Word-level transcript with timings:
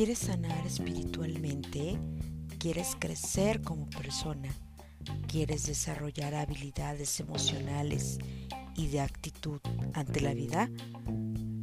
¿Quieres 0.00 0.18
sanar 0.20 0.66
espiritualmente? 0.66 1.98
¿Quieres 2.58 2.96
crecer 2.98 3.60
como 3.60 3.88
persona? 3.90 4.48
¿Quieres 5.26 5.66
desarrollar 5.66 6.34
habilidades 6.34 7.20
emocionales 7.20 8.18
y 8.76 8.88
de 8.88 9.00
actitud 9.00 9.60
ante 9.92 10.20
la 10.20 10.32
vida? 10.32 10.70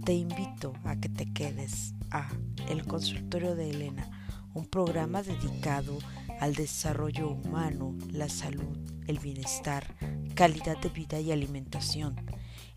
Te 0.06 0.14
invito 0.14 0.74
a 0.84 0.96
que 0.98 1.10
te 1.10 1.32
quedes 1.34 1.94
a 2.12 2.30
El 2.70 2.86
Consultorio 2.86 3.56
de 3.56 3.72
Elena, 3.72 4.08
un 4.54 4.66
programa 4.66 5.24
dedicado 5.24 5.98
al 6.40 6.54
desarrollo 6.54 7.30
humano, 7.30 7.96
la 8.12 8.30
salud, 8.30 8.78
el 9.08 9.20
bienestar, 9.20 9.96
calidad 10.36 10.78
de 10.78 10.90
vida 10.90 11.20
y 11.20 11.32
alimentación, 11.32 12.16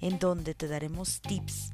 en 0.01 0.19
donde 0.19 0.55
te 0.55 0.69
daremos 0.69 1.21
tips, 1.21 1.73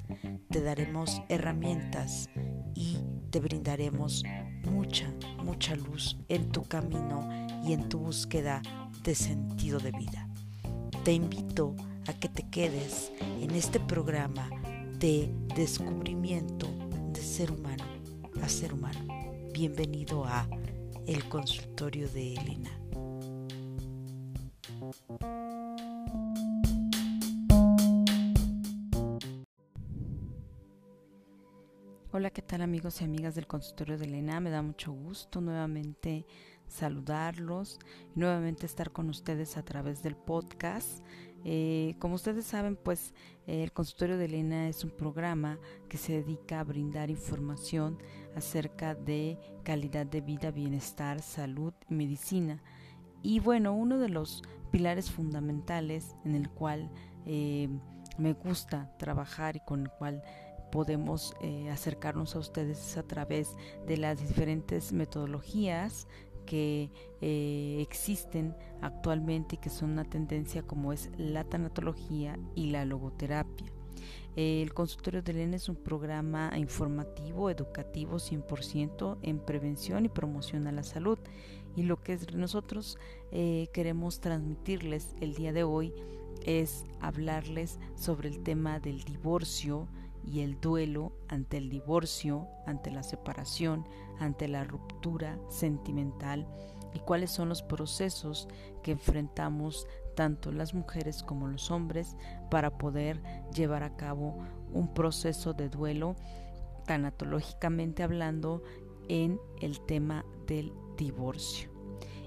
te 0.50 0.60
daremos 0.60 1.22
herramientas 1.28 2.28
y 2.74 2.98
te 3.30 3.40
brindaremos 3.40 4.24
mucha, 4.64 5.12
mucha 5.44 5.76
luz 5.76 6.16
en 6.28 6.50
tu 6.50 6.64
camino 6.64 7.28
y 7.64 7.72
en 7.72 7.88
tu 7.88 7.98
búsqueda 7.98 8.62
de 9.02 9.14
sentido 9.14 9.78
de 9.78 9.92
vida. 9.92 10.28
Te 11.04 11.12
invito 11.12 11.76
a 12.06 12.12
que 12.12 12.28
te 12.28 12.48
quedes 12.48 13.12
en 13.40 13.52
este 13.52 13.78
programa 13.78 14.50
de 14.98 15.30
descubrimiento 15.54 16.68
de 17.12 17.20
ser 17.20 17.52
humano 17.52 17.84
a 18.42 18.48
ser 18.48 18.72
humano. 18.72 19.00
Bienvenido 19.52 20.24
a 20.24 20.48
El 21.06 21.28
Consultorio 21.28 22.08
de 22.08 22.34
Elena. 22.34 22.85
Hola, 32.12 32.30
¿qué 32.30 32.42
tal 32.42 32.62
amigos 32.62 33.00
y 33.00 33.04
amigas 33.04 33.34
del 33.34 33.46
consultorio 33.46 33.98
de 33.98 34.04
Elena? 34.06 34.40
Me 34.40 34.50
da 34.50 34.62
mucho 34.62 34.92
gusto 34.92 35.40
nuevamente 35.40 36.24
saludarlos 36.66 37.78
nuevamente 38.14 38.66
estar 38.66 38.92
con 38.92 39.08
ustedes 39.08 39.56
a 39.56 39.64
través 39.64 40.02
del 40.02 40.16
podcast. 40.16 41.04
Eh, 41.44 41.94
como 41.98 42.14
ustedes 42.14 42.44
saben, 42.44 42.76
pues 42.76 43.14
el 43.46 43.72
consultorio 43.72 44.18
de 44.18 44.24
Elena 44.24 44.68
es 44.68 44.82
un 44.84 44.90
programa 44.90 45.58
que 45.88 45.98
se 45.98 46.14
dedica 46.14 46.60
a 46.60 46.64
brindar 46.64 47.10
información 47.10 47.98
acerca 48.34 48.94
de 48.94 49.38
calidad 49.62 50.06
de 50.06 50.20
vida, 50.20 50.50
bienestar, 50.50 51.22
salud 51.22 51.72
y 51.88 51.94
medicina. 51.94 52.62
Y 53.22 53.40
bueno, 53.40 53.74
uno 53.74 53.98
de 53.98 54.08
los 54.08 54.42
pilares 54.66 55.10
fundamentales 55.10 56.14
en 56.24 56.34
el 56.34 56.50
cual 56.50 56.90
eh, 57.24 57.68
me 58.18 58.32
gusta 58.32 58.90
trabajar 58.98 59.56
y 59.56 59.60
con 59.60 59.82
el 59.82 59.90
cual 59.90 60.22
podemos 60.70 61.34
eh, 61.40 61.70
acercarnos 61.70 62.34
a 62.36 62.38
ustedes 62.38 62.96
a 62.96 63.02
través 63.02 63.56
de 63.86 63.96
las 63.96 64.18
diferentes 64.18 64.92
metodologías 64.92 66.06
que 66.44 66.90
eh, 67.20 67.78
existen 67.80 68.54
actualmente 68.80 69.56
y 69.56 69.58
que 69.58 69.70
son 69.70 69.90
una 69.90 70.04
tendencia 70.04 70.62
como 70.62 70.92
es 70.92 71.10
la 71.16 71.44
tanatología 71.44 72.38
y 72.54 72.70
la 72.70 72.84
logoterapia. 72.84 73.66
El 74.36 74.74
consultorio 74.74 75.22
de 75.22 75.32
Elena 75.32 75.56
es 75.56 75.70
un 75.70 75.76
programa 75.76 76.52
informativo, 76.58 77.48
educativo 77.48 78.16
100% 78.16 79.18
en 79.22 79.38
prevención 79.38 80.04
y 80.04 80.10
promoción 80.10 80.66
a 80.66 80.72
la 80.72 80.82
salud. 80.82 81.18
Y 81.76 81.82
lo 81.82 82.02
que 82.02 82.18
nosotros 82.34 82.98
eh, 83.30 83.68
queremos 83.72 84.20
transmitirles 84.20 85.14
el 85.20 85.34
día 85.34 85.52
de 85.52 85.62
hoy 85.62 85.92
es 86.44 86.84
hablarles 87.00 87.78
sobre 87.94 88.28
el 88.28 88.42
tema 88.42 88.80
del 88.80 89.04
divorcio, 89.04 89.88
y 90.26 90.40
el 90.40 90.60
duelo 90.60 91.12
ante 91.28 91.56
el 91.56 91.70
divorcio, 91.70 92.48
ante 92.66 92.90
la 92.90 93.02
separación, 93.02 93.86
ante 94.18 94.48
la 94.48 94.64
ruptura 94.64 95.38
sentimental 95.48 96.46
y 96.92 96.98
cuáles 96.98 97.30
son 97.30 97.48
los 97.48 97.62
procesos 97.62 98.48
que 98.82 98.92
enfrentamos 98.92 99.86
tanto 100.16 100.50
las 100.50 100.74
mujeres 100.74 101.22
como 101.22 101.46
los 101.46 101.70
hombres 101.70 102.16
para 102.50 102.76
poder 102.76 103.22
llevar 103.54 103.82
a 103.82 103.96
cabo 103.96 104.38
un 104.72 104.92
proceso 104.92 105.52
de 105.52 105.68
duelo 105.68 106.16
tanatológicamente 106.86 108.02
hablando 108.02 108.62
en 109.08 109.38
el 109.60 109.80
tema 109.80 110.24
del 110.46 110.72
divorcio. 110.96 111.70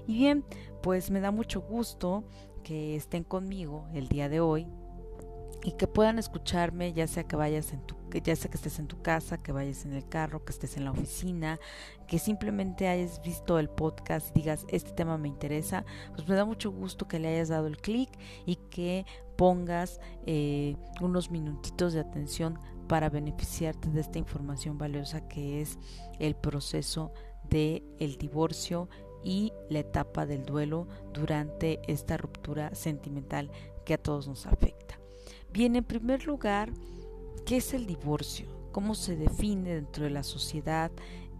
Y 0.06 0.18
bien, 0.18 0.44
pues 0.82 1.10
me 1.10 1.20
da 1.20 1.30
mucho 1.30 1.60
gusto 1.60 2.24
que 2.62 2.96
estén 2.96 3.24
conmigo 3.24 3.86
el 3.94 4.08
día 4.08 4.28
de 4.28 4.40
hoy 4.40 4.66
y 5.62 5.72
que 5.72 5.86
puedan 5.86 6.18
escucharme, 6.18 6.92
ya 6.92 7.06
sea 7.06 7.24
que 7.24 7.36
vayas 7.36 7.72
en 7.72 7.80
tu 7.86 8.00
ya 8.18 8.34
sea 8.34 8.50
que 8.50 8.56
estés 8.56 8.78
en 8.80 8.88
tu 8.88 9.00
casa, 9.02 9.38
que 9.38 9.52
vayas 9.52 9.84
en 9.84 9.92
el 9.92 10.08
carro, 10.08 10.44
que 10.44 10.50
estés 10.50 10.76
en 10.76 10.84
la 10.84 10.90
oficina, 10.90 11.60
que 12.08 12.18
simplemente 12.18 12.88
hayas 12.88 13.22
visto 13.22 13.58
el 13.58 13.68
podcast 13.68 14.30
y 14.30 14.40
digas, 14.40 14.66
este 14.68 14.90
tema 14.90 15.16
me 15.16 15.28
interesa, 15.28 15.84
pues 16.16 16.28
me 16.28 16.34
da 16.34 16.44
mucho 16.44 16.72
gusto 16.72 17.06
que 17.06 17.20
le 17.20 17.28
hayas 17.28 17.48
dado 17.48 17.68
el 17.68 17.76
clic 17.76 18.10
y 18.46 18.56
que 18.56 19.06
pongas 19.36 20.00
eh, 20.26 20.76
unos 21.00 21.30
minutitos 21.30 21.92
de 21.92 22.00
atención 22.00 22.58
para 22.88 23.08
beneficiarte 23.08 23.88
de 23.90 24.00
esta 24.00 24.18
información 24.18 24.76
valiosa 24.76 25.28
que 25.28 25.60
es 25.60 25.78
el 26.18 26.34
proceso 26.34 27.12
de 27.50 27.82
el 27.98 28.16
divorcio 28.16 28.88
y 29.22 29.52
la 29.68 29.80
etapa 29.80 30.26
del 30.26 30.44
duelo 30.44 30.86
durante 31.12 31.80
esta 31.86 32.16
ruptura 32.16 32.74
sentimental 32.74 33.50
que 33.84 33.94
a 33.94 33.98
todos 33.98 34.28
nos 34.28 34.46
afecta. 34.46 34.98
Bien, 35.52 35.76
en 35.76 35.84
primer 35.84 36.26
lugar, 36.26 36.72
¿qué 37.44 37.58
es 37.58 37.74
el 37.74 37.86
divorcio? 37.86 38.46
¿Cómo 38.72 38.94
se 38.94 39.16
define 39.16 39.74
dentro 39.74 40.04
de 40.04 40.10
la 40.10 40.22
sociedad 40.22 40.90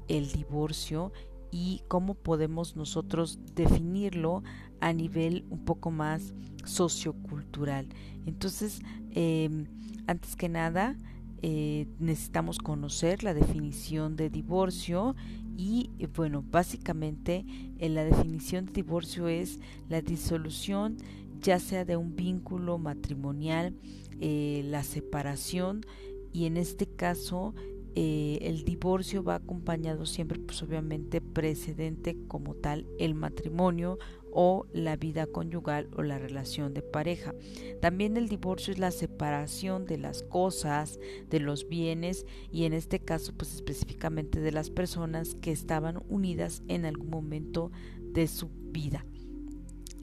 el 0.08 0.32
divorcio 0.32 1.12
y 1.52 1.82
cómo 1.88 2.14
podemos 2.14 2.76
nosotros 2.76 3.38
definirlo 3.54 4.42
a 4.80 4.92
nivel 4.92 5.46
un 5.50 5.64
poco 5.64 5.90
más 5.90 6.34
sociocultural? 6.64 7.88
Entonces, 8.26 8.80
em, 9.12 9.66
antes 10.06 10.34
que 10.34 10.48
nada, 10.48 10.96
eh, 11.42 11.86
necesitamos 11.98 12.58
conocer 12.58 13.22
la 13.22 13.32
definición 13.32 14.16
de 14.16 14.28
divorcio 14.28 15.14
y 15.60 15.90
bueno, 16.16 16.42
básicamente 16.50 17.44
eh, 17.78 17.90
la 17.90 18.04
definición 18.04 18.64
de 18.64 18.72
divorcio 18.72 19.28
es 19.28 19.60
la 19.90 20.00
disolución 20.00 20.96
ya 21.40 21.58
sea 21.58 21.84
de 21.84 21.96
un 21.96 22.16
vínculo 22.16 22.78
matrimonial, 22.78 23.74
eh, 24.20 24.62
la 24.66 24.82
separación 24.82 25.84
y 26.32 26.46
en 26.46 26.56
este 26.56 26.86
caso 26.86 27.54
eh, 27.94 28.38
el 28.42 28.64
divorcio 28.64 29.24
va 29.24 29.36
acompañado 29.36 30.06
siempre 30.06 30.38
pues 30.38 30.62
obviamente 30.62 31.20
precedente 31.20 32.16
como 32.28 32.54
tal 32.54 32.86
el 32.98 33.14
matrimonio 33.14 33.98
o 34.32 34.66
la 34.72 34.96
vida 34.96 35.26
conyugal 35.26 35.88
o 35.96 36.02
la 36.02 36.18
relación 36.18 36.74
de 36.74 36.82
pareja. 36.82 37.34
También 37.80 38.16
el 38.16 38.28
divorcio 38.28 38.72
es 38.72 38.78
la 38.78 38.90
separación 38.90 39.86
de 39.86 39.98
las 39.98 40.22
cosas, 40.22 40.98
de 41.28 41.40
los 41.40 41.68
bienes 41.68 42.26
y 42.50 42.64
en 42.64 42.72
este 42.72 43.00
caso 43.00 43.32
pues 43.36 43.54
específicamente 43.54 44.40
de 44.40 44.52
las 44.52 44.70
personas 44.70 45.34
que 45.34 45.52
estaban 45.52 46.02
unidas 46.08 46.62
en 46.68 46.84
algún 46.84 47.10
momento 47.10 47.70
de 48.00 48.26
su 48.26 48.48
vida. 48.72 49.04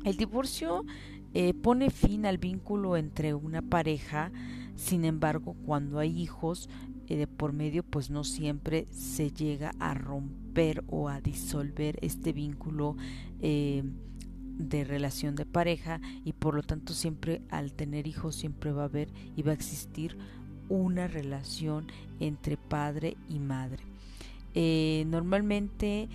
El 0.04 0.18
divorcio 0.18 0.86
eh, 1.34 1.54
pone 1.54 1.90
fin 1.90 2.26
al 2.26 2.38
vínculo 2.38 2.98
entre 2.98 3.34
una 3.34 3.62
pareja, 3.62 4.32
sin 4.78 5.06
embargo, 5.06 5.56
cuando 5.66 5.98
hay 5.98 6.22
hijos 6.22 6.70
eh, 7.08 7.18
de 7.18 7.26
por 7.28 7.52
medio, 7.52 7.82
pues 7.84 8.12
no 8.12 8.24
siempre 8.24 8.88
se 8.92 9.32
llega 9.32 9.74
a 9.80 9.96
romper 9.96 10.84
o 10.88 11.10
a 11.10 11.20
disolver 11.20 11.98
este 12.02 12.32
vínculo 12.32 12.96
eh, 13.42 13.84
de 14.60 14.84
relación 14.84 15.36
de 15.36 15.48
pareja 15.48 16.00
y 16.24 16.34
por 16.34 16.54
lo 16.54 16.62
tanto 16.62 16.94
siempre 16.94 17.42
al 17.50 17.74
tener 17.74 18.06
hijos 18.06 18.36
siempre 18.36 18.72
va 18.72 18.84
a 18.84 18.86
haber 18.86 19.10
y 19.36 19.42
va 19.42 19.52
a 19.52 19.56
existir 19.56 20.16
una 20.70 21.08
relación 21.08 21.88
entre 22.20 22.56
padre 22.56 23.18
y 23.28 23.40
madre. 23.40 23.84
Eh, 24.54 25.06
normalmente 25.08 26.10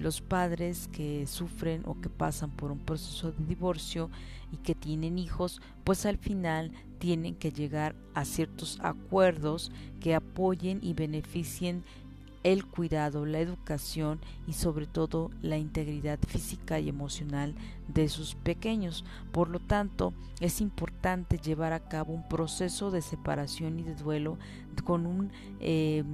los 0.00 0.20
padres 0.20 0.88
que 0.88 1.26
sufren 1.26 1.82
o 1.86 2.00
que 2.00 2.10
pasan 2.10 2.50
por 2.50 2.70
un 2.70 2.78
proceso 2.78 3.32
de 3.32 3.44
divorcio 3.46 4.10
y 4.52 4.58
que 4.58 4.74
tienen 4.74 5.18
hijos, 5.18 5.60
pues 5.84 6.04
al 6.06 6.18
final 6.18 6.72
tienen 6.98 7.34
que 7.34 7.52
llegar 7.52 7.94
a 8.14 8.24
ciertos 8.24 8.78
acuerdos 8.82 9.72
que 10.00 10.14
apoyen 10.14 10.80
y 10.82 10.94
beneficien 10.94 11.84
el 12.44 12.64
cuidado, 12.66 13.26
la 13.26 13.40
educación 13.40 14.20
y 14.46 14.52
sobre 14.52 14.86
todo 14.86 15.30
la 15.42 15.58
integridad 15.58 16.18
física 16.26 16.78
y 16.78 16.88
emocional 16.88 17.54
de 17.88 18.08
sus 18.08 18.36
pequeños. 18.36 19.04
Por 19.32 19.48
lo 19.48 19.60
tanto, 19.60 20.12
es 20.40 20.60
importante 20.60 21.38
llevar 21.38 21.72
a 21.72 21.88
cabo 21.88 22.12
un 22.12 22.28
proceso 22.28 22.90
de 22.90 23.02
separación 23.02 23.78
y 23.80 23.82
de 23.82 23.94
duelo 23.94 24.38
con 24.84 25.06
un 25.06 25.32
eh, 25.60 26.04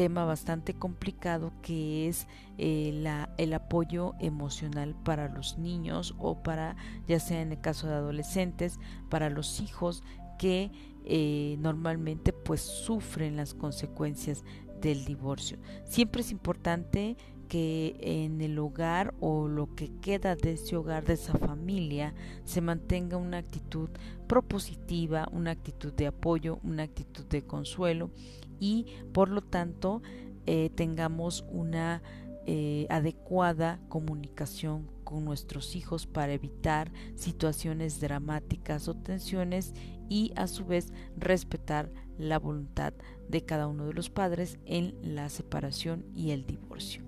tema 0.00 0.24
bastante 0.24 0.74
complicado 0.74 1.52
que 1.62 2.08
es 2.08 2.26
eh, 2.58 2.90
la, 2.94 3.28
el 3.38 3.52
apoyo 3.52 4.14
emocional 4.18 4.94
para 5.04 5.28
los 5.28 5.58
niños 5.58 6.14
o 6.18 6.42
para, 6.42 6.76
ya 7.06 7.20
sea 7.20 7.42
en 7.42 7.52
el 7.52 7.60
caso 7.60 7.86
de 7.86 7.94
adolescentes, 7.94 8.78
para 9.08 9.30
los 9.30 9.60
hijos 9.60 10.02
que 10.40 10.70
eh, 11.04 11.56
normalmente 11.58 12.32
pues 12.32 12.62
sufren 12.62 13.36
las 13.36 13.52
consecuencias 13.52 14.42
del 14.80 15.04
divorcio. 15.04 15.58
Siempre 15.84 16.22
es 16.22 16.30
importante 16.30 17.18
que 17.46 17.94
en 18.00 18.40
el 18.40 18.58
hogar 18.58 19.12
o 19.20 19.48
lo 19.48 19.74
que 19.74 19.92
queda 20.00 20.36
de 20.36 20.52
ese 20.52 20.76
hogar, 20.76 21.04
de 21.04 21.12
esa 21.12 21.36
familia, 21.36 22.14
se 22.46 22.62
mantenga 22.62 23.18
una 23.18 23.36
actitud 23.36 23.90
propositiva, 24.26 25.28
una 25.30 25.50
actitud 25.50 25.92
de 25.92 26.06
apoyo, 26.06 26.58
una 26.64 26.84
actitud 26.84 27.26
de 27.26 27.42
consuelo 27.42 28.10
y 28.58 28.86
por 29.12 29.28
lo 29.28 29.42
tanto 29.42 30.00
eh, 30.46 30.70
tengamos 30.74 31.44
una 31.50 32.02
eh, 32.46 32.86
adecuada 32.88 33.78
comunicación 33.90 34.88
con 35.04 35.26
nuestros 35.26 35.76
hijos 35.76 36.06
para 36.06 36.32
evitar 36.32 36.90
situaciones 37.14 38.00
dramáticas 38.00 38.88
o 38.88 38.94
tensiones 38.94 39.74
y 40.10 40.32
a 40.36 40.46
su 40.46 40.66
vez 40.66 40.92
respetar 41.16 41.90
la 42.18 42.38
voluntad 42.38 42.92
de 43.30 43.46
cada 43.46 43.66
uno 43.66 43.86
de 43.86 43.94
los 43.94 44.10
padres 44.10 44.58
en 44.66 44.94
la 45.02 45.30
separación 45.30 46.04
y 46.14 46.32
el 46.32 46.44
divorcio. 46.44 47.02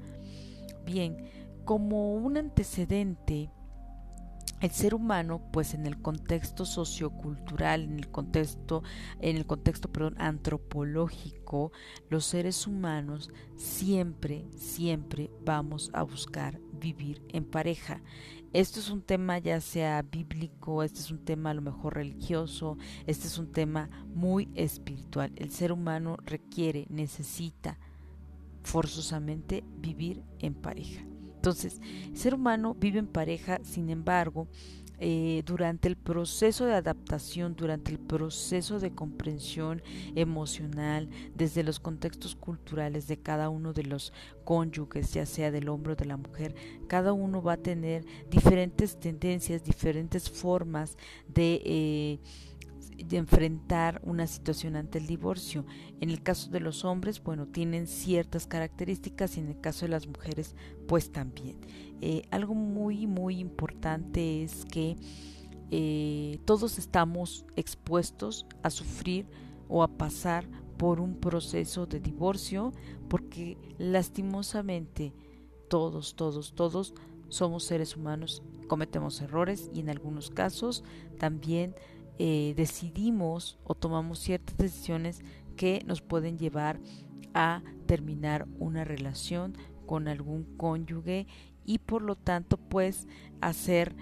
Bien, 0.86 1.16
como 1.66 2.14
un 2.14 2.38
antecedente, 2.38 3.50
el 4.60 4.70
ser 4.70 4.94
humano, 4.94 5.42
pues 5.52 5.74
en 5.74 5.86
el 5.86 6.00
contexto 6.00 6.64
sociocultural, 6.64 7.82
en 7.82 7.98
el 7.98 8.08
contexto, 8.08 8.84
en 9.20 9.36
el 9.36 9.44
contexto, 9.44 9.90
perdón, 9.90 10.14
antropológico, 10.18 11.72
los 12.08 12.24
seres 12.24 12.68
humanos 12.68 13.30
siempre, 13.56 14.46
siempre 14.56 15.30
vamos 15.44 15.90
a 15.92 16.04
buscar 16.04 16.60
vivir 16.72 17.22
en 17.30 17.44
pareja. 17.44 18.02
Esto 18.52 18.80
es 18.80 18.90
un 18.90 19.00
tema 19.00 19.38
ya 19.38 19.60
sea 19.62 20.02
bíblico, 20.02 20.82
este 20.82 21.00
es 21.00 21.10
un 21.10 21.24
tema 21.24 21.50
a 21.50 21.54
lo 21.54 21.62
mejor 21.62 21.94
religioso, 21.94 22.76
este 23.06 23.26
es 23.26 23.38
un 23.38 23.50
tema 23.50 23.88
muy 24.14 24.50
espiritual. 24.54 25.32
El 25.36 25.50
ser 25.50 25.72
humano 25.72 26.18
requiere, 26.24 26.86
necesita 26.90 27.78
forzosamente 28.62 29.64
vivir 29.78 30.22
en 30.38 30.52
pareja. 30.52 31.02
Entonces, 31.34 31.80
el 32.04 32.16
ser 32.16 32.34
humano 32.34 32.74
vive 32.74 32.98
en 32.98 33.06
pareja, 33.06 33.58
sin 33.64 33.88
embargo, 33.88 34.48
eh, 34.98 35.42
durante 35.44 35.88
el 35.88 35.96
proceso 35.96 36.64
de 36.64 36.74
adaptación, 36.74 37.56
durante 37.56 37.90
el 37.90 37.98
proceso 37.98 38.78
de 38.78 38.94
comprensión 38.94 39.82
emocional, 40.14 41.08
desde 41.34 41.62
los 41.62 41.80
contextos 41.80 42.36
culturales 42.36 43.08
de 43.08 43.18
cada 43.18 43.48
uno 43.48 43.72
de 43.72 43.84
los 43.84 44.12
cónyuges, 44.44 45.12
ya 45.12 45.26
sea 45.26 45.50
del 45.50 45.68
hombre 45.68 45.94
o 45.94 45.96
de 45.96 46.04
la 46.04 46.16
mujer, 46.16 46.54
cada 46.86 47.12
uno 47.12 47.42
va 47.42 47.54
a 47.54 47.56
tener 47.56 48.04
diferentes 48.30 48.98
tendencias, 48.98 49.64
diferentes 49.64 50.30
formas 50.30 50.96
de... 51.28 51.62
Eh, 51.64 52.18
de 53.04 53.16
enfrentar 53.16 54.00
una 54.04 54.26
situación 54.26 54.76
ante 54.76 54.98
el 54.98 55.06
divorcio. 55.06 55.64
En 56.00 56.10
el 56.10 56.22
caso 56.22 56.50
de 56.50 56.60
los 56.60 56.84
hombres, 56.84 57.22
bueno, 57.22 57.46
tienen 57.46 57.86
ciertas 57.86 58.46
características 58.46 59.36
y 59.36 59.40
en 59.40 59.48
el 59.48 59.60
caso 59.60 59.86
de 59.86 59.90
las 59.90 60.06
mujeres, 60.06 60.54
pues 60.86 61.12
también. 61.12 61.58
Eh, 62.00 62.22
algo 62.30 62.54
muy, 62.54 63.06
muy 63.06 63.38
importante 63.38 64.42
es 64.42 64.64
que 64.64 64.96
eh, 65.70 66.38
todos 66.44 66.78
estamos 66.78 67.46
expuestos 67.56 68.46
a 68.62 68.70
sufrir 68.70 69.26
o 69.68 69.82
a 69.82 69.88
pasar 69.88 70.46
por 70.76 71.00
un 71.00 71.14
proceso 71.14 71.86
de 71.86 72.00
divorcio 72.00 72.72
porque 73.08 73.56
lastimosamente 73.78 75.14
todos, 75.68 76.14
todos, 76.16 76.54
todos 76.54 76.92
somos 77.28 77.64
seres 77.64 77.96
humanos, 77.96 78.42
cometemos 78.68 79.22
errores 79.22 79.70
y 79.72 79.80
en 79.80 79.88
algunos 79.88 80.28
casos 80.28 80.84
también 81.18 81.74
eh, 82.24 82.54
decidimos 82.56 83.58
o 83.64 83.74
tomamos 83.74 84.20
ciertas 84.20 84.56
decisiones 84.56 85.22
que 85.56 85.82
nos 85.88 86.02
pueden 86.02 86.38
llevar 86.38 86.78
a 87.34 87.64
terminar 87.86 88.46
una 88.60 88.84
relación 88.84 89.56
con 89.86 90.06
algún 90.06 90.44
cónyuge 90.56 91.26
y 91.64 91.78
por 91.78 92.00
lo 92.02 92.14
tanto 92.14 92.58
pues 92.58 93.08
hacer 93.40 93.96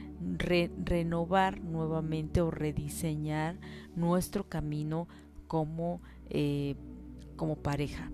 renovar 0.84 1.62
nuevamente 1.62 2.42
o 2.42 2.50
rediseñar 2.50 3.58
nuestro 3.96 4.46
camino 4.46 5.08
como, 5.46 6.02
eh, 6.28 6.74
como 7.36 7.56
pareja. 7.56 8.10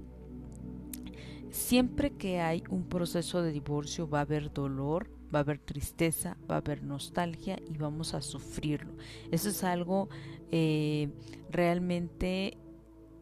Siempre 1.51 2.13
que 2.13 2.41
hay 2.41 2.63
un 2.71 2.85
proceso 2.85 3.43
de 3.43 3.51
divorcio 3.51 4.09
va 4.09 4.21
a 4.21 4.23
haber 4.23 4.53
dolor, 4.53 5.11
va 5.35 5.41
a 5.41 5.43
haber 5.43 5.59
tristeza, 5.59 6.37
va 6.51 6.57
a 6.57 6.59
haber 6.59 6.83
nostalgia 6.83 7.59
y 7.69 7.77
vamos 7.77 8.15
a 8.15 8.23
sufrirlo. 8.23 8.95
Eso 9.31 9.49
es 9.49 9.65
algo 9.65 10.09
eh, 10.51 11.09
realmente 11.51 12.59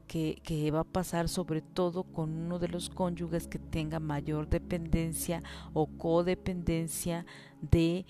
que, 0.07 0.71
va 0.71 0.81
a 0.81 0.85
pasar 0.85 1.29
sobre 1.29 1.61
todo 1.61 2.05
con 2.05 2.31
uno 2.31 2.59
de 2.59 2.69
los 2.69 2.89
cónyuges 2.89 3.49
que 3.49 3.59
tenga 3.59 3.99
mayor 3.99 4.49
dependencia 4.49 5.43
o 5.73 5.87
codependencia 5.87 7.27
de 7.61 8.07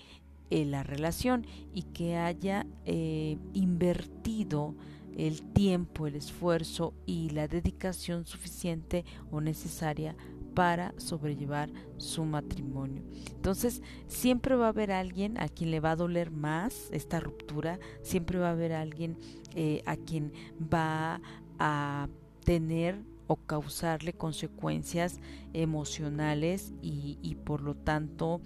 eh, 0.51 0.65
la 0.65 0.83
relación 0.83 1.47
y 1.73 1.83
que 1.83 2.15
haya 2.15 2.67
eh, 2.85 3.37
invertido 3.53 4.75
el 5.17 5.41
tiempo, 5.41 6.07
el 6.07 6.15
esfuerzo 6.15 6.93
y 7.05 7.29
la 7.29 7.47
dedicación 7.47 8.25
suficiente 8.25 9.05
o 9.31 9.41
necesaria 9.41 10.15
para 10.55 10.93
sobrellevar 10.97 11.69
su 11.97 12.25
matrimonio. 12.25 13.03
Entonces, 13.35 13.81
siempre 14.07 14.55
va 14.55 14.67
a 14.67 14.69
haber 14.69 14.91
alguien 14.91 15.37
a 15.37 15.49
quien 15.49 15.69
le 15.69 15.81
va 15.81 15.91
a 15.91 15.95
doler 15.95 16.31
más 16.31 16.89
esta 16.91 17.19
ruptura, 17.19 17.79
siempre 18.01 18.39
va 18.39 18.47
a 18.47 18.51
haber 18.51 18.73
alguien 18.73 19.17
eh, 19.53 19.83
a 19.85 19.97
quien 19.97 20.31
va 20.73 21.21
a 21.59 22.07
tener 22.43 23.03
o 23.27 23.35
causarle 23.35 24.13
consecuencias 24.13 25.19
emocionales 25.53 26.73
y, 26.81 27.35
por 27.43 27.61
lo 27.61 27.75
tanto 27.75 28.41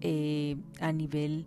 eh, 0.00 0.56
a 0.80 0.92
nivel 0.92 1.46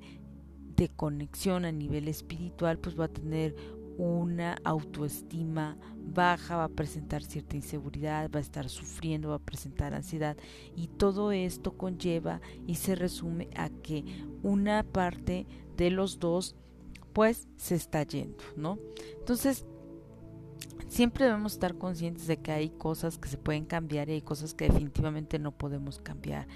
de 0.76 0.90
conexión, 0.90 1.66
a 1.66 1.72
nivel 1.72 2.08
espiritual, 2.08 2.78
pues 2.78 3.00
va 3.00 3.06
a 3.06 3.10
tener 3.10 3.56
una 3.98 4.58
autoestima 4.64 5.78
baja, 5.98 6.58
va 6.58 6.66
a 6.66 6.70
presentar 6.70 7.24
cierta 7.24 7.56
inseguridad, 7.56 8.30
va 8.30 8.40
a 8.40 8.42
estar 8.42 8.70
sufriendo, 8.70 9.30
va 9.30 9.36
a 9.36 9.40
presentar 9.40 9.94
ansiedad 9.94 10.38
y 10.76 10.88
todo 10.88 11.32
esto 11.32 11.78
conlleva 11.78 12.42
y 12.68 12.76
se 12.76 12.96
resume 12.96 13.50
a 13.56 13.70
que 13.70 14.04
una 14.42 14.84
parte 14.84 15.48
de 15.78 15.90
los 15.90 16.20
dos 16.20 16.56
pues 17.14 17.48
se 17.58 17.76
está 17.76 18.04
yendo, 18.04 18.44
¿no? 18.56 18.80
Entonces, 19.20 19.66
siempre 20.94 21.26
debemos 21.26 21.54
estar 21.54 21.76
conscientes 21.76 22.28
de 22.28 22.38
que 22.38 22.52
hay 22.52 22.70
cosas 22.70 23.18
que 23.18 23.28
se 23.28 23.38
pueden 23.38 23.66
cambiar 23.66 24.10
y 24.10 24.14
hay 24.14 24.22
cosas 24.22 24.54
que 24.54 24.66
definitivamente 24.66 25.40
no 25.40 25.52
podemos 25.52 26.00
cambiar. 26.00 26.48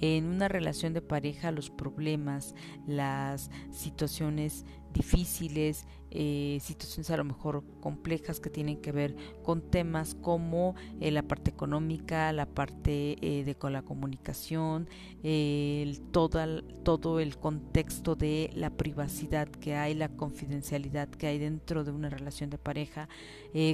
En 0.00 0.26
una 0.26 0.48
relación 0.48 0.94
de 0.94 1.02
pareja 1.02 1.50
los 1.50 1.70
problemas, 1.70 2.54
las 2.86 3.50
situaciones 3.70 4.64
difíciles, 4.92 5.86
eh, 6.12 6.58
situaciones 6.60 7.08
a 7.10 7.16
lo 7.16 7.24
mejor 7.24 7.62
complejas 7.80 8.40
que 8.40 8.50
tienen 8.50 8.78
que 8.78 8.90
ver 8.90 9.14
con 9.44 9.60
temas 9.60 10.16
como 10.16 10.74
eh, 11.00 11.12
la 11.12 11.22
parte 11.22 11.50
económica, 11.50 12.32
la 12.32 12.46
parte 12.46 13.16
eh, 13.20 13.44
de 13.44 13.54
con 13.54 13.72
la 13.72 13.82
comunicación, 13.82 14.88
el, 15.22 16.00
todo, 16.10 16.62
todo 16.82 17.20
el 17.20 17.36
contexto 17.36 18.16
de 18.16 18.50
la 18.54 18.70
privacidad 18.70 19.48
que 19.48 19.76
hay, 19.76 19.94
la 19.94 20.08
confidencialidad 20.08 21.08
que 21.08 21.28
hay 21.28 21.38
dentro 21.38 21.84
de 21.84 21.92
una 21.92 22.10
relación 22.10 22.50
de 22.50 22.58
pareja, 22.58 23.08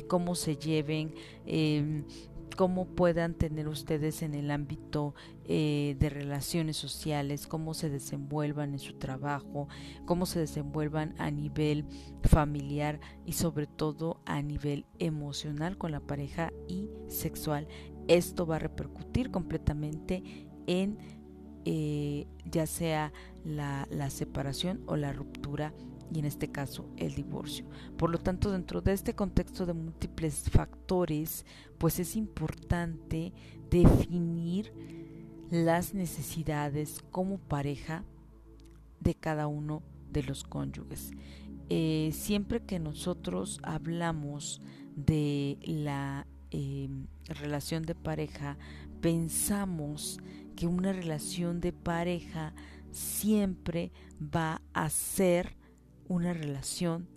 cómo 0.08 0.34
se 0.34 0.56
lleven, 0.56 1.14
em, 1.46 2.04
cómo 2.56 2.86
puedan 2.86 3.34
tener 3.34 3.68
ustedes 3.68 4.22
en 4.22 4.34
el 4.34 4.50
ámbito 4.50 5.14
eh, 5.44 5.96
de 6.00 6.08
relaciones 6.08 6.76
sociales, 6.76 7.46
cómo 7.46 7.74
se 7.74 7.90
desenvuelvan 7.90 8.72
en 8.72 8.78
su 8.78 8.94
trabajo, 8.94 9.68
cómo 10.06 10.26
se 10.26 10.40
desenvuelvan 10.40 11.14
a 11.18 11.30
nivel 11.30 11.84
familiar 12.24 12.98
y 13.24 13.32
sobre 13.32 13.66
todo 13.66 14.20
a 14.24 14.42
nivel 14.42 14.86
emocional 14.98 15.78
con 15.78 15.92
la 15.92 16.00
pareja 16.00 16.52
y 16.66 16.90
sexual. 17.08 17.68
Esto 18.08 18.46
va 18.46 18.56
a 18.56 18.60
repercutir 18.60 19.30
completamente 19.30 20.22
en 20.66 20.98
eh, 21.64 22.26
ya 22.44 22.66
sea 22.66 23.12
la, 23.44 23.88
la 23.90 24.08
separación 24.08 24.82
o 24.86 24.96
la 24.96 25.12
ruptura 25.12 25.74
y 26.12 26.18
en 26.18 26.24
este 26.24 26.48
caso 26.48 26.88
el 26.96 27.14
divorcio. 27.14 27.64
Por 27.96 28.10
lo 28.10 28.18
tanto, 28.18 28.50
dentro 28.50 28.80
de 28.80 28.92
este 28.92 29.14
contexto 29.14 29.66
de 29.66 29.74
múltiples 29.74 30.48
factores, 30.50 31.44
pues 31.78 31.98
es 31.98 32.16
importante 32.16 33.32
definir 33.70 34.72
las 35.50 35.94
necesidades 35.94 37.04
como 37.10 37.38
pareja 37.38 38.04
de 39.00 39.14
cada 39.14 39.46
uno 39.46 39.82
de 40.10 40.22
los 40.22 40.44
cónyuges. 40.44 41.12
Eh, 41.68 42.10
siempre 42.12 42.60
que 42.60 42.78
nosotros 42.78 43.60
hablamos 43.62 44.60
de 44.94 45.58
la 45.62 46.26
em, 46.50 47.06
relación 47.26 47.82
de 47.82 47.94
pareja 47.94 48.56
pensamos 49.00 50.18
que 50.54 50.66
una 50.66 50.92
relación 50.92 51.60
de 51.60 51.72
pareja 51.72 52.54
siempre 52.92 53.92
va 54.20 54.62
a 54.72 54.88
ser 54.88 55.56
una 56.08 56.32
relación 56.32 57.08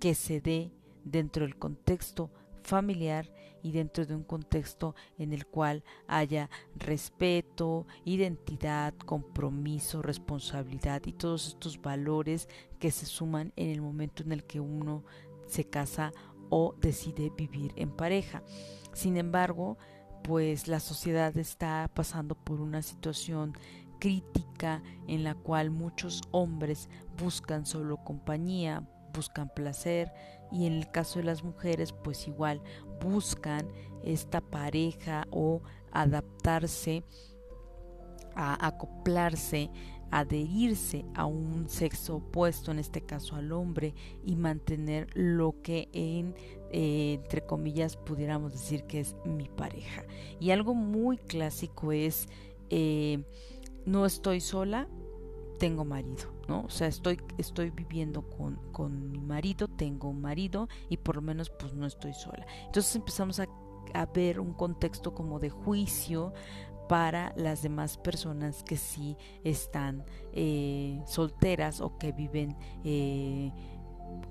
que 0.00 0.14
se 0.14 0.40
dé 0.40 0.72
dentro 1.04 1.44
del 1.44 1.56
contexto 1.56 2.30
familiar 2.62 3.30
y 3.62 3.72
dentro 3.72 4.04
de 4.04 4.14
un 4.14 4.24
contexto 4.24 4.94
en 5.18 5.32
el 5.32 5.46
cual 5.46 5.84
haya 6.06 6.50
respeto, 6.76 7.86
identidad, 8.04 8.94
compromiso, 8.94 10.02
responsabilidad 10.02 11.02
y 11.06 11.12
todos 11.12 11.48
estos 11.48 11.80
valores 11.80 12.48
que 12.78 12.90
se 12.90 13.06
suman 13.06 13.52
en 13.56 13.70
el 13.70 13.80
momento 13.80 14.22
en 14.22 14.32
el 14.32 14.44
que 14.44 14.60
uno 14.60 15.04
se 15.46 15.64
casa 15.64 16.12
o 16.50 16.74
decide 16.80 17.32
vivir 17.36 17.72
en 17.76 17.90
pareja. 17.90 18.42
Sin 18.92 19.16
embargo, 19.16 19.78
pues 20.22 20.68
la 20.68 20.80
sociedad 20.80 21.36
está 21.36 21.90
pasando 21.94 22.34
por 22.34 22.60
una 22.60 22.82
situación 22.82 23.54
crítica 24.04 24.82
en 25.08 25.24
la 25.24 25.34
cual 25.34 25.70
muchos 25.70 26.20
hombres 26.30 26.90
buscan 27.18 27.64
solo 27.64 27.96
compañía, 27.96 28.86
buscan 29.14 29.48
placer 29.48 30.12
y 30.52 30.66
en 30.66 30.74
el 30.74 30.90
caso 30.90 31.20
de 31.20 31.24
las 31.24 31.42
mujeres 31.42 31.92
pues 31.92 32.28
igual 32.28 32.60
buscan 33.02 33.66
esta 34.02 34.42
pareja 34.42 35.26
o 35.30 35.62
adaptarse 35.90 37.02
a 38.34 38.66
acoplarse 38.66 39.70
adherirse 40.10 41.06
a 41.14 41.24
un 41.24 41.68
sexo 41.68 42.16
opuesto, 42.16 42.70
en 42.70 42.78
este 42.78 43.00
caso 43.00 43.36
al 43.36 43.50
hombre, 43.52 43.94
y 44.22 44.36
mantener 44.36 45.08
lo 45.14 45.60
que 45.62 45.88
en, 45.92 46.36
eh, 46.70 47.14
entre 47.14 47.44
comillas, 47.44 47.96
pudiéramos 47.96 48.52
decir 48.52 48.84
que 48.84 49.00
es 49.00 49.16
mi 49.24 49.48
pareja. 49.48 50.04
Y 50.38 50.50
algo 50.50 50.74
muy 50.74 51.16
clásico 51.16 51.90
es, 51.90 52.28
eh, 52.70 53.24
no 53.86 54.06
estoy 54.06 54.40
sola, 54.40 54.88
tengo 55.58 55.84
marido, 55.84 56.32
¿no? 56.48 56.62
O 56.62 56.70
sea, 56.70 56.88
estoy, 56.88 57.20
estoy 57.38 57.70
viviendo 57.70 58.22
con, 58.22 58.56
con 58.72 59.10
mi 59.10 59.20
marido, 59.20 59.68
tengo 59.68 60.08
un 60.08 60.20
marido 60.20 60.68
y 60.88 60.96
por 60.96 61.16
lo 61.16 61.22
menos 61.22 61.50
pues 61.50 61.74
no 61.74 61.86
estoy 61.86 62.14
sola. 62.14 62.46
Entonces 62.66 62.96
empezamos 62.96 63.40
a, 63.40 63.46
a 63.94 64.06
ver 64.06 64.40
un 64.40 64.52
contexto 64.52 65.14
como 65.14 65.38
de 65.38 65.50
juicio 65.50 66.32
para 66.88 67.32
las 67.36 67.62
demás 67.62 67.96
personas 67.96 68.62
que 68.62 68.76
sí 68.76 69.16
están 69.42 70.04
eh, 70.32 71.00
solteras 71.06 71.80
o 71.80 71.96
que 71.96 72.12
viven 72.12 72.56
eh, 72.84 73.52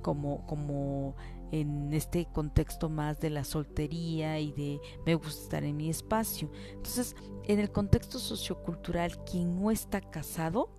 como, 0.02 0.46
como 0.46 1.16
en 1.54 1.94
este 1.94 2.26
contexto 2.26 2.90
más 2.90 3.20
de 3.20 3.30
la 3.30 3.44
soltería 3.44 4.40
y 4.40 4.52
de 4.54 4.82
me 5.06 5.14
gusta 5.14 5.44
estar 5.44 5.64
en 5.64 5.78
mi 5.78 5.88
espacio. 5.88 6.50
Entonces, 6.72 7.16
en 7.44 7.60
el 7.60 7.72
contexto 7.72 8.18
sociocultural, 8.18 9.24
quien 9.24 9.62
no 9.62 9.70
está 9.70 10.02
casado 10.02 10.72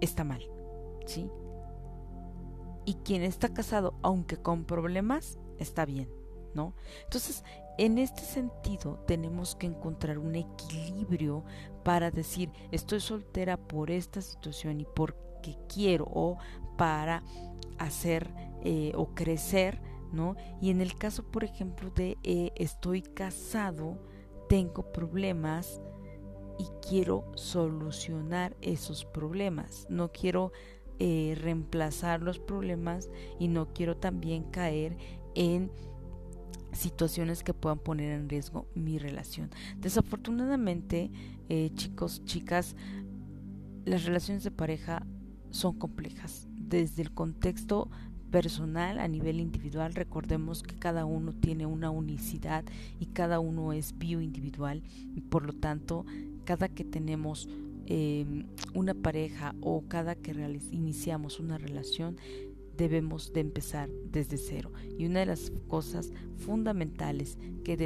está 0.00 0.24
mal, 0.24 0.42
¿sí? 1.04 1.30
Y 2.86 2.94
quien 2.94 3.22
está 3.22 3.52
casado, 3.52 3.92
aunque 4.00 4.38
con 4.38 4.64
problemas, 4.64 5.38
está 5.58 5.84
bien, 5.84 6.08
¿no? 6.54 6.72
Entonces, 7.04 7.44
en 7.76 7.98
este 7.98 8.22
sentido, 8.22 9.04
tenemos 9.06 9.54
que 9.54 9.66
encontrar 9.66 10.16
un 10.16 10.34
equilibrio 10.34 11.44
para 11.84 12.10
decir, 12.10 12.50
estoy 12.70 13.00
soltera 13.00 13.58
por 13.58 13.90
esta 13.90 14.22
situación 14.22 14.80
y 14.80 14.86
porque 14.86 15.58
quiero 15.68 16.06
o 16.10 16.38
para 16.78 17.22
hacer 17.78 18.49
eh, 18.64 18.92
o 18.94 19.14
crecer, 19.14 19.80
¿no? 20.12 20.36
Y 20.60 20.70
en 20.70 20.80
el 20.80 20.96
caso, 20.96 21.24
por 21.24 21.44
ejemplo, 21.44 21.90
de 21.90 22.18
eh, 22.22 22.52
estoy 22.56 23.02
casado, 23.02 23.98
tengo 24.48 24.92
problemas 24.92 25.80
y 26.58 26.64
quiero 26.86 27.24
solucionar 27.34 28.56
esos 28.60 29.04
problemas. 29.04 29.86
No 29.88 30.12
quiero 30.12 30.52
eh, 30.98 31.36
reemplazar 31.40 32.22
los 32.22 32.38
problemas 32.38 33.08
y 33.38 33.48
no 33.48 33.72
quiero 33.72 33.96
también 33.96 34.44
caer 34.44 34.96
en 35.34 35.70
situaciones 36.72 37.42
que 37.42 37.54
puedan 37.54 37.78
poner 37.78 38.12
en 38.12 38.28
riesgo 38.28 38.66
mi 38.74 38.98
relación. 38.98 39.50
Desafortunadamente, 39.78 41.10
chicos, 41.74 42.24
chicas, 42.24 42.76
las 43.84 44.04
relaciones 44.04 44.44
de 44.44 44.52
pareja 44.52 45.04
son 45.50 45.78
complejas. 45.78 46.46
Desde 46.56 47.02
el 47.02 47.12
contexto 47.12 47.90
personal 48.30 48.98
a 48.98 49.08
nivel 49.08 49.40
individual, 49.40 49.94
recordemos 49.94 50.62
que 50.62 50.76
cada 50.76 51.04
uno 51.04 51.32
tiene 51.32 51.66
una 51.66 51.90
unicidad 51.90 52.64
y 52.98 53.06
cada 53.06 53.40
uno 53.40 53.72
es 53.72 53.98
bioindividual. 53.98 54.82
Y 55.14 55.20
por 55.20 55.44
lo 55.44 55.52
tanto, 55.52 56.06
cada 56.44 56.68
que 56.68 56.84
tenemos 56.84 57.48
eh, 57.86 58.44
una 58.74 58.94
pareja 58.94 59.54
o 59.60 59.82
cada 59.88 60.14
que 60.14 60.32
iniciamos 60.70 61.40
una 61.40 61.58
relación, 61.58 62.16
debemos 62.80 63.34
de 63.34 63.40
empezar 63.40 63.90
desde 63.90 64.38
cero. 64.38 64.72
Y 64.98 65.04
una 65.04 65.20
de 65.20 65.26
las 65.26 65.52
cosas 65.68 66.12
fundamentales 66.38 67.36
que, 67.62 67.76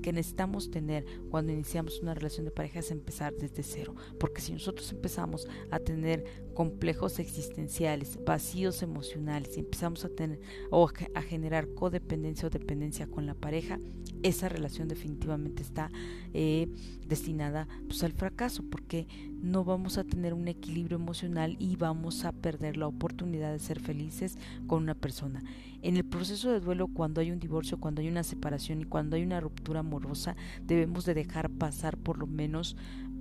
que 0.00 0.12
necesitamos 0.12 0.70
tener 0.70 1.04
cuando 1.28 1.52
iniciamos 1.52 2.00
una 2.00 2.14
relación 2.14 2.44
de 2.44 2.52
pareja 2.52 2.78
es 2.78 2.92
empezar 2.92 3.34
desde 3.34 3.64
cero. 3.64 3.96
Porque 4.20 4.40
si 4.40 4.52
nosotros 4.52 4.92
empezamos 4.92 5.48
a 5.72 5.80
tener 5.80 6.24
complejos 6.54 7.18
existenciales, 7.18 8.16
vacíos 8.24 8.82
emocionales 8.82 9.56
y 9.56 9.60
empezamos 9.60 10.04
a 10.04 10.08
tener 10.08 10.40
o 10.70 10.88
a 11.14 11.22
generar 11.22 11.74
codependencia 11.74 12.46
o 12.46 12.50
dependencia 12.50 13.08
con 13.08 13.26
la 13.26 13.34
pareja, 13.34 13.80
esa 14.22 14.48
relación 14.48 14.86
definitivamente 14.86 15.62
está 15.64 15.90
eh, 16.32 16.68
destinada 17.08 17.68
pues, 17.86 18.02
al 18.02 18.12
fracaso 18.12 18.62
porque 18.70 19.06
no 19.42 19.64
vamos 19.64 19.98
a 19.98 20.04
tener 20.04 20.34
un 20.34 20.48
equilibrio 20.48 20.96
emocional 20.96 21.56
y 21.58 21.76
vamos 21.76 22.24
a 22.24 22.32
perder 22.32 22.76
la 22.76 22.86
oportunidad 22.86 23.52
de 23.52 23.58
ser 23.58 23.80
felices 23.80 24.38
con 24.66 24.82
una 24.82 24.94
persona. 24.94 25.42
En 25.82 25.96
el 25.96 26.04
proceso 26.04 26.50
de 26.50 26.60
duelo, 26.60 26.88
cuando 26.88 27.20
hay 27.20 27.30
un 27.30 27.38
divorcio, 27.38 27.78
cuando 27.78 28.00
hay 28.00 28.08
una 28.08 28.22
separación 28.22 28.80
y 28.80 28.84
cuando 28.86 29.16
hay 29.16 29.22
una 29.22 29.40
ruptura 29.40 29.80
amorosa, 29.80 30.34
debemos 30.66 31.04
de 31.04 31.12
dejar 31.12 31.50
pasar 31.50 31.98
por 31.98 32.16
lo 32.16 32.26
menos 32.26 32.74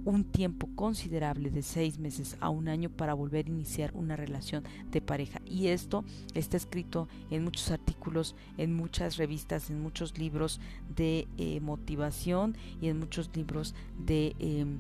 un 0.06 0.24
tiempo 0.24 0.70
considerable 0.76 1.50
de 1.50 1.62
seis 1.62 1.98
meses 2.00 2.38
a 2.40 2.50
un 2.50 2.68
año 2.68 2.90
para 2.90 3.14
volver 3.14 3.46
a 3.46 3.50
iniciar 3.50 3.92
una 3.94 4.16
relación 4.16 4.64
de 4.92 5.02
pareja. 5.02 5.42
Y 5.46 5.68
esto 5.68 6.04
está 6.34 6.58
escrito 6.58 7.08
en 7.30 7.44
muchos 7.44 7.72
artículos, 7.72 8.36
en 8.58 8.76
muchas 8.76 9.18
revistas, 9.18 9.70
en 9.70 9.82
muchos 9.82 10.18
libros 10.18 10.60
de 10.96 11.28
eh, 11.38 11.60
motivación 11.62 12.58
y 12.82 12.90
en 12.90 13.00
muchos 13.00 13.30
libros 13.36 13.76
de, 14.06 14.36
em, 14.40 14.78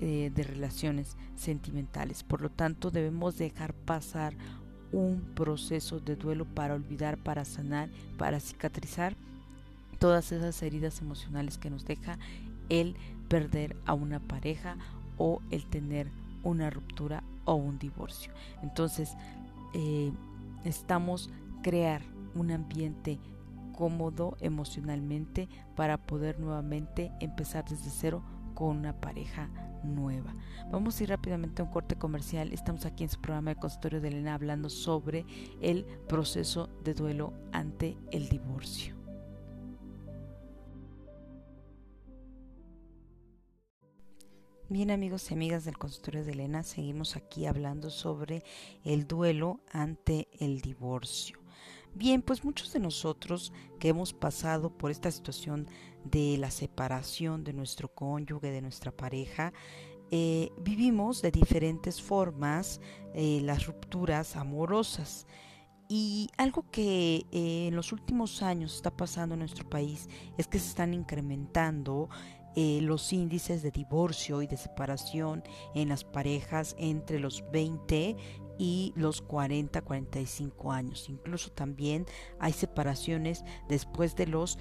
eh, 0.00 0.30
de 0.34 0.42
relaciones 0.42 1.16
sentimentales. 1.36 2.22
Por 2.22 2.40
lo 2.40 2.50
tanto, 2.50 2.90
debemos 2.90 3.36
dejar 3.36 3.74
pasar 3.74 4.34
un 4.92 5.20
proceso 5.34 6.00
de 6.00 6.16
duelo 6.16 6.44
para 6.44 6.74
olvidar, 6.74 7.16
para 7.18 7.44
sanar, 7.44 7.88
para 8.18 8.40
cicatrizar 8.40 9.16
todas 9.98 10.32
esas 10.32 10.60
heridas 10.62 11.00
emocionales 11.00 11.58
que 11.58 11.70
nos 11.70 11.84
deja 11.84 12.18
el 12.68 12.96
perder 13.32 13.78
a 13.86 13.94
una 13.94 14.20
pareja 14.20 14.76
o 15.16 15.40
el 15.50 15.64
tener 15.64 16.06
una 16.42 16.68
ruptura 16.68 17.24
o 17.46 17.54
un 17.54 17.78
divorcio. 17.78 18.30
Entonces, 18.62 19.16
eh, 19.72 20.12
necesitamos 20.58 21.30
crear 21.62 22.02
un 22.34 22.50
ambiente 22.50 23.18
cómodo 23.74 24.36
emocionalmente 24.42 25.48
para 25.76 25.96
poder 25.96 26.38
nuevamente 26.40 27.10
empezar 27.20 27.64
desde 27.64 27.88
cero 27.88 28.22
con 28.52 28.76
una 28.76 29.00
pareja 29.00 29.48
nueva. 29.82 30.34
Vamos 30.70 31.00
a 31.00 31.04
ir 31.04 31.08
rápidamente 31.08 31.62
a 31.62 31.64
un 31.64 31.70
corte 31.70 31.96
comercial. 31.96 32.52
Estamos 32.52 32.84
aquí 32.84 33.02
en 33.02 33.08
su 33.08 33.18
programa 33.18 33.54
de 33.54 33.60
consultorio 33.60 34.02
de 34.02 34.08
Elena 34.08 34.34
hablando 34.34 34.68
sobre 34.68 35.24
el 35.62 35.86
proceso 36.06 36.68
de 36.84 36.92
duelo 36.92 37.32
ante 37.50 37.96
el 38.10 38.28
divorcio. 38.28 39.01
Bien 44.72 44.90
amigos 44.90 45.30
y 45.30 45.34
amigas 45.34 45.66
del 45.66 45.76
consultorio 45.76 46.24
de 46.24 46.32
Elena, 46.32 46.62
seguimos 46.62 47.14
aquí 47.14 47.44
hablando 47.44 47.90
sobre 47.90 48.42
el 48.84 49.06
duelo 49.06 49.60
ante 49.70 50.28
el 50.40 50.62
divorcio. 50.62 51.38
Bien, 51.94 52.22
pues 52.22 52.42
muchos 52.42 52.72
de 52.72 52.80
nosotros 52.80 53.52
que 53.78 53.90
hemos 53.90 54.14
pasado 54.14 54.70
por 54.70 54.90
esta 54.90 55.10
situación 55.10 55.68
de 56.04 56.38
la 56.38 56.50
separación 56.50 57.44
de 57.44 57.52
nuestro 57.52 57.88
cónyuge, 57.88 58.50
de 58.50 58.62
nuestra 58.62 58.92
pareja, 58.92 59.52
eh, 60.10 60.48
vivimos 60.62 61.20
de 61.20 61.32
diferentes 61.32 62.00
formas 62.00 62.80
eh, 63.12 63.42
las 63.42 63.66
rupturas 63.66 64.36
amorosas. 64.36 65.26
Y 65.86 66.30
algo 66.38 66.64
que 66.70 67.26
eh, 67.30 67.66
en 67.68 67.76
los 67.76 67.92
últimos 67.92 68.40
años 68.40 68.76
está 68.76 68.90
pasando 68.96 69.34
en 69.34 69.40
nuestro 69.40 69.68
país 69.68 70.08
es 70.38 70.48
que 70.48 70.58
se 70.58 70.68
están 70.68 70.94
incrementando 70.94 72.08
eh, 72.56 72.80
los 72.82 73.12
índices 73.12 73.62
de 73.62 73.70
divorcio 73.70 74.42
y 74.42 74.46
de 74.46 74.56
separación 74.56 75.42
en 75.74 75.88
las 75.88 76.04
parejas 76.04 76.74
entre 76.78 77.18
los 77.18 77.44
20 77.50 78.16
y 78.58 78.92
los 78.96 79.22
40, 79.22 79.80
45 79.80 80.72
años. 80.72 81.08
Incluso 81.08 81.50
también 81.50 82.06
hay 82.38 82.52
separaciones 82.52 83.44
después 83.68 84.14
de 84.16 84.26
los 84.26 84.58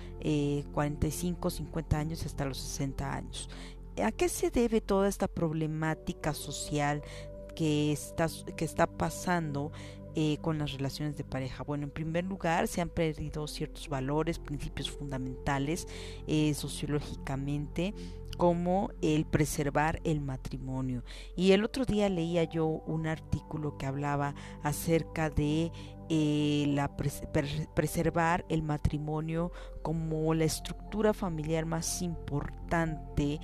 45, 0.73 1.47
eh, 1.47 1.51
50 1.51 1.97
años 1.97 2.25
hasta 2.25 2.45
los 2.45 2.57
60 2.57 3.13
años. 3.13 3.49
¿A 4.01 4.11
qué 4.11 4.29
se 4.29 4.49
debe 4.49 4.81
toda 4.81 5.07
esta 5.07 5.27
problemática 5.27 6.33
social 6.33 7.01
que 7.55 7.91
está, 7.91 8.27
que 8.55 8.65
está 8.65 8.87
pasando 8.87 9.71
eh, 10.15 10.37
con 10.41 10.57
las 10.57 10.73
relaciones 10.73 11.17
de 11.17 11.23
pareja? 11.23 11.63
Bueno, 11.63 11.85
en 11.85 11.91
primer 11.91 12.25
lugar, 12.25 12.67
se 12.67 12.81
han 12.81 12.89
perdido 12.89 13.47
ciertos 13.47 13.89
valores, 13.89 14.39
principios 14.39 14.89
fundamentales 14.89 15.87
eh, 16.27 16.53
sociológicamente 16.53 17.93
como 18.37 18.91
el 19.01 19.25
preservar 19.25 19.99
el 20.03 20.21
matrimonio. 20.21 21.03
Y 21.35 21.51
el 21.51 21.63
otro 21.63 21.85
día 21.85 22.09
leía 22.09 22.43
yo 22.43 22.65
un 22.65 23.05
artículo 23.05 23.77
que 23.77 23.85
hablaba 23.85 24.33
acerca 24.63 25.29
de 25.29 25.71
eh, 26.09 26.65
la 26.69 26.89
preservar 26.97 28.45
el 28.49 28.63
matrimonio 28.63 29.51
como 29.81 30.33
la 30.33 30.45
estructura 30.45 31.13
familiar 31.13 31.65
más 31.65 32.01
importante 32.01 33.39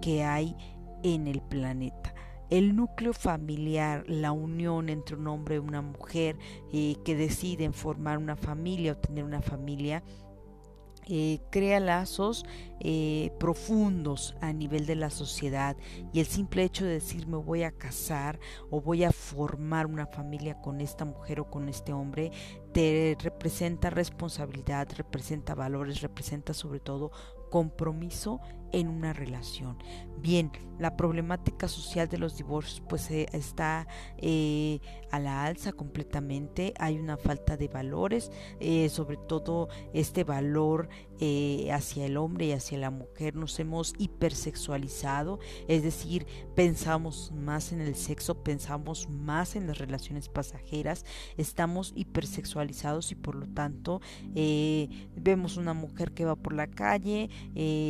que 0.00 0.24
hay 0.24 0.56
en 1.02 1.26
el 1.26 1.40
planeta 1.42 2.14
el 2.50 2.74
núcleo 2.74 3.12
familiar, 3.12 4.04
la 4.08 4.32
unión 4.32 4.88
entre 4.88 5.16
un 5.16 5.28
hombre 5.28 5.56
y 5.56 5.58
una 5.58 5.82
mujer 5.82 6.36
eh, 6.72 6.96
que 7.04 7.14
deciden 7.14 7.72
formar 7.72 8.18
una 8.18 8.36
familia 8.36 8.92
o 8.92 8.96
tener 8.96 9.24
una 9.24 9.40
familia, 9.40 10.02
eh, 11.12 11.40
crea 11.50 11.80
lazos 11.80 12.44
eh, 12.78 13.32
profundos 13.40 14.36
a 14.40 14.52
nivel 14.52 14.86
de 14.86 14.94
la 14.94 15.10
sociedad. 15.10 15.76
Y 16.12 16.20
el 16.20 16.26
simple 16.26 16.62
hecho 16.62 16.84
de 16.84 16.92
decir 16.92 17.26
me 17.26 17.36
voy 17.36 17.62
a 17.62 17.72
casar 17.72 18.38
o 18.70 18.80
voy 18.80 19.04
a 19.04 19.10
formar 19.10 19.86
una 19.86 20.06
familia 20.06 20.60
con 20.60 20.80
esta 20.80 21.04
mujer 21.04 21.40
o 21.40 21.50
con 21.50 21.68
este 21.68 21.92
hombre 21.92 22.30
te 22.72 23.16
representa 23.20 23.90
responsabilidad, 23.90 24.88
representa 24.96 25.54
valores, 25.54 26.00
representa 26.00 26.54
sobre 26.54 26.78
todo 26.78 27.10
compromiso 27.50 28.40
en 28.72 28.88
una 28.88 29.12
relación. 29.12 29.76
Bien, 30.22 30.50
la 30.80 30.96
problemática 30.96 31.68
social 31.68 32.08
de 32.08 32.18
los 32.18 32.36
divorcios 32.36 32.82
pues 32.88 33.10
eh, 33.10 33.26
está 33.32 33.86
eh, 34.16 34.80
a 35.10 35.18
la 35.18 35.44
alza 35.44 35.72
completamente, 35.72 36.72
hay 36.78 36.98
una 36.98 37.16
falta 37.16 37.56
de 37.56 37.68
valores, 37.68 38.32
eh, 38.60 38.88
sobre 38.88 39.16
todo 39.16 39.68
este 39.92 40.24
valor 40.24 40.88
hacia 41.70 42.06
el 42.06 42.16
hombre 42.16 42.46
y 42.46 42.52
hacia 42.52 42.78
la 42.78 42.90
mujer, 42.90 43.36
nos 43.36 43.60
hemos 43.60 43.92
hipersexualizado, 43.98 45.38
es 45.68 45.82
decir, 45.82 46.26
pensamos 46.54 47.30
más 47.32 47.72
en 47.72 47.82
el 47.82 47.94
sexo, 47.94 48.42
pensamos 48.42 49.06
más 49.10 49.54
en 49.54 49.66
las 49.66 49.76
relaciones 49.76 50.30
pasajeras, 50.30 51.04
estamos 51.36 51.92
hipersexualizados 51.94 53.12
y 53.12 53.16
por 53.16 53.34
lo 53.34 53.46
tanto 53.48 54.00
vemos 55.14 55.58
una 55.58 55.74
mujer 55.74 56.12
que 56.12 56.24
va 56.24 56.36
por 56.36 56.54
la 56.54 56.68
calle, 56.68 57.28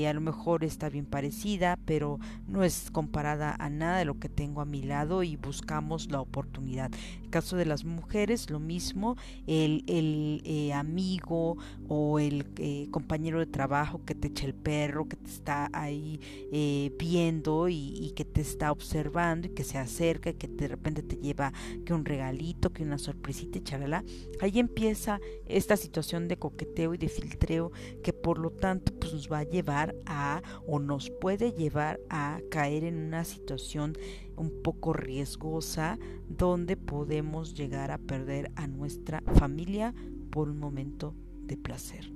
a 0.09 0.13
lo 0.13 0.21
mejor 0.21 0.65
está 0.71 0.89
bien 0.89 1.07
parecida, 1.07 1.79
pero 1.85 2.19
no 2.49 2.65
es 2.65 2.91
comparada 2.91 3.55
a 3.59 3.69
nada 3.69 3.99
de 3.99 4.05
lo 4.05 4.19
que 4.19 4.29
tengo 4.29 4.61
a 4.61 4.65
mi 4.65 4.83
lado 4.83 5.23
y 5.23 5.37
buscamos 5.37 6.11
la 6.11 6.21
oportunidad. 6.21 6.91
En 7.19 7.25
el 7.25 7.31
caso 7.31 7.57
de 7.57 7.67
las 7.67 7.85
mujeres, 7.85 8.51
lo 8.51 8.59
mismo, 8.61 9.17
el, 9.47 9.85
el 9.87 10.43
eh, 10.45 10.73
amigo 10.73 11.57
o 11.89 12.19
el 12.19 12.47
eh, 12.57 12.89
compañero 12.91 13.39
de 13.39 13.47
trabajo 13.47 14.05
que 14.05 14.15
te 14.15 14.29
echa 14.29 14.47
el 14.47 14.55
perro, 14.55 15.09
que 15.09 15.17
te 15.17 15.31
está 15.31 15.69
ahí 15.73 16.21
eh, 16.53 16.93
viendo 16.99 17.69
y, 17.69 18.13
que 18.17 18.25
te 18.25 18.41
está 18.41 18.73
observando 18.73 19.47
y 19.47 19.51
que 19.51 19.65
se 19.65 19.79
acerca 19.79 20.31
y 20.31 20.35
que 20.35 20.49
de 20.49 20.69
repente 20.69 21.03
te 21.03 21.17
lleva 21.17 21.53
que 21.85 21.95
un 21.95 22.05
regalito, 22.05 22.73
que 22.73 22.83
una 22.83 22.99
sorpresita 22.99 23.59
y. 23.59 24.05
Ahí 24.41 24.59
empieza 24.59 25.21
esta 25.47 25.77
situación 25.77 26.29
de 26.29 26.39
coqueteo 26.39 26.95
y 26.95 26.99
de 26.99 27.09
filtreo 27.09 27.73
que 28.03 28.13
por 28.13 28.39
lo 28.39 28.51
tanto 28.51 28.93
pues 28.99 29.13
nos 29.13 29.31
va 29.31 29.39
a 29.39 29.45
llevar 29.45 29.95
a 30.07 30.43
o 30.67 30.79
nos 30.79 31.11
puede 31.11 31.53
llevar 31.53 32.01
a 32.11 32.41
caer 32.51 32.85
en 32.85 32.97
una 32.97 33.25
situación 33.25 33.97
un 34.37 34.63
poco 34.63 34.93
riesgosa 34.93 35.99
donde 36.29 36.77
podemos 36.77 37.55
llegar 37.55 37.91
a 37.91 37.99
perder 37.99 38.51
a 38.57 38.67
nuestra 38.67 39.23
familia 39.35 39.95
por 40.31 40.49
un 40.49 40.59
momento 40.59 41.15
de 41.43 41.57
placer. 41.57 42.13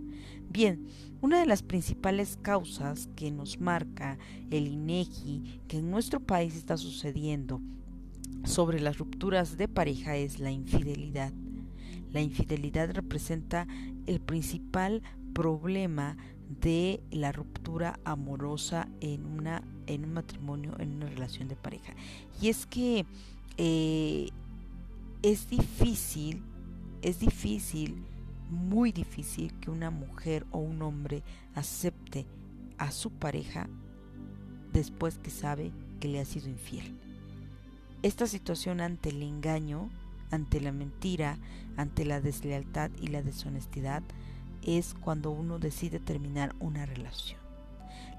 Bien, 0.49 0.87
una 1.21 1.41
de 1.41 1.47
las 1.47 1.63
principales 1.63 2.39
causas 2.41 3.09
que 3.17 3.31
nos 3.31 3.61
marca 3.61 4.19
el 4.51 4.69
INEGI 4.69 5.63
que 5.67 5.79
en 5.79 5.91
nuestro 5.91 6.21
país 6.21 6.55
está 6.55 6.77
sucediendo 6.77 7.61
sobre 8.45 8.79
las 8.81 8.99
rupturas 8.99 9.57
de 9.57 9.69
pareja 9.69 10.17
es 10.17 10.39
la 10.39 10.51
infidelidad. 10.51 11.33
La 12.13 12.21
infidelidad 12.21 12.91
representa 12.95 13.67
el 14.07 14.21
principal 14.21 15.03
problema 15.33 16.17
de 16.61 17.03
la 17.11 17.33
ruptura 17.33 17.99
amorosa 18.05 18.89
en 19.01 19.25
una 19.27 19.63
en 19.87 20.05
un 20.05 20.15
matrimonio 20.15 20.75
en 20.79 20.95
una 20.95 21.07
relación 21.07 21.49
de 21.49 21.57
pareja. 21.57 21.95
Y 22.41 22.49
es 22.49 22.67
que 22.67 23.07
eh, 23.57 24.29
es 25.23 25.49
difícil 25.49 26.43
es 27.03 27.21
difícil 27.21 28.03
muy 28.51 28.93
difícil 28.93 29.53
que 29.61 29.71
una 29.71 29.91
mujer 29.91 30.47
o 30.51 30.59
un 30.59 30.83
hombre 30.83 31.23
acepte 31.55 32.27
a 32.79 32.91
su 32.91 33.11
pareja 33.11 33.69
después 34.73 35.19
que 35.19 35.31
sabe 35.31 35.73
que 36.01 36.09
le 36.09 36.21
ha 36.21 36.25
sido 36.25 36.49
infiel. 36.49 36.99
Esta 38.03 38.27
situación 38.27 38.81
ante 38.81 39.11
el 39.11 39.23
engaño 39.23 39.91
ante 40.31 40.61
la 40.61 40.73
mentira 40.73 41.39
ante 41.77 42.05
la 42.05 42.21
deslealtad 42.21 42.91
y 43.01 43.09
la 43.09 43.23
deshonestidad 43.23 44.03
es 44.67 44.95
cuando 44.95 45.31
uno 45.31 45.59
decide 45.59 46.01
terminar 46.01 46.55
una 46.59 46.87
relación. 46.87 47.45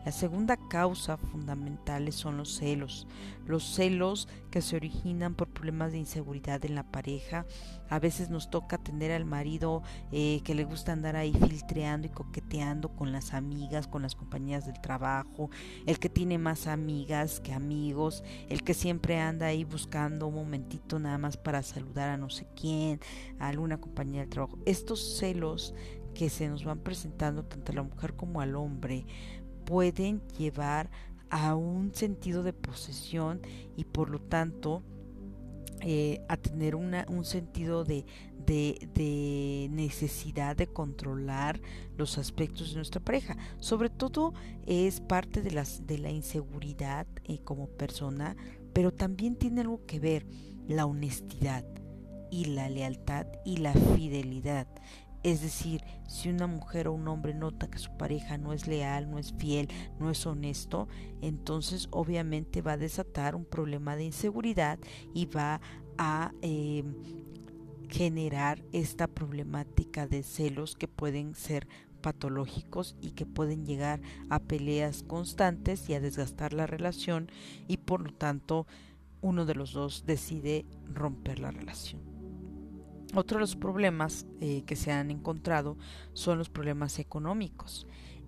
La 0.05 0.11
segunda 0.11 0.55
causa 0.55 1.17
fundamental 1.17 2.13
son 2.13 2.37
los 2.37 2.57
celos. 2.57 3.07
Los 3.47 3.63
celos 3.63 4.27
que 4.51 4.61
se 4.61 4.75
originan 4.75 5.33
por 5.33 5.47
problemas 5.47 5.91
de 5.93 5.97
inseguridad 5.97 6.63
en 6.63 6.75
la 6.75 6.83
pareja. 6.83 7.47
A 7.89 7.97
veces 7.97 8.29
nos 8.29 8.51
toca 8.51 8.77
tener 8.77 9.11
al 9.11 9.25
marido 9.25 9.81
eh, 10.11 10.41
que 10.43 10.53
le 10.53 10.63
gusta 10.63 10.91
andar 10.91 11.15
ahí 11.15 11.33
filtreando 11.33 12.05
y 12.05 12.11
coqueteando 12.11 12.89
con 12.89 13.11
las 13.11 13.33
amigas, 13.33 13.87
con 13.87 14.03
las 14.03 14.13
compañías 14.13 14.67
del 14.67 14.79
trabajo. 14.79 15.49
El 15.87 15.97
que 15.97 16.09
tiene 16.09 16.37
más 16.37 16.67
amigas 16.67 17.39
que 17.39 17.53
amigos. 17.53 18.23
El 18.47 18.61
que 18.61 18.75
siempre 18.75 19.19
anda 19.19 19.47
ahí 19.47 19.63
buscando 19.63 20.27
un 20.27 20.35
momentito 20.35 20.99
nada 20.99 21.17
más 21.17 21.35
para 21.35 21.63
saludar 21.63 22.09
a 22.09 22.17
no 22.17 22.29
sé 22.29 22.45
quién, 22.55 22.99
a 23.39 23.47
alguna 23.47 23.81
compañía 23.81 24.21
del 24.21 24.29
trabajo. 24.29 24.59
Estos 24.67 25.17
celos 25.17 25.73
que 26.15 26.31
se 26.31 26.49
nos 26.49 26.63
van 26.63 26.79
presentando 26.79 27.43
tanto 27.43 27.71
a 27.71 27.75
la 27.75 27.83
mujer 27.83 28.15
como 28.15 28.41
al 28.41 28.55
hombre 28.55 29.05
pueden 29.65 30.21
llevar 30.37 30.89
a 31.29 31.55
un 31.55 31.93
sentido 31.93 32.41
de 32.41 32.53
posesión 32.53 33.41
y 33.75 33.83
por 33.83 34.09
lo 34.09 34.19
tanto 34.19 34.81
eh, 35.81 36.21
a 36.29 36.37
tener 36.37 36.75
una, 36.75 37.05
un 37.09 37.25
sentido 37.25 37.83
de, 37.83 38.05
de, 38.45 39.67
necesidad 39.71 40.55
de 40.55 40.67
controlar 40.67 41.59
los 41.97 42.17
aspectos 42.17 42.69
de 42.69 42.77
nuestra 42.77 43.01
pareja. 43.01 43.35
Sobre 43.59 43.89
todo 43.89 44.33
es 44.65 45.01
parte 45.01 45.41
de, 45.41 45.51
las, 45.51 45.85
de 45.85 45.97
la 45.97 46.11
inseguridad 46.11 47.05
eh, 47.25 47.39
como 47.43 47.67
persona, 47.67 48.37
pero 48.73 48.93
también 48.93 49.35
tiene 49.35 49.61
algo 49.61 49.85
que 49.85 49.99
ver 49.99 50.25
la 50.67 50.85
honestidad 50.85 51.65
y 52.31 52.45
la 52.45 52.69
lealtad 52.69 53.27
y 53.43 53.57
la 53.57 53.73
fidelidad. 53.73 54.67
Es 55.25 55.41
decir, 55.41 55.81
si 56.07 56.29
una 56.29 56.45
mujer 56.45 56.87
o 56.87 56.93
un 56.93 57.07
hombre 57.07 57.33
nota 57.33 57.67
que 57.67 57.79
su 57.79 57.89
pareja 57.97 58.37
no 58.37 58.53
es 58.53 58.67
leal, 58.67 59.09
no 59.09 59.17
es 59.17 59.33
fiel, 59.33 59.69
no 59.99 60.11
es 60.11 60.23
honesto, 60.27 60.87
entonces 61.19 61.87
obviamente 61.89 62.61
va 62.61 62.73
a 62.73 62.77
desatar 62.77 63.33
un 63.33 63.43
problema 63.43 63.95
de 63.95 64.03
inseguridad 64.03 64.77
y 65.15 65.25
va 65.25 65.61
a 65.97 66.31
em, 66.43 66.93
generar 67.89 68.63
esta 68.71 69.07
problemática 69.07 70.05
de 70.05 70.21
celos 70.21 70.75
que 70.75 70.87
pueden 70.87 71.33
ser 71.33 71.67
patológicos 72.01 72.95
y 73.01 73.13
que 73.13 73.25
pueden 73.25 73.65
llegar 73.65 74.01
a 74.29 74.37
peleas 74.37 75.01
constantes 75.01 75.89
y 75.89 75.95
a 75.95 75.99
desgastar 75.99 76.53
la 76.53 76.67
relación 76.67 77.31
y 77.67 77.77
por 77.77 78.01
lo 78.01 78.13
tanto 78.13 78.67
uno 79.21 79.47
de 79.47 79.55
los 79.55 79.73
dos 79.73 80.05
decide 80.05 80.67
romper 80.85 81.39
la 81.39 81.49
relación. 81.49 82.14
Otro 83.13 83.37
de 83.37 83.41
los 83.41 83.55
problemas 83.55 84.25
eh, 84.41 84.63
que 84.65 84.75
se 84.75 84.91
han 84.91 85.11
encontrado 85.11 85.77
son 86.13 86.37
los 86.37 86.49
problemas 86.49 86.99
económicos. 86.99 87.87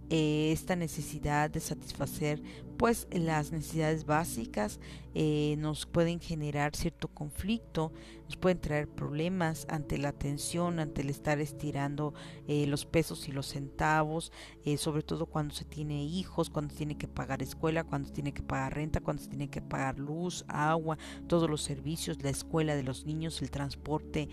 Eh, 0.09 0.51
esta 0.53 0.75
necesidad 0.75 1.49
de 1.49 1.59
satisfacer 1.59 2.41
pues 2.77 3.07
las 3.11 3.51
necesidades 3.51 4.05
básicas 4.05 4.79
eh, 5.19 5.55
nos 5.57 5.87
pueden 5.87 6.19
generar 6.19 6.75
cierto 6.75 7.07
conflicto, 7.07 7.91
nos 8.25 8.37
pueden 8.37 8.59
traer 8.59 8.87
problemas 8.87 9.65
ante 9.67 9.97
la 9.97 10.11
tensión, 10.11 10.79
ante 10.79 11.01
el 11.01 11.09
estar 11.09 11.39
estirando 11.39 12.13
eh, 12.47 12.67
los 12.67 12.85
pesos 12.85 13.27
y 13.27 13.31
los 13.31 13.47
centavos, 13.47 14.31
eh, 14.63 14.77
sobre 14.77 15.01
todo 15.01 15.25
cuando 15.25 15.55
se 15.55 15.65
tiene 15.65 16.03
hijos, 16.03 16.51
cuando 16.51 16.71
se 16.71 16.77
tiene 16.77 16.97
que 16.99 17.07
pagar 17.07 17.41
escuela, 17.41 17.83
cuando 17.83 18.09
se 18.09 18.13
tiene 18.13 18.31
que 18.31 18.43
pagar 18.43 18.75
renta, 18.75 18.99
cuando 18.99 19.23
se 19.23 19.29
tiene 19.29 19.49
que 19.49 19.61
pagar 19.61 19.97
luz, 19.97 20.45
agua, 20.47 20.99
todos 21.25 21.49
los 21.49 21.63
servicios, 21.63 22.21
la 22.21 22.29
escuela 22.29 22.75
de 22.75 22.83
los 22.83 23.07
niños, 23.07 23.41
el 23.41 23.49
transporte, 23.49 24.29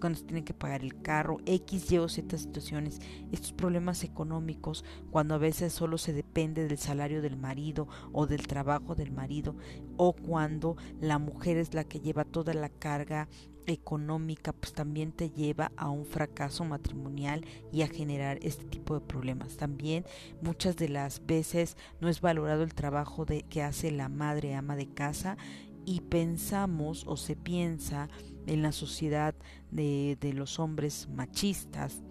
cuando 0.00 0.18
se 0.18 0.24
tiene 0.24 0.42
que 0.42 0.54
pagar 0.54 0.82
el 0.82 1.00
carro, 1.02 1.38
X, 1.46 1.92
Y 1.92 1.98
o 1.98 2.08
Z 2.08 2.36
situaciones, 2.36 2.98
estos 3.30 3.52
problemas 3.52 4.02
económicos, 4.02 4.84
cuando 5.12 5.36
a 5.36 5.38
veces 5.38 5.72
solo 5.72 5.98
se 5.98 6.12
depende 6.12 6.66
del 6.66 6.78
salario 6.78 7.22
del 7.22 7.36
marido 7.36 7.75
o 8.12 8.26
del 8.26 8.46
trabajo 8.46 8.94
del 8.94 9.12
marido 9.12 9.56
o 9.96 10.12
cuando 10.12 10.76
la 11.00 11.18
mujer 11.18 11.56
es 11.56 11.74
la 11.74 11.84
que 11.84 12.00
lleva 12.00 12.24
toda 12.24 12.54
la 12.54 12.68
carga 12.68 13.28
económica, 13.66 14.52
pues 14.52 14.72
también 14.72 15.12
te 15.12 15.30
lleva 15.30 15.72
a 15.76 15.90
un 15.90 16.06
fracaso 16.06 16.64
matrimonial 16.64 17.44
y 17.72 17.82
a 17.82 17.88
generar 17.88 18.38
este 18.42 18.64
tipo 18.64 18.94
de 18.94 19.00
problemas. 19.00 19.56
También 19.56 20.04
muchas 20.40 20.76
de 20.76 20.88
las 20.88 21.24
veces 21.26 21.76
no 22.00 22.08
es 22.08 22.20
valorado 22.20 22.62
el 22.62 22.74
trabajo 22.74 23.24
de, 23.24 23.42
que 23.42 23.62
hace 23.62 23.90
la 23.90 24.08
madre 24.08 24.54
ama 24.54 24.76
de 24.76 24.88
casa 24.88 25.36
y 25.84 26.00
pensamos 26.00 27.04
o 27.06 27.16
se 27.16 27.36
piensa 27.36 28.08
en 28.46 28.62
la 28.62 28.72
sociedad 28.72 29.34
de, 29.70 30.16
de 30.20 30.32
los 30.32 30.58
hombres 30.58 31.08
machistas 31.08 32.02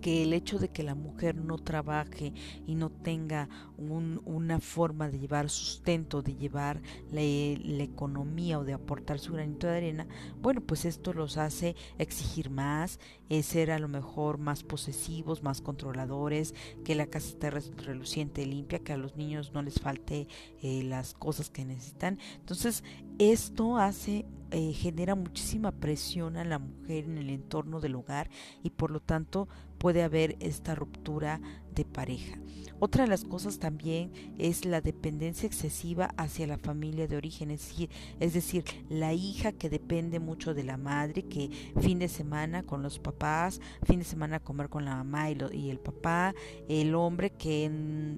que 0.00 0.22
el 0.22 0.32
hecho 0.32 0.58
de 0.58 0.68
que 0.68 0.82
la 0.82 0.94
mujer 0.94 1.36
no 1.36 1.58
trabaje 1.58 2.32
y 2.66 2.74
no 2.74 2.90
tenga 2.90 3.48
una 3.78 4.60
forma 4.60 5.08
de 5.08 5.18
llevar 5.18 5.48
sustento, 5.48 6.22
de 6.22 6.34
llevar 6.34 6.82
la, 7.10 7.20
economía 7.20 8.58
o 8.58 8.64
de 8.64 8.72
aportar 8.72 9.18
su 9.18 9.32
granito 9.32 9.66
de 9.66 9.76
arena, 9.76 10.06
bueno, 10.40 10.60
pues 10.60 10.84
esto 10.84 11.12
los 11.12 11.36
hace 11.36 11.76
exigir 11.98 12.50
más, 12.50 13.00
eh, 13.28 13.42
ser 13.42 13.70
a 13.70 13.78
lo 13.78 13.88
mejor 13.88 14.38
más 14.38 14.62
posesivos, 14.62 15.42
más 15.42 15.60
controladores, 15.60 16.54
que 16.84 16.94
la 16.94 17.06
casa 17.06 17.28
esté 17.28 17.50
reluciente, 17.50 18.44
limpia, 18.46 18.80
que 18.80 18.92
a 18.92 18.96
los 18.96 19.16
niños 19.16 19.52
no 19.52 19.62
les 19.62 19.80
falte 19.80 20.28
eh, 20.62 20.82
las 20.82 21.14
cosas 21.14 21.50
que 21.50 21.64
necesitan. 21.64 22.18
Entonces, 22.38 22.84
esto 23.18 23.76
hace 23.78 24.26
eh, 24.52 24.72
genera 24.72 25.14
muchísima 25.14 25.70
presión 25.70 26.36
a 26.36 26.44
la 26.44 26.58
mujer 26.58 27.04
en 27.04 27.18
el 27.18 27.30
entorno 27.30 27.80
del 27.80 27.94
hogar 27.94 28.30
y 28.64 28.70
por 28.70 28.90
lo 28.90 28.98
tanto 28.98 29.48
puede 29.80 30.02
haber 30.02 30.36
esta 30.40 30.74
ruptura 30.74 31.40
de 31.74 31.86
pareja. 31.86 32.38
Otra 32.80 33.04
de 33.04 33.10
las 33.10 33.24
cosas 33.24 33.58
también 33.58 34.12
es 34.38 34.66
la 34.66 34.82
dependencia 34.82 35.46
excesiva 35.46 36.14
hacia 36.16 36.46
la 36.46 36.58
familia 36.58 37.06
de 37.06 37.16
origen, 37.16 37.50
es 37.50 38.34
decir, 38.34 38.64
la 38.90 39.14
hija 39.14 39.52
que 39.52 39.70
depende 39.70 40.20
mucho 40.20 40.52
de 40.52 40.64
la 40.64 40.76
madre, 40.76 41.22
que 41.22 41.50
fin 41.80 41.98
de 41.98 42.08
semana 42.08 42.62
con 42.62 42.82
los 42.82 42.98
papás, 42.98 43.60
fin 43.84 44.00
de 44.00 44.04
semana 44.04 44.40
comer 44.40 44.68
con 44.68 44.84
la 44.84 44.96
mamá 44.96 45.30
y, 45.30 45.38
y 45.52 45.70
el 45.70 45.78
papá, 45.78 46.34
el 46.68 46.94
hombre 46.94 47.30
que 47.30 47.70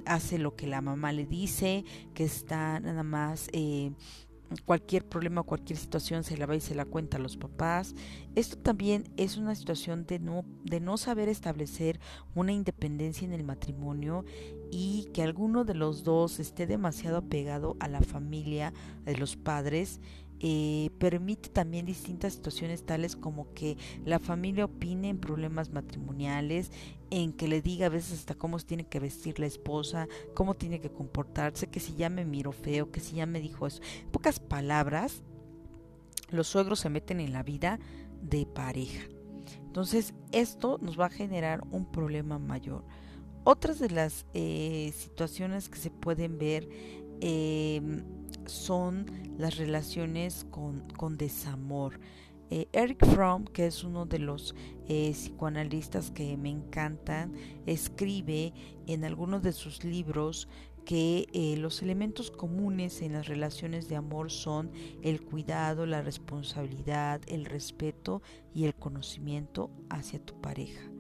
hace 0.05 0.39
lo 0.39 0.57
que 0.57 0.67
la 0.67 0.81
mamá 0.81 1.13
le 1.13 1.27
dice, 1.27 1.85
que 2.13 2.25
está 2.25 2.81
nada 2.81 3.05
más 3.05 3.49
eh, 3.53 3.93
cualquier 4.65 5.07
problema, 5.07 5.43
cualquier 5.43 5.79
situación 5.79 6.25
se 6.25 6.37
la 6.37 6.47
va 6.47 6.57
y 6.57 6.61
se 6.61 6.75
la 6.75 6.85
cuenta 6.85 7.17
a 7.17 7.21
los 7.21 7.37
papás. 7.37 7.95
Esto 8.35 8.57
también 8.57 9.05
es 9.17 9.37
una 9.37 9.55
situación 9.55 10.07
de 10.07 10.19
no, 10.19 10.45
de 10.65 10.81
no 10.81 10.97
saber 10.97 11.29
establecer 11.29 12.01
una 12.35 12.53
independencia 12.53 13.25
en 13.27 13.33
el 13.33 13.45
matrimonio 13.45 14.25
y 14.71 15.09
que 15.13 15.23
alguno 15.23 15.65
de 15.65 15.75
los 15.75 16.05
dos 16.05 16.41
esté 16.41 16.67
demasiado 16.67 17.19
apegado 17.19 17.77
a 17.81 17.89
la 17.89 18.01
familia 18.01 18.73
de 19.05 19.17
los 19.17 19.37
padres 19.37 20.01
eh, 20.45 20.91
permite 20.99 21.51
también 21.51 21.87
distintas 21.87 22.33
situaciones 22.33 22.85
tales 22.85 23.15
como 23.15 23.55
que 23.55 23.77
la 24.05 24.19
familia 24.19 24.65
opine 24.65 25.09
en 25.09 25.19
problemas 25.19 25.71
matrimoniales, 25.71 26.73
en 27.13 27.35
que 27.35 27.47
le 27.47 27.61
diga 27.61 27.87
a 27.87 27.91
veces 27.91 28.21
hasta 28.21 28.35
cómo 28.35 28.59
tiene 28.59 28.85
que 28.85 28.99
vestir 28.99 29.39
la 29.39 29.45
esposa, 29.45 30.09
cómo 30.33 30.55
tiene 30.55 30.81
que 30.81 30.91
comportarse, 30.91 31.67
que 31.67 31.79
si 31.79 31.95
ya 31.95 32.09
me 32.09 32.25
miro 32.25 32.53
feo, 32.53 32.91
que 32.91 33.01
si 33.01 33.17
ya 33.17 33.27
me 33.27 33.39
dijo 33.39 33.67
eso. 33.67 33.83
En 34.01 34.11
pocas 34.11 34.41
palabras, 34.41 35.23
los 36.31 36.47
suegros 36.49 36.81
se 36.81 36.89
meten 36.89 37.21
en 37.21 37.35
la 37.35 37.43
vida 37.43 37.79
de 38.23 38.47
pareja. 38.47 39.03
Entonces, 39.59 40.15
esto 40.33 40.79
nos 40.81 40.99
va 40.99 41.07
a 41.07 41.11
generar 41.11 41.63
un 41.71 41.85
problema 41.85 42.39
mayor. 42.39 42.83
Otras 43.45 43.79
de 43.79 43.91
las 43.91 44.25
eh, 44.33 44.91
situaciones 44.97 45.69
que 45.69 45.79
se 45.79 45.91
pueden 45.91 46.39
ver 46.39 46.67
eh, 47.21 47.83
son 48.47 49.05
las 49.37 49.59
relaciones 49.59 50.47
con, 50.51 51.19
desamor. 51.19 52.01
Eh, 52.55 52.69
Eric 52.75 53.07
Fromm, 53.07 53.47
que 53.47 53.65
es 53.65 53.83
uno 53.83 54.05
de 54.05 54.19
los 54.19 54.55
eh, 54.87 55.13
psicoanalistas 55.13 56.11
que 56.11 56.37
me 56.37 56.51
encantan, 56.51 57.33
escribe 57.65 58.53
en 58.87 59.07
algunos 59.07 59.43
de 59.43 59.53
sus 59.53 59.85
libros 59.85 60.49
que 60.85 61.29
eh, 61.33 61.57
los 61.57 61.81
elementos 61.81 62.31
comunes 62.31 63.01
en 63.01 63.15
las 63.15 63.27
relaciones 63.27 63.89
de 63.89 63.97
amor 63.97 64.31
son 64.31 64.71
el 65.01 65.23
cuidado, 65.23 65.87
la 65.87 66.03
responsabilidad, 66.03 67.23
el 67.27 67.47
respeto 67.47 68.21
y 68.53 68.67
el 68.67 68.75
conocimiento 68.75 69.71
hacia 69.89 70.23
tu 70.23 70.39
pareja. 70.43 70.91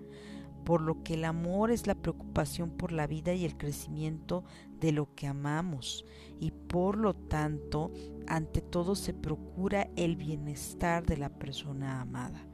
Por 0.64 0.80
lo 0.80 1.02
que 1.02 1.14
el 1.14 1.24
amor 1.26 1.70
es 1.70 1.86
la 1.86 1.96
preocupación 1.96 2.70
por 2.70 2.92
la 2.92 3.06
vida 3.06 3.34
y 3.34 3.44
el 3.44 3.58
crecimiento 3.58 4.42
de 4.82 4.92
lo 4.92 5.14
que 5.14 5.28
amamos 5.28 6.04
y 6.40 6.50
por 6.50 6.98
lo 6.98 7.14
tanto 7.14 7.92
ante 8.26 8.60
todo 8.60 8.94
se 8.94 9.14
procura 9.14 9.88
el 9.96 10.16
bienestar 10.16 11.06
de 11.06 11.16
la 11.16 11.30
persona 11.30 12.02
amada. 12.02 12.46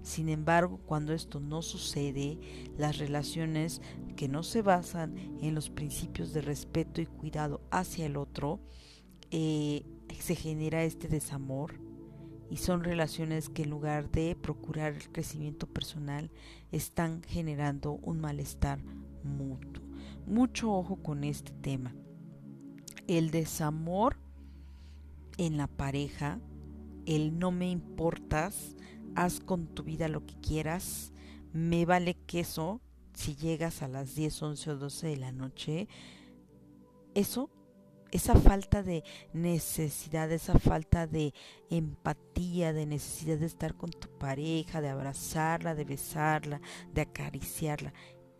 Sin 0.00 0.28
embargo, 0.28 0.78
cuando 0.86 1.12
esto 1.12 1.40
no 1.40 1.60
sucede, 1.60 2.38
las 2.78 2.98
relaciones 2.98 3.82
que 4.16 4.28
no 4.28 4.44
se 4.44 4.62
basan 4.62 5.16
en 5.42 5.54
los 5.56 5.70
principios 5.70 6.32
de 6.32 6.40
respeto 6.40 7.00
y 7.00 7.06
cuidado 7.06 7.60
hacia 7.72 8.06
el 8.06 8.16
otro, 8.16 8.60
eh, 9.32 9.84
se 10.20 10.36
genera 10.36 10.84
este 10.84 11.08
desamor, 11.08 11.74
y 12.52 12.58
son 12.58 12.84
relaciones 12.84 13.48
que 13.48 13.62
en 13.62 13.70
lugar 13.70 14.10
de 14.10 14.36
procurar 14.36 14.92
el 14.92 15.10
crecimiento 15.10 15.66
personal 15.66 16.30
están 16.70 17.22
generando 17.22 17.92
un 17.92 18.20
malestar 18.20 18.78
mutuo. 19.24 19.81
Mucho 20.26 20.72
ojo 20.72 20.96
con 20.96 21.24
este 21.24 21.52
tema. 21.52 21.94
El 23.06 23.30
desamor 23.30 24.16
en 25.38 25.56
la 25.56 25.66
pareja, 25.66 26.40
el 27.06 27.38
no 27.38 27.50
me 27.50 27.70
importas, 27.70 28.76
haz 29.14 29.40
con 29.40 29.66
tu 29.66 29.82
vida 29.82 30.08
lo 30.08 30.24
que 30.24 30.34
quieras, 30.40 31.12
me 31.52 31.84
vale 31.84 32.14
queso 32.14 32.80
si 33.14 33.34
llegas 33.36 33.82
a 33.82 33.88
las 33.88 34.14
10, 34.14 34.42
11 34.42 34.70
o 34.70 34.76
12 34.76 35.06
de 35.08 35.16
la 35.16 35.32
noche, 35.32 35.88
eso 37.14 37.50
esa 38.12 38.34
falta 38.34 38.82
de 38.82 39.04
necesidad, 39.32 40.30
esa 40.30 40.58
falta 40.58 41.06
de 41.06 41.32
empatía, 41.70 42.74
de 42.74 42.84
necesidad 42.84 43.38
de 43.38 43.46
estar 43.46 43.74
con 43.74 43.90
tu 43.90 44.08
pareja, 44.18 44.82
de 44.82 44.90
abrazarla, 44.90 45.74
de 45.74 45.84
besarla, 45.84 46.60
de 46.92 47.00
acariciarla, 47.00 47.94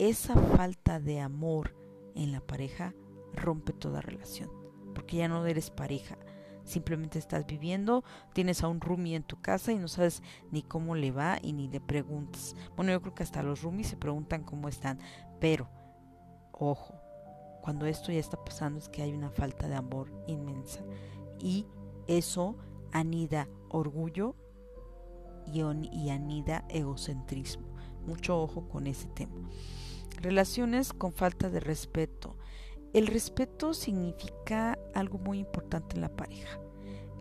esa 0.09 0.35
falta 0.35 0.99
de 0.99 1.21
amor 1.21 1.77
en 2.17 2.33
la 2.33 2.41
pareja 2.41 2.93
rompe 3.35 3.73
toda 3.73 4.01
relación, 4.01 4.51
porque 4.95 5.19
ya 5.19 5.29
no 5.29 5.47
eres 5.47 5.71
pareja, 5.71 6.19
simplemente 6.65 7.21
estás 7.21 7.47
viviendo, 7.47 8.03
tienes 8.33 8.65
a 8.65 8.69
un 8.69 8.81
roomie 8.81 9.15
en 9.15 9.23
tu 9.23 9.41
casa 9.41 9.71
y 9.71 9.79
no 9.79 9.87
sabes 9.87 10.23
ni 10.51 10.62
cómo 10.62 10.97
le 10.97 11.12
va 11.12 11.38
y 11.41 11.53
ni 11.53 11.69
le 11.69 11.81
preguntas. 11.81 12.57
Bueno, 12.75 12.91
yo 12.91 13.01
creo 13.01 13.15
que 13.15 13.23
hasta 13.23 13.45
los 13.45 13.62
roomies 13.62 13.87
se 13.87 13.97
preguntan 13.97 14.43
cómo 14.43 14.69
están, 14.69 14.99
pero 15.38 15.69
ojo, 16.51 16.95
cuando 17.62 17.87
esto 17.87 18.11
ya 18.11 18.19
está 18.19 18.45
pasando 18.45 18.81
es 18.81 18.88
que 18.88 19.03
hay 19.03 19.12
una 19.12 19.31
falta 19.31 19.69
de 19.69 19.77
amor 19.77 20.12
inmensa. 20.27 20.81
Y 21.38 21.67
eso 22.09 22.57
anida 22.91 23.49
orgullo 23.69 24.35
y, 25.47 25.61
anida 26.11 26.65
egocentrismo. 26.69 27.69
Mucho 28.05 28.43
ojo 28.43 28.69
con 28.69 28.88
ese 28.88 29.07
tema. 29.09 29.49
Relaciones 30.23 30.93
con 30.93 31.13
falta 31.13 31.51
de 31.51 31.59
respeto. 31.59 32.37
El 32.93 33.09
respeto 33.09 33.75
significa 33.75 34.79
algo 34.95 35.19
muy 35.19 35.41
importante 35.41 35.97
en 35.97 36.03
la 36.03 36.15
pareja. 36.15 36.61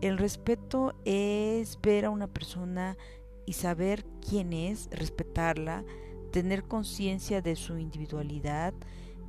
El 0.00 0.18
respeto 0.18 0.94
es 1.04 1.80
ver 1.82 2.04
a 2.04 2.10
una 2.10 2.28
persona 2.28 2.96
y 3.44 3.54
saber 3.54 4.04
quién 4.26 4.52
es, 4.52 4.88
respetarla, 4.92 5.84
tener 6.30 6.62
conciencia 6.62 7.42
de 7.42 7.56
su 7.56 7.76
individualidad, 7.76 8.72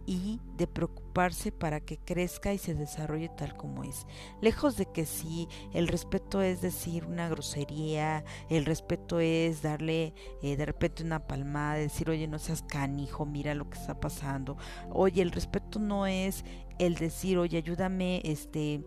y 0.06 0.40
de 0.58 0.68
preocuparse 0.68 1.52
para 1.52 1.80
que 1.80 1.98
crezca 1.98 2.54
y 2.54 2.58
se 2.58 2.76
desarrolle 2.76 3.30
tal 3.30 3.56
como 3.56 3.84
es. 3.84 4.06
Lejos 4.42 4.78
de 4.78 4.86
que 4.86 5.06
si 5.06 5.48
el 5.74 5.88
respeto 5.88 6.42
es 6.42 6.62
decir 6.62 7.06
una 7.06 7.30
grosería, 7.30 8.24
el 8.50 8.66
respeto 8.66 9.20
es 9.20 9.62
darle 9.62 10.14
eh, 10.42 10.56
de 10.56 10.66
repente 10.66 11.04
una 11.04 11.28
palmada, 11.28 11.76
decir, 11.76 12.10
oye, 12.10 12.28
no 12.28 12.40
seas 12.40 12.64
canijo, 12.64 13.26
mira 13.26 13.56
lo 13.56 13.70
que 13.70 13.80
está 13.80 14.00
pasando. 14.00 14.58
Oye, 14.92 15.22
el 15.22 15.32
respeto 15.32 15.80
no 15.80 16.06
es 16.06 16.44
el 16.80 16.96
decir, 16.96 17.38
oye, 17.38 17.58
ayúdame, 17.58 18.22
este 18.26 18.82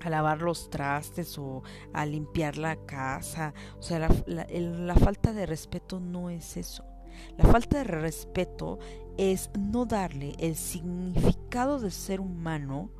a 0.00 0.10
lavar 0.10 0.42
los 0.42 0.68
trastes 0.68 1.38
o 1.38 1.62
a 1.92 2.04
limpiar 2.06 2.56
la 2.56 2.76
casa. 2.86 3.54
O 3.78 3.82
sea, 3.82 4.00
la, 4.00 4.10
la 4.26 4.94
falta 4.96 5.32
de 5.32 5.46
respeto 5.46 6.00
no 6.00 6.28
es 6.28 6.56
eso. 6.56 6.84
La 7.36 7.44
falta 7.44 7.78
de 7.78 7.84
respeto 7.84 8.78
es 9.16 9.50
no 9.58 9.84
darle 9.84 10.34
el 10.38 10.56
significado 10.56 11.78
de 11.78 11.90
ser 11.90 12.20
humano 12.20 12.90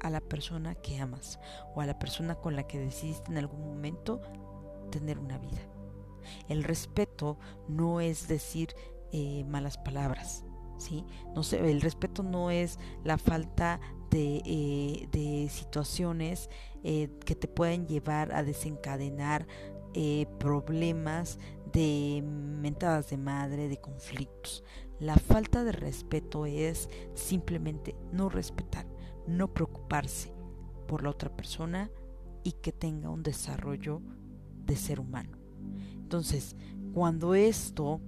a 0.00 0.10
la 0.10 0.20
persona 0.20 0.74
que 0.74 0.98
amas 0.98 1.38
o 1.74 1.80
a 1.80 1.86
la 1.86 1.98
persona 1.98 2.34
con 2.34 2.56
la 2.56 2.66
que 2.66 2.78
decidiste 2.78 3.30
en 3.30 3.38
algún 3.38 3.60
momento 3.60 4.20
tener 4.90 5.18
una 5.18 5.38
vida. 5.38 5.60
El 6.48 6.64
respeto 6.64 7.38
no 7.68 8.00
es 8.00 8.28
decir 8.28 8.74
eh, 9.12 9.44
malas 9.44 9.78
palabras, 9.78 10.44
¿sí? 10.76 11.04
No 11.34 11.42
sé, 11.42 11.70
el 11.70 11.80
respeto 11.80 12.22
no 12.22 12.50
es 12.50 12.78
la 13.04 13.18
falta 13.18 13.80
de, 14.10 14.42
eh, 14.44 15.48
situaciones 15.48 16.50
eh, 16.82 17.08
que 17.24 17.34
te 17.34 17.48
pueden 17.48 17.86
llevar 17.86 18.32
a 18.32 18.42
desencadenar 18.42 19.46
problemas 20.38 21.38
de 21.72 22.22
mentadas 22.22 23.10
de 23.10 23.16
madre, 23.16 23.68
de 23.68 23.80
conflictos. 23.80 24.64
La 25.00 25.16
falta 25.16 25.64
de 25.64 25.72
respeto 25.72 26.46
es 26.46 26.88
simplemente 27.14 27.96
no 28.12 28.28
respetar, 28.28 28.86
no 29.26 29.52
preocuparse 29.52 30.32
por 30.86 31.02
la 31.02 31.10
otra 31.10 31.34
persona 31.34 31.90
y 32.44 32.52
que 32.52 32.72
tenga 32.72 33.10
un 33.10 33.22
desarrollo 33.22 34.00
de 34.64 34.76
ser 34.76 35.00
humano. 35.00 35.38
Entonces, 35.94 36.56
cuando 36.92 37.34
esto 37.34 38.00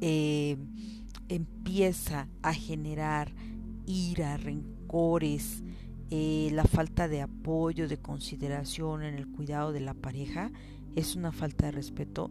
eh, 0.00 0.56
empieza 1.28 2.28
a 2.42 2.54
generar 2.54 3.34
ira, 3.86 4.36
rencores, 4.36 5.62
eh, 6.10 6.48
la 6.52 6.64
falta 6.64 7.08
de 7.08 7.20
apoyo, 7.20 7.88
de 7.88 7.98
consideración 7.98 9.02
en 9.02 9.14
el 9.14 9.28
cuidado 9.28 9.72
de 9.72 9.80
la 9.80 9.94
pareja, 9.94 10.50
es 10.94 11.16
una 11.16 11.32
falta 11.32 11.66
de 11.66 11.72
respeto 11.72 12.30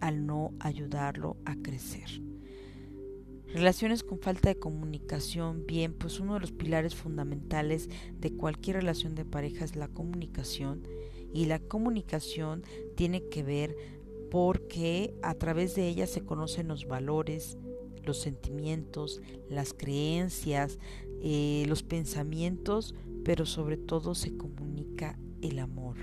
al 0.00 0.26
no 0.26 0.52
ayudarlo 0.60 1.36
a 1.44 1.56
crecer. 1.56 2.22
Relaciones 3.54 4.02
con 4.02 4.18
falta 4.18 4.48
de 4.48 4.58
comunicación, 4.58 5.64
bien, 5.64 5.94
pues 5.94 6.18
uno 6.18 6.34
de 6.34 6.40
los 6.40 6.50
pilares 6.50 6.94
fundamentales 6.94 7.88
de 8.18 8.34
cualquier 8.34 8.76
relación 8.76 9.14
de 9.14 9.24
pareja 9.24 9.64
es 9.64 9.76
la 9.76 9.88
comunicación 9.88 10.82
y 11.32 11.46
la 11.46 11.60
comunicación 11.60 12.64
tiene 12.96 13.28
que 13.28 13.42
ver 13.42 13.76
porque 14.30 15.14
a 15.22 15.34
través 15.34 15.76
de 15.76 15.88
ella 15.88 16.08
se 16.08 16.22
conocen 16.22 16.66
los 16.66 16.86
valores, 16.86 17.56
los 18.02 18.20
sentimientos, 18.20 19.22
las 19.48 19.72
creencias, 19.72 20.78
eh, 21.22 21.64
los 21.68 21.84
pensamientos, 21.84 22.94
pero 23.24 23.46
sobre 23.46 23.76
todo 23.76 24.16
se 24.16 24.36
comunica 24.36 25.16
el 25.42 25.60
amor 25.60 25.96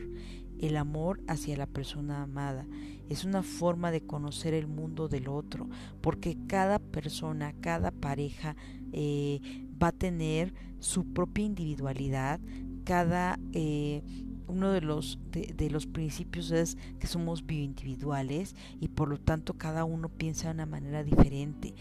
el 0.61 0.77
amor 0.77 1.21
hacia 1.27 1.57
la 1.57 1.67
persona 1.67 2.23
amada. 2.23 2.65
Es 3.09 3.25
una 3.25 3.43
forma 3.43 3.91
de 3.91 4.01
conocer 4.01 4.53
el 4.53 4.67
mundo 4.67 5.09
del 5.09 5.27
otro, 5.27 5.67
porque 5.99 6.37
cada 6.47 6.79
persona, 6.79 7.53
cada 7.59 7.91
pareja 7.91 8.55
eh, 8.93 9.41
va 9.81 9.87
a 9.87 9.91
tener 9.91 10.53
su 10.79 11.13
propia 11.13 11.45
individualidad, 11.45 12.39
cada 12.85 13.37
eh, 13.53 14.01
uno 14.47 14.71
de 14.71 14.81
los, 14.81 15.17
de, 15.31 15.69
los 15.69 15.87
principios 15.87 16.51
es 16.51 16.77
que 16.99 17.07
somos 17.07 17.45
bioindividuales 17.45 18.55
y 18.79 18.89
por 18.89 19.07
lo 19.07 19.17
tanto 19.17 19.53
cada 19.53 19.85
uno 19.85 20.09
piensa 20.09 20.47
de 20.47 20.55
una 20.55 20.65
manera 20.65 21.03
diferente. 21.03 21.73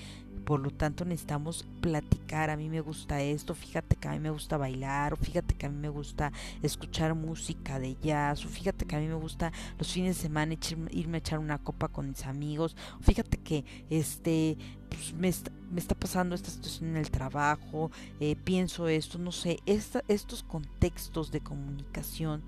Por 0.50 0.58
lo 0.58 0.72
tanto 0.72 1.04
necesitamos 1.04 1.64
platicar, 1.80 2.50
a 2.50 2.56
mí 2.56 2.68
me 2.68 2.80
gusta 2.80 3.22
esto, 3.22 3.54
fíjate 3.54 3.94
que 3.94 4.08
a 4.08 4.10
mí 4.10 4.18
me 4.18 4.30
gusta 4.30 4.56
bailar, 4.56 5.12
o 5.12 5.16
fíjate 5.16 5.54
que 5.54 5.66
a 5.66 5.68
mí 5.68 5.76
me 5.76 5.88
gusta 5.88 6.32
escuchar 6.60 7.14
música 7.14 7.78
de 7.78 7.96
jazz, 8.02 8.44
o 8.44 8.48
fíjate 8.48 8.84
que 8.84 8.96
a 8.96 8.98
mí 8.98 9.06
me 9.06 9.14
gusta 9.14 9.52
los 9.78 9.92
fines 9.92 10.16
de 10.16 10.22
semana 10.22 10.56
irme 10.90 11.18
a 11.18 11.20
echar 11.20 11.38
una 11.38 11.58
copa 11.58 11.86
con 11.86 12.08
mis 12.08 12.26
amigos, 12.26 12.74
o 12.98 13.02
fíjate 13.04 13.36
que 13.36 13.64
este 13.90 14.58
pues, 14.88 15.14
me, 15.14 15.28
está, 15.28 15.94
pasando 15.94 16.34
esta 16.34 16.50
situación 16.50 16.90
en 16.90 16.96
el 16.96 17.12
trabajo, 17.12 17.92
eh, 18.18 18.34
pienso 18.34 18.88
esto, 18.88 19.20
no 19.20 19.30
sé, 19.30 19.60
estos 19.66 20.42
contextos 20.42 21.30
de 21.30 21.42
comunicación 21.42 22.42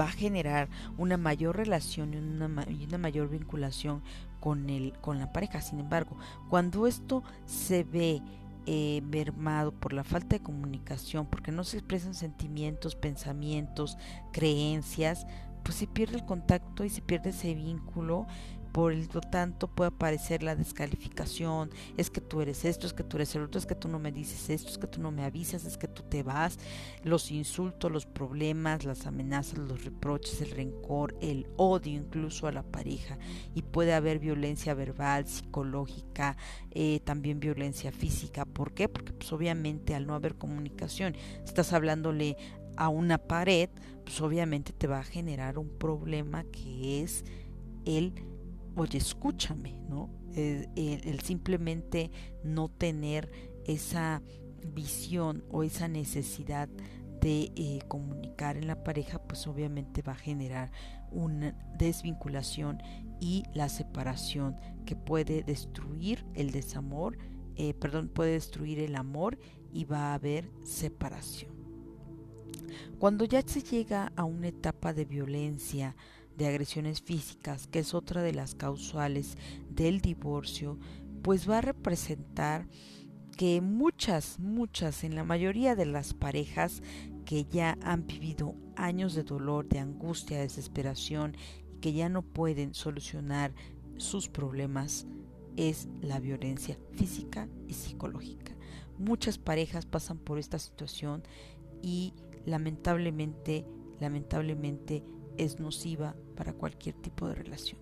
va 0.00 0.06
a 0.06 0.12
generar 0.12 0.68
una 0.98 1.16
mayor 1.16 1.56
relación 1.56 2.14
y 2.14 2.16
una, 2.16 2.46
una 2.46 2.98
mayor 2.98 3.28
vinculación 3.28 4.02
con, 4.40 4.70
el, 4.70 4.92
con 5.00 5.18
la 5.18 5.32
pareja. 5.32 5.60
Sin 5.60 5.80
embargo, 5.80 6.16
cuando 6.48 6.86
esto 6.86 7.22
se 7.46 7.84
ve 7.84 8.22
eh, 8.66 9.02
mermado 9.02 9.72
por 9.72 9.92
la 9.92 10.04
falta 10.04 10.36
de 10.36 10.42
comunicación, 10.42 11.26
porque 11.26 11.50
no 11.52 11.64
se 11.64 11.78
expresan 11.78 12.14
sentimientos, 12.14 12.94
pensamientos, 12.94 13.98
creencias, 14.32 15.26
pues 15.64 15.76
se 15.76 15.86
pierde 15.86 16.16
el 16.16 16.24
contacto 16.24 16.84
y 16.84 16.90
se 16.90 17.02
pierde 17.02 17.30
ese 17.30 17.54
vínculo 17.54 18.26
por 18.72 18.94
lo 18.94 19.20
tanto 19.20 19.68
puede 19.68 19.88
aparecer 19.88 20.42
la 20.42 20.56
descalificación, 20.56 21.70
es 21.98 22.10
que 22.10 22.22
tú 22.22 22.40
eres 22.40 22.64
esto, 22.64 22.86
es 22.86 22.94
que 22.94 23.04
tú 23.04 23.18
eres 23.18 23.34
el 23.34 23.42
otro, 23.42 23.58
es 23.58 23.66
que 23.66 23.74
tú 23.74 23.88
no 23.88 23.98
me 23.98 24.10
dices 24.10 24.48
esto, 24.48 24.70
es 24.70 24.78
que 24.78 24.86
tú 24.86 25.00
no 25.00 25.10
me 25.10 25.24
avisas, 25.24 25.66
es 25.66 25.76
que 25.76 25.88
tú 25.88 26.02
te 26.02 26.22
vas, 26.22 26.58
los 27.04 27.30
insultos, 27.30 27.92
los 27.92 28.06
problemas, 28.06 28.84
las 28.84 29.06
amenazas, 29.06 29.58
los 29.58 29.84
reproches, 29.84 30.40
el 30.40 30.50
rencor, 30.52 31.14
el 31.20 31.46
odio 31.56 31.92
incluso 31.92 32.46
a 32.46 32.52
la 32.52 32.62
pareja 32.62 33.18
y 33.54 33.60
puede 33.60 33.92
haber 33.92 34.18
violencia 34.18 34.72
verbal, 34.72 35.26
psicológica, 35.26 36.38
eh, 36.70 37.00
también 37.04 37.40
violencia 37.40 37.92
física. 37.92 38.46
¿Por 38.46 38.72
qué? 38.72 38.88
Porque 38.88 39.12
pues 39.12 39.30
obviamente 39.32 39.94
al 39.94 40.06
no 40.06 40.14
haber 40.14 40.36
comunicación, 40.36 41.14
estás 41.44 41.74
hablándole 41.74 42.38
a 42.76 42.88
una 42.88 43.18
pared, 43.18 43.68
pues 44.04 44.18
obviamente 44.22 44.72
te 44.72 44.86
va 44.86 45.00
a 45.00 45.04
generar 45.04 45.58
un 45.58 45.68
problema 45.68 46.44
que 46.44 47.02
es 47.02 47.24
el 47.84 48.31
oye, 48.76 48.98
escúchame, 48.98 49.78
¿no? 49.88 50.10
El, 50.34 51.20
simplemente 51.20 52.10
no 52.42 52.68
tener 52.68 53.30
esa 53.66 54.22
visión 54.74 55.44
o 55.50 55.62
esa 55.62 55.88
necesidad 55.88 56.68
de 57.20 57.52
eh, 57.54 57.80
comunicar 57.88 58.56
en 58.56 58.66
la 58.66 58.82
pareja, 58.82 59.20
pues 59.20 59.46
obviamente 59.46 60.02
va 60.02 60.12
a 60.12 60.16
generar 60.16 60.72
una 61.10 61.52
desvinculación 61.78 62.82
y 63.20 63.44
la 63.54 63.68
separación 63.68 64.56
que 64.86 64.96
puede 64.96 65.42
destruir 65.42 66.24
el 66.34 66.50
desamor, 66.50 67.18
eh, 67.56 67.74
perdón, 67.74 68.08
puede 68.08 68.32
destruir 68.32 68.80
el 68.80 68.96
amor 68.96 69.38
y 69.72 69.84
va 69.84 70.10
a 70.10 70.14
haber 70.14 70.50
separación. 70.64 71.52
Cuando 72.98 73.24
ya 73.24 73.42
se 73.42 73.62
llega 73.62 74.12
a 74.16 74.24
una 74.24 74.48
etapa 74.48 74.92
de 74.92 75.04
violencia, 75.04 75.94
de 76.36 76.46
agresiones 76.46 77.02
físicas, 77.02 77.66
que 77.66 77.80
es 77.80 77.94
otra 77.94 78.22
de 78.22 78.32
las 78.32 78.54
causales 78.54 79.36
del 79.70 80.00
divorcio, 80.00 80.78
pues 81.22 81.48
va 81.48 81.58
a 81.58 81.62
representar 81.62 82.66
que 83.36 83.60
muchas, 83.60 84.38
muchas, 84.38 85.04
en 85.04 85.14
la 85.14 85.24
mayoría 85.24 85.74
de 85.74 85.86
las 85.86 86.14
parejas 86.14 86.82
que 87.24 87.44
ya 87.44 87.78
han 87.82 88.06
vivido 88.06 88.54
años 88.76 89.14
de 89.14 89.22
dolor, 89.22 89.68
de 89.68 89.78
angustia, 89.78 90.38
de 90.38 90.44
desesperación 90.44 91.36
y 91.74 91.80
que 91.80 91.92
ya 91.92 92.08
no 92.08 92.22
pueden 92.22 92.74
solucionar 92.74 93.54
sus 93.96 94.28
problemas, 94.28 95.06
es 95.56 95.88
la 96.00 96.18
violencia 96.18 96.78
física 96.92 97.48
y 97.68 97.74
psicológica. 97.74 98.52
Muchas 98.98 99.38
parejas 99.38 99.86
pasan 99.86 100.18
por 100.18 100.38
esta 100.38 100.58
situación 100.58 101.22
y 101.82 102.14
lamentablemente, 102.46 103.66
lamentablemente 104.00 105.04
es 105.38 105.60
nociva 105.60 106.16
para 106.36 106.52
cualquier 106.52 106.94
tipo 106.94 107.28
de 107.28 107.34
relación. 107.34 107.80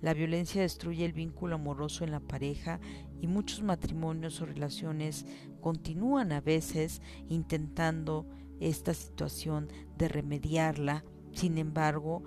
La 0.00 0.14
violencia 0.14 0.62
destruye 0.62 1.04
el 1.04 1.12
vínculo 1.12 1.56
amoroso 1.56 2.04
en 2.04 2.12
la 2.12 2.20
pareja 2.20 2.80
y 3.20 3.26
muchos 3.26 3.62
matrimonios 3.62 4.40
o 4.40 4.46
relaciones 4.46 5.26
continúan 5.60 6.30
a 6.32 6.40
veces 6.40 7.02
intentando 7.28 8.26
esta 8.60 8.94
situación 8.94 9.68
de 9.96 10.08
remediarla. 10.08 11.04
Sin 11.32 11.58
embargo, 11.58 12.22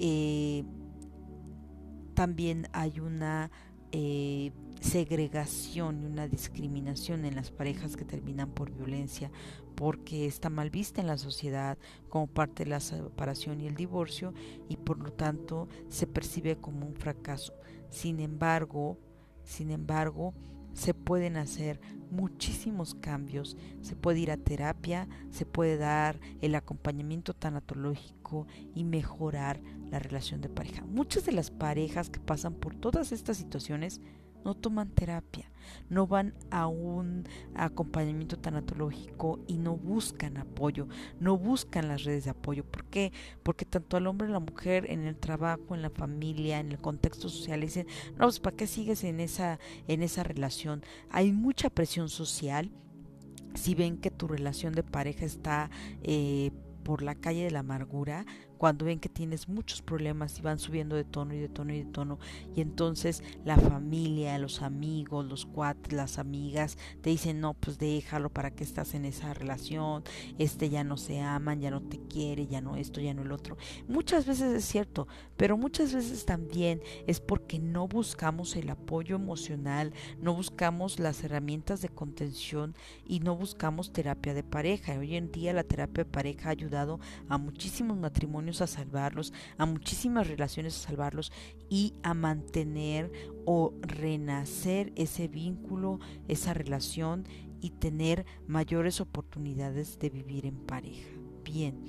eh, 0.00 0.64
también 2.14 2.68
hay 2.72 3.00
una 3.00 3.50
eh, 3.92 4.52
segregación 4.84 6.02
y 6.02 6.06
una 6.06 6.28
discriminación 6.28 7.24
en 7.24 7.34
las 7.34 7.50
parejas 7.50 7.96
que 7.96 8.04
terminan 8.04 8.50
por 8.50 8.70
violencia 8.70 9.30
porque 9.74 10.26
está 10.26 10.50
mal 10.50 10.70
vista 10.70 11.00
en 11.00 11.06
la 11.06 11.16
sociedad 11.16 11.78
como 12.10 12.26
parte 12.26 12.64
de 12.64 12.70
la 12.70 12.80
separación 12.80 13.60
y 13.60 13.66
el 13.66 13.74
divorcio 13.74 14.34
y 14.68 14.76
por 14.76 14.98
lo 14.98 15.10
tanto 15.12 15.68
se 15.88 16.06
percibe 16.06 16.56
como 16.56 16.86
un 16.86 16.94
fracaso. 16.94 17.54
Sin 17.88 18.20
embargo, 18.20 18.98
sin 19.42 19.70
embargo, 19.70 20.34
se 20.74 20.92
pueden 20.92 21.38
hacer 21.38 21.80
muchísimos 22.10 22.94
cambios. 22.94 23.56
Se 23.80 23.96
puede 23.96 24.20
ir 24.20 24.30
a 24.30 24.36
terapia, 24.36 25.08
se 25.30 25.46
puede 25.46 25.78
dar 25.78 26.20
el 26.42 26.54
acompañamiento 26.54 27.32
tanatológico 27.32 28.46
y 28.74 28.84
mejorar 28.84 29.60
la 29.90 29.98
relación 29.98 30.40
de 30.40 30.48
pareja. 30.48 30.84
Muchas 30.84 31.24
de 31.24 31.32
las 31.32 31.50
parejas 31.50 32.10
que 32.10 32.20
pasan 32.20 32.54
por 32.54 32.74
todas 32.74 33.12
estas 33.12 33.36
situaciones 33.36 34.00
no 34.44 34.54
toman 34.54 34.90
terapia, 34.90 35.50
no 35.88 36.06
van 36.06 36.34
a 36.50 36.66
un 36.66 37.26
acompañamiento 37.54 38.38
tanatológico 38.38 39.40
y 39.46 39.56
no 39.58 39.76
buscan 39.76 40.36
apoyo, 40.36 40.88
no 41.20 41.38
buscan 41.38 41.88
las 41.88 42.04
redes 42.04 42.24
de 42.24 42.30
apoyo. 42.30 42.64
¿Por 42.64 42.84
qué? 42.84 43.12
Porque 43.42 43.64
tanto 43.64 43.96
al 43.96 44.06
hombre 44.06 44.28
y 44.28 44.32
la 44.32 44.40
mujer 44.40 44.90
en 44.90 45.06
el 45.06 45.16
trabajo, 45.16 45.74
en 45.74 45.82
la 45.82 45.90
familia, 45.90 46.60
en 46.60 46.72
el 46.72 46.78
contexto 46.78 47.28
social 47.28 47.60
dicen, 47.60 47.86
no, 48.12 48.26
pues 48.26 48.40
¿para 48.40 48.56
qué 48.56 48.66
sigues 48.66 49.04
en 49.04 49.20
esa, 49.20 49.58
en 49.88 50.02
esa 50.02 50.22
relación? 50.22 50.82
Hay 51.10 51.32
mucha 51.32 51.70
presión 51.70 52.08
social. 52.08 52.70
Si 53.54 53.74
ven 53.76 53.98
que 53.98 54.10
tu 54.10 54.26
relación 54.26 54.74
de 54.74 54.82
pareja 54.82 55.24
está 55.24 55.70
eh, 56.02 56.50
por 56.82 57.02
la 57.02 57.14
calle 57.14 57.44
de 57.44 57.50
la 57.50 57.60
amargura, 57.60 58.26
cuando 58.64 58.86
ven 58.86 58.98
que 58.98 59.10
tienes 59.10 59.46
muchos 59.46 59.82
problemas 59.82 60.38
y 60.38 60.40
van 60.40 60.58
subiendo 60.58 60.96
de 60.96 61.04
tono 61.04 61.34
y 61.34 61.38
de 61.38 61.50
tono 61.50 61.74
y 61.74 61.80
de 61.80 61.84
tono 61.84 62.18
y 62.56 62.62
entonces 62.62 63.22
la 63.44 63.58
familia, 63.58 64.38
los 64.38 64.62
amigos, 64.62 65.26
los 65.26 65.44
cuates, 65.44 65.92
las 65.92 66.18
amigas 66.18 66.78
te 67.02 67.10
dicen 67.10 67.42
no 67.42 67.52
pues 67.52 67.78
déjalo 67.78 68.30
para 68.30 68.52
que 68.52 68.64
estás 68.64 68.94
en 68.94 69.04
esa 69.04 69.34
relación, 69.34 70.02
este 70.38 70.70
ya 70.70 70.82
no 70.82 70.96
se 70.96 71.20
aman, 71.20 71.60
ya 71.60 71.70
no 71.70 71.82
te 71.82 71.98
quiere, 72.08 72.46
ya 72.46 72.62
no 72.62 72.76
esto, 72.76 73.02
ya 73.02 73.12
no 73.12 73.20
el 73.20 73.32
otro. 73.32 73.58
Muchas 73.86 74.24
veces 74.24 74.54
es 74.54 74.64
cierto, 74.64 75.08
pero 75.36 75.58
muchas 75.58 75.92
veces 75.92 76.24
también 76.24 76.80
es 77.06 77.20
porque 77.20 77.58
no 77.58 77.86
buscamos 77.86 78.56
el 78.56 78.70
apoyo 78.70 79.16
emocional, 79.16 79.92
no 80.22 80.32
buscamos 80.32 80.98
las 80.98 81.22
herramientas 81.22 81.82
de 81.82 81.90
contención 81.90 82.74
y 83.06 83.20
no 83.20 83.36
buscamos 83.36 83.92
terapia 83.92 84.32
de 84.32 84.42
pareja. 84.42 84.98
Hoy 84.98 85.16
en 85.16 85.30
día 85.30 85.52
la 85.52 85.64
terapia 85.64 86.04
de 86.04 86.10
pareja 86.10 86.48
ha 86.48 86.52
ayudado 86.52 86.98
a 87.28 87.36
muchísimos 87.36 87.98
matrimonios 87.98 88.53
a 88.60 88.66
salvarlos, 88.66 89.32
a 89.58 89.66
muchísimas 89.66 90.28
relaciones 90.28 90.76
a 90.76 90.88
salvarlos 90.88 91.32
y 91.68 91.94
a 92.02 92.14
mantener 92.14 93.10
o 93.44 93.74
renacer 93.82 94.92
ese 94.96 95.28
vínculo, 95.28 96.00
esa 96.28 96.54
relación 96.54 97.26
y 97.60 97.70
tener 97.70 98.26
mayores 98.46 99.00
oportunidades 99.00 99.98
de 99.98 100.10
vivir 100.10 100.46
en 100.46 100.56
pareja. 100.66 101.08
Bien, 101.44 101.82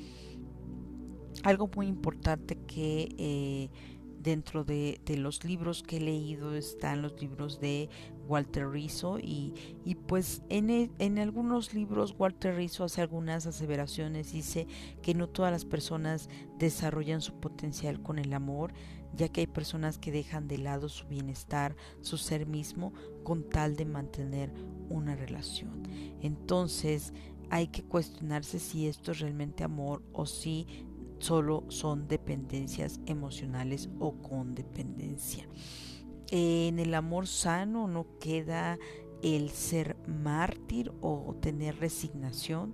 algo 1.44 1.70
muy 1.76 1.88
importante 1.88 2.58
que 2.66 3.14
eh, 3.18 3.70
dentro 4.26 4.64
de, 4.64 5.00
los 5.18 5.44
libros 5.44 5.84
que 5.84 5.98
he 5.98 6.02
leído 6.02 6.56
están 6.56 7.02
los 7.02 7.22
libros 7.22 7.60
de 7.60 7.90
Walter 8.28 8.70
Rizzo 8.70 9.20
y, 9.20 9.54
y 9.84 9.96
pues 9.96 10.42
en, 10.50 10.70
e, 10.70 10.92
en, 11.00 11.20
algunos 11.20 11.74
libros 11.74 12.16
Walter 12.18 12.56
Rizzo 12.56 12.84
hace 12.84 13.02
algunas 13.02 13.46
aseveraciones, 13.46 14.32
dice 14.32 14.68
que 15.02 15.14
no 15.14 15.28
todas 15.28 15.52
las 15.52 15.66
personas 15.66 16.30
desarrollan 16.58 17.22
su 17.22 17.40
potencial 17.40 18.02
con 18.02 18.20
el 18.20 18.34
amor, 18.34 18.74
ya 19.14 19.30
que 19.30 19.42
hay 19.42 19.48
personas 19.48 19.98
que 19.98 20.12
dejan 20.12 20.48
de 20.48 20.58
lado 20.58 20.90
su 20.90 21.08
bienestar, 21.08 21.76
su 22.02 22.18
ser 22.18 22.48
mismo, 22.48 22.94
con 23.24 23.48
tal 23.48 23.76
de 23.76 23.86
mantener 23.86 24.52
una 24.90 25.16
relación. 25.16 25.84
Entonces 26.22 27.14
hay 27.50 27.68
que 27.68 27.84
cuestionarse 27.84 28.60
si 28.60 28.88
esto 28.88 29.12
es 29.12 29.20
realmente 29.20 29.64
amor 29.64 30.04
o 30.14 30.26
si 30.26 30.68
solo 31.20 31.64
son 31.70 32.08
dependencias 32.08 33.00
emocionales 33.06 33.90
o 34.00 34.14
con 34.22 34.56
dependencia. 34.56 35.48
En 36.32 36.80
el 36.80 36.94
amor 36.94 37.28
sano 37.28 37.88
no 37.88 38.06
queda 38.20 38.78
el 39.22 39.50
ser 39.50 39.96
mártir 40.08 40.92
o 41.02 41.36
tener 41.42 41.80
resignación, 41.80 42.74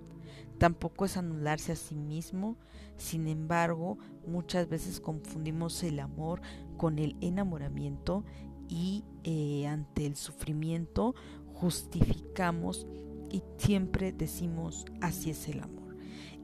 tampoco 0.58 1.06
es 1.06 1.18
anularse 1.18 1.72
a 1.72 1.76
sí 1.76 1.96
mismo, 1.96 2.58
sin 2.98 3.28
embargo 3.28 3.98
muchas 4.28 4.70
veces 4.70 5.00
confundimos 5.00 5.84
el 5.84 6.00
amor 6.00 6.42
con 6.78 7.00
el 7.00 7.16
enamoramiento 7.22 8.24
y 8.68 9.04
eh, 9.24 9.68
ante 9.68 10.06
el 10.06 10.16
sufrimiento 10.16 11.16
justificamos 11.54 12.88
y 13.30 13.44
siempre 13.58 14.12
decimos 14.12 14.86
así 15.02 15.30
es 15.30 15.48
el 15.48 15.62
amor. 15.62 15.96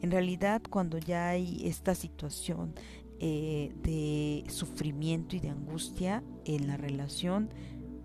En 0.01 0.11
realidad, 0.11 0.61
cuando 0.69 0.99
ya 0.99 1.29
hay 1.29 1.67
esta 1.67 1.95
situación 1.95 2.75
eh, 3.19 3.73
de 3.81 4.43
sufrimiento 4.49 5.35
y 5.35 5.39
de 5.39 5.49
angustia 5.49 6.23
en 6.45 6.67
la 6.67 6.77
relación, 6.77 7.49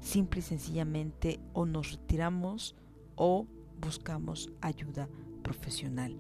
simple 0.00 0.40
y 0.40 0.42
sencillamente 0.42 1.40
o 1.52 1.66
nos 1.66 1.92
retiramos 1.92 2.76
o 3.16 3.46
buscamos 3.80 4.50
ayuda 4.60 5.08
profesional. 5.42 6.16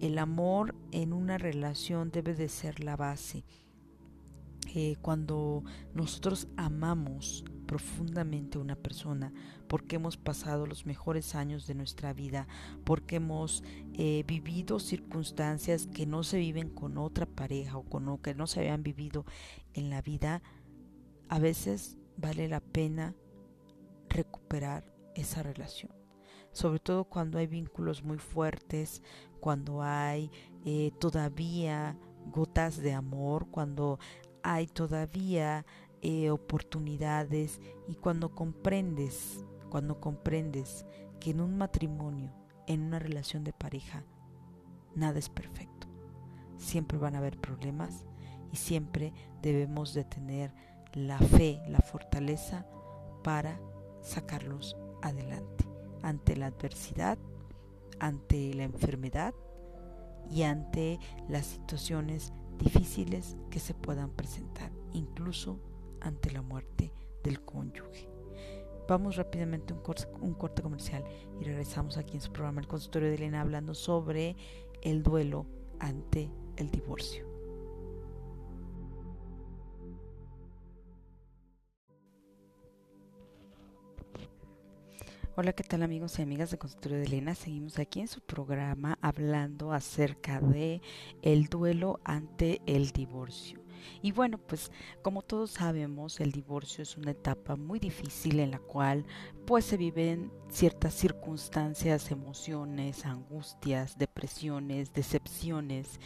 El 0.00 0.18
amor 0.18 0.74
en 0.90 1.12
una 1.12 1.38
relación 1.38 2.10
debe 2.10 2.34
de 2.34 2.48
ser 2.48 2.82
la 2.82 2.96
base. 2.96 3.44
Eh, 4.74 4.96
cuando 5.00 5.62
nosotros 5.94 6.48
amamos 6.56 7.44
profundamente 7.74 8.56
una 8.56 8.76
persona, 8.76 9.32
porque 9.66 9.96
hemos 9.96 10.16
pasado 10.16 10.64
los 10.64 10.86
mejores 10.86 11.34
años 11.34 11.66
de 11.66 11.74
nuestra 11.74 12.12
vida, 12.12 12.46
porque 12.84 13.16
hemos 13.16 13.64
eh, 13.94 14.22
vivido 14.28 14.78
circunstancias 14.78 15.88
que 15.88 16.06
no 16.06 16.22
se 16.22 16.38
viven 16.38 16.68
con 16.68 16.98
otra 16.98 17.26
pareja 17.26 17.76
o 17.76 17.82
con 17.82 18.18
que 18.18 18.32
no 18.32 18.46
se 18.46 18.60
habían 18.60 18.84
vivido 18.84 19.24
en 19.72 19.90
la 19.90 20.02
vida, 20.02 20.40
a 21.28 21.40
veces 21.40 21.98
vale 22.16 22.46
la 22.46 22.60
pena 22.60 23.16
recuperar 24.08 24.84
esa 25.16 25.42
relación. 25.42 25.90
Sobre 26.52 26.78
todo 26.78 27.06
cuando 27.06 27.38
hay 27.38 27.48
vínculos 27.48 28.04
muy 28.04 28.18
fuertes, 28.18 29.02
cuando 29.40 29.82
hay 29.82 30.30
eh, 30.64 30.92
todavía 31.00 31.98
gotas 32.30 32.76
de 32.76 32.92
amor, 32.92 33.48
cuando 33.50 33.98
hay 34.44 34.68
todavía 34.68 35.66
eh, 36.06 36.30
oportunidades 36.30 37.62
y 37.88 37.94
cuando 37.94 38.34
comprendes, 38.34 39.42
cuando 39.70 40.02
comprendes 40.02 40.84
que 41.18 41.30
en 41.30 41.40
un 41.40 41.56
matrimonio, 41.56 42.30
en 42.66 42.82
una 42.82 42.98
relación 42.98 43.42
de 43.42 43.54
pareja, 43.54 44.04
nada 44.94 45.18
es 45.18 45.30
perfecto. 45.30 45.86
Siempre 46.58 46.98
van 46.98 47.14
a 47.14 47.18
haber 47.20 47.40
problemas 47.40 48.04
y 48.52 48.56
siempre 48.56 49.14
debemos 49.40 49.94
de 49.94 50.04
tener 50.04 50.52
la 50.92 51.18
fe, 51.18 51.62
la 51.68 51.80
fortaleza 51.80 52.66
para 53.22 53.58
sacarlos 54.02 54.76
adelante 55.00 55.64
ante 56.02 56.36
la 56.36 56.48
adversidad, 56.48 57.16
ante 57.98 58.52
la 58.52 58.64
enfermedad 58.64 59.32
y 60.30 60.42
ante 60.42 60.98
las 61.30 61.46
situaciones 61.46 62.34
difíciles 62.58 63.38
que 63.48 63.58
se 63.58 63.72
puedan 63.72 64.10
presentar, 64.10 64.70
incluso 64.92 65.58
ante 66.04 66.30
la 66.30 66.42
muerte 66.42 66.92
del 67.22 67.40
cónyuge. 67.40 68.08
Vamos 68.86 69.16
rápidamente 69.16 69.72
a 69.72 69.76
un, 70.20 70.34
corte, 70.34 70.62
comercial 70.62 71.02
y 71.40 71.44
regresamos 71.44 71.96
aquí 71.96 72.14
en 72.14 72.20
su 72.20 72.30
programa 72.30 72.60
El 72.60 72.68
Consultorio 72.68 73.08
de 73.08 73.14
Elena 73.14 73.40
hablando 73.40 73.74
sobre 73.74 74.36
el 74.82 75.02
duelo 75.02 75.46
ante 75.80 76.30
el 76.56 76.70
divorcio. 76.70 77.26
Hola, 85.36 85.52
¿qué 85.52 85.64
tal 85.64 85.82
amigos 85.82 86.18
y 86.18 86.22
amigas 86.22 86.52
de 86.52 86.58
Consultorio 86.58 86.98
de 86.98 87.06
Elena? 87.06 87.34
Seguimos 87.34 87.78
aquí 87.80 88.00
en 88.00 88.06
su 88.06 88.20
programa 88.20 88.98
hablando 89.00 89.72
acerca 89.72 90.38
de 90.40 90.80
el 91.22 91.46
duelo 91.46 91.98
ante 92.04 92.60
el 92.66 92.90
divorcio. 92.90 93.63
Y 94.02 94.12
bueno, 94.12 94.38
pues 94.38 94.70
como 95.02 95.22
todos 95.22 95.52
sabemos, 95.52 96.20
el 96.20 96.32
divorcio 96.32 96.82
es 96.82 96.96
una 96.96 97.12
etapa 97.12 97.56
muy 97.56 97.78
difícil 97.78 98.40
en 98.40 98.50
la 98.50 98.58
cual 98.58 99.04
pues 99.46 99.64
se 99.64 99.76
viven 99.76 100.32
ciertas 100.48 100.94
circunstancias, 100.94 102.10
emociones, 102.10 103.04
angustias, 103.04 103.98
depresiones, 103.98 104.92
decepciones 104.92 106.00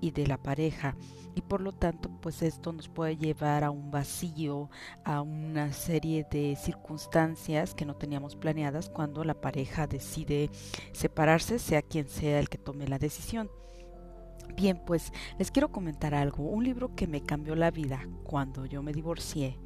y 0.00 0.10
de 0.10 0.26
la 0.26 0.36
pareja 0.36 0.96
y 1.34 1.42
por 1.42 1.60
lo 1.60 1.72
tanto 1.72 2.10
pues 2.20 2.42
esto 2.42 2.72
nos 2.72 2.88
puede 2.88 3.16
llevar 3.16 3.64
a 3.64 3.70
un 3.70 3.90
vacío, 3.90 4.68
a 5.04 5.22
una 5.22 5.72
serie 5.72 6.26
de 6.30 6.56
circunstancias 6.56 7.74
que 7.74 7.86
no 7.86 7.94
teníamos 7.94 8.36
planeadas 8.36 8.90
cuando 8.90 9.24
la 9.24 9.40
pareja 9.40 9.86
decide 9.86 10.50
separarse, 10.92 11.58
sea 11.58 11.82
quien 11.82 12.08
sea 12.08 12.40
el 12.40 12.48
que 12.48 12.58
tome 12.58 12.88
la 12.88 12.98
decisión. 12.98 13.48
Bien, 14.56 14.80
pues 14.84 15.12
les 15.38 15.50
quiero 15.50 15.70
comentar 15.70 16.14
algo. 16.14 16.44
Un 16.44 16.64
libro 16.64 16.94
que 16.94 17.06
me 17.06 17.22
cambió 17.22 17.54
la 17.54 17.70
vida 17.70 18.06
cuando 18.24 18.66
yo 18.66 18.82
me 18.82 18.92
divorcié 18.92 19.58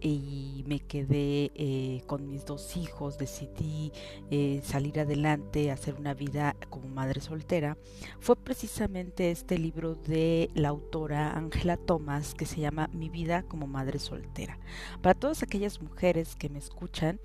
y 0.00 0.62
me 0.66 0.80
quedé 0.80 1.50
eh, 1.54 2.02
con 2.06 2.28
mis 2.28 2.44
dos 2.44 2.76
hijos, 2.76 3.18
decidí 3.18 3.92
eh, 4.30 4.60
salir 4.62 5.00
adelante, 5.00 5.70
hacer 5.70 5.94
una 5.94 6.14
vida 6.14 6.54
como 6.68 6.88
madre 6.88 7.20
soltera, 7.20 7.78
fue 8.20 8.36
precisamente 8.36 9.30
este 9.30 9.58
libro 9.58 9.94
de 9.94 10.50
la 10.54 10.68
autora 10.68 11.32
Ángela 11.36 11.76
Thomas 11.76 12.34
que 12.34 12.46
se 12.46 12.60
llama 12.60 12.90
Mi 12.92 13.08
vida 13.08 13.42
como 13.42 13.66
madre 13.66 13.98
soltera. 13.98 14.58
Para 15.02 15.14
todas 15.14 15.42
aquellas 15.42 15.80
mujeres 15.80 16.36
que 16.36 16.50
me 16.50 16.58
escuchan, 16.58 17.18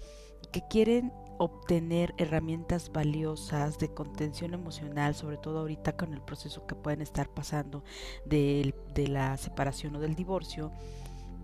que 0.51 0.61
quieren 0.69 1.11
obtener 1.37 2.13
herramientas 2.17 2.91
valiosas 2.91 3.79
de 3.79 3.93
contención 3.93 4.53
emocional, 4.53 5.15
sobre 5.15 5.37
todo 5.37 5.59
ahorita 5.59 5.95
con 5.95 6.13
el 6.13 6.21
proceso 6.21 6.65
que 6.67 6.75
pueden 6.75 7.01
estar 7.01 7.29
pasando 7.29 7.83
de, 8.25 8.73
de 8.93 9.07
la 9.07 9.37
separación 9.37 9.95
o 9.95 9.99
del 9.99 10.15
divorcio, 10.15 10.71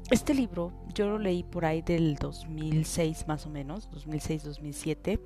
este 0.09 0.33
libro 0.33 0.71
yo 0.93 1.07
lo 1.07 1.19
leí 1.19 1.43
por 1.43 1.65
ahí 1.65 1.81
del 1.81 2.15
2006 2.15 3.27
más 3.27 3.45
o 3.45 3.49
menos, 3.49 3.89
2006-2007 3.91 5.19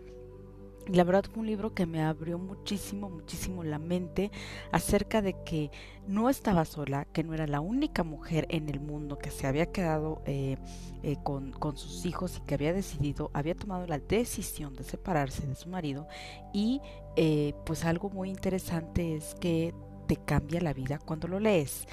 la 0.88 1.03
verdad 1.03 1.23
fue 1.32 1.41
un 1.41 1.47
libro 1.47 1.73
que 1.73 1.86
me 1.86 2.01
abrió 2.01 2.38
muchísimo, 2.38 3.09
muchísimo 3.09 3.63
la 3.63 3.79
mente 3.79 4.32
acerca 4.71 5.21
de 5.21 5.36
que 5.43 5.71
no 6.07 6.29
estaba 6.29 6.65
sola, 6.65 7.05
que 7.05 7.23
no 7.23 7.34
era 7.34 7.47
la 7.47 7.61
única 7.61 8.03
mujer 8.03 8.47
en 8.49 8.69
el 8.69 8.79
mundo 8.79 9.17
que 9.17 9.32
se 9.32 9.47
había 9.47 9.71
quedado 9.71 10.21
eh, 10.25 10.57
eh, 11.03 11.17
con, 11.23 11.51
con, 11.51 11.77
sus 11.77 12.05
hijos 12.05 12.38
y 12.38 12.41
que 12.41 12.55
había 12.55 12.73
decidido, 12.73 13.29
había 13.34 13.55
tomado 13.55 13.86
la 13.88 13.99
decisión 13.99 14.75
de 14.75 14.84
separarse 14.84 15.45
de 15.45 15.55
su 15.55 15.69
marido 15.69 16.07
y 16.53 16.82
eh, 17.15 17.53
pues 17.65 17.86
algo 17.86 18.09
muy 18.09 18.29
interesante 18.29 19.15
es 19.15 19.36
que 19.36 19.73
te 20.07 20.17
cambia 20.17 20.61
la 20.61 20.73
vida 20.73 20.99
cuando 20.99 21.27
lo 21.27 21.39
lees. 21.39 21.86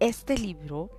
Este 0.00 0.36
libro 0.38 0.90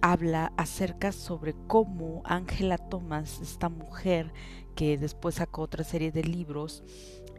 habla 0.00 0.52
acerca 0.56 1.12
sobre 1.12 1.54
cómo 1.66 2.22
Ángela 2.24 2.78
Thomas, 2.78 3.40
esta 3.40 3.68
mujer 3.68 4.32
que 4.74 4.96
después 4.96 5.36
sacó 5.36 5.62
otra 5.62 5.84
serie 5.84 6.12
de 6.12 6.22
libros, 6.24 6.82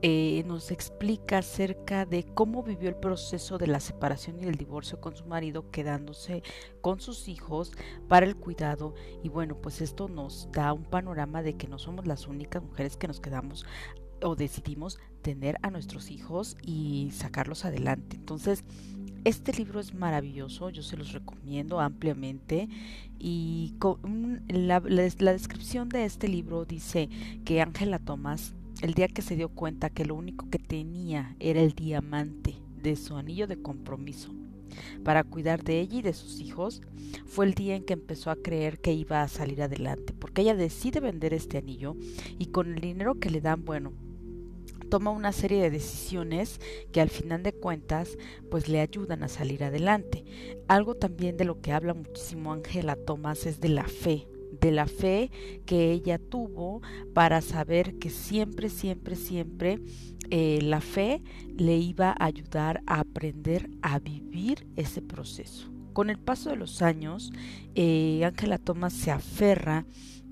eh, 0.02 0.44
nos 0.46 0.72
explica 0.72 1.40
acerca 1.40 2.06
de 2.06 2.24
cómo 2.24 2.64
vivió 2.64 2.88
el 2.88 2.96
proceso 2.96 3.58
de 3.58 3.68
la 3.68 3.82
separación 3.82 4.40
y 4.40 4.46
el 4.46 4.56
divorcio 4.56 5.02
con 5.02 5.16
su 5.16 5.26
marido, 5.26 5.70
quedándose 5.72 6.42
con 6.80 7.02
sus 7.02 7.28
hijos 7.28 7.74
para 8.08 8.26
el 8.26 8.38
cuidado. 8.38 8.94
Y 9.24 9.30
bueno, 9.30 9.56
pues 9.62 9.82
esto 9.82 10.08
nos 10.08 10.50
da 10.54 10.72
un 10.72 10.84
panorama 10.84 11.42
de 11.44 11.56
que 11.56 11.68
no 11.68 11.80
somos 11.80 12.08
las 12.08 12.28
únicas 12.28 12.64
mujeres 12.64 12.96
que 12.96 13.08
nos 13.08 13.20
quedamos 13.20 13.66
o 14.22 14.36
decidimos 14.36 15.00
tener 15.22 15.58
a 15.62 15.70
nuestros 15.70 16.12
hijos 16.12 16.58
y 16.62 17.12
sacarlos 17.12 17.66
adelante. 17.66 18.16
Entonces, 18.16 18.64
este 19.24 19.54
libro 19.54 19.80
es 19.80 19.94
maravilloso, 19.94 20.70
yo 20.70 20.84
se 20.84 20.98
los 20.98 21.14
recomiendo 21.14 21.80
ampliamente. 21.80 22.70
Y 23.20 23.74
la, 24.48 24.80
descripción 24.80 25.90
de 25.90 26.06
este 26.06 26.28
libro 26.28 26.66
dice 26.66 27.10
que 27.46 27.62
Ángela 27.62 28.00
Thomas, 28.00 28.54
el 28.82 28.94
día 28.94 29.08
que 29.08 29.22
se 29.22 29.36
dio 29.36 29.50
cuenta 29.50 29.90
que 29.90 30.06
lo 30.06 30.16
único 30.16 30.50
que 30.50 30.60
tenía 30.60 31.36
era 31.40 31.62
el 31.62 31.74
diamante 31.74 32.56
de 32.82 32.96
su 32.96 33.18
anillo 33.18 33.46
de 33.48 33.62
compromiso 33.62 34.34
para 35.04 35.24
cuidar 35.24 35.64
de 35.64 35.82
ella 35.82 35.98
y 35.98 36.02
de 36.02 36.14
sus 36.14 36.40
hijos, 36.40 36.82
fue 37.26 37.46
el 37.46 37.54
día 37.54 37.76
en 37.76 37.84
que 37.84 37.94
empezó 37.94 38.32
a 38.32 38.36
creer 38.36 38.80
que 38.80 38.94
iba 38.94 39.22
a 39.22 39.28
salir 39.28 39.62
adelante, 39.62 40.14
porque 40.14 40.42
ella 40.42 40.56
decide 40.56 41.00
vender 41.00 41.34
este 41.34 41.58
anillo 41.58 41.98
y 42.38 42.48
con 42.48 42.74
el 42.74 42.80
dinero 42.80 43.20
que 43.20 43.30
le 43.30 43.42
dan, 43.42 43.66
bueno, 43.66 43.92
toma 44.90 45.12
una 45.12 45.32
serie 45.32 45.62
de 45.62 45.72
decisiones 45.72 46.60
que 46.92 47.02
al 47.02 47.10
final 47.10 47.44
de 47.44 47.54
cuentas 47.54 48.18
pues 48.50 48.68
le 48.68 48.80
ayudan 48.80 49.24
a 49.24 49.28
salir 49.28 49.64
adelante. 49.64 50.26
Algo 50.68 50.96
también 50.96 51.38
de 51.38 51.46
lo 51.46 51.62
que 51.62 51.72
habla 51.72 51.94
muchísimo 51.94 52.54
Ángela 52.54 52.96
Tomás 52.96 53.46
es 53.46 53.60
de 53.60 53.70
la 53.70 53.86
fe, 53.86 54.28
de 54.60 54.72
la 54.72 54.88
fe 54.88 55.32
que 55.66 55.92
ella 55.92 56.18
tuvo 56.18 56.82
para 57.14 57.42
saber 57.42 57.98
que 58.00 58.10
siempre, 58.10 58.70
siempre, 58.70 59.16
siempre 59.16 59.80
eh, 60.30 60.60
la 60.62 60.82
fe 60.82 61.22
le 61.58 61.78
iba 61.78 62.10
a 62.12 62.26
ayudar 62.26 62.82
a 62.86 63.00
aprender 63.00 63.70
a 63.82 64.00
vivir 64.00 64.68
ese 64.76 65.02
proceso. 65.02 65.72
Con 65.94 66.10
el 66.10 66.20
paso 66.20 66.50
de 66.50 66.56
los 66.56 66.82
años, 66.82 67.32
eh, 67.76 68.24
Ángela 68.24 68.58
Tomás 68.58 68.94
se 68.94 69.12
aferra 69.12 69.86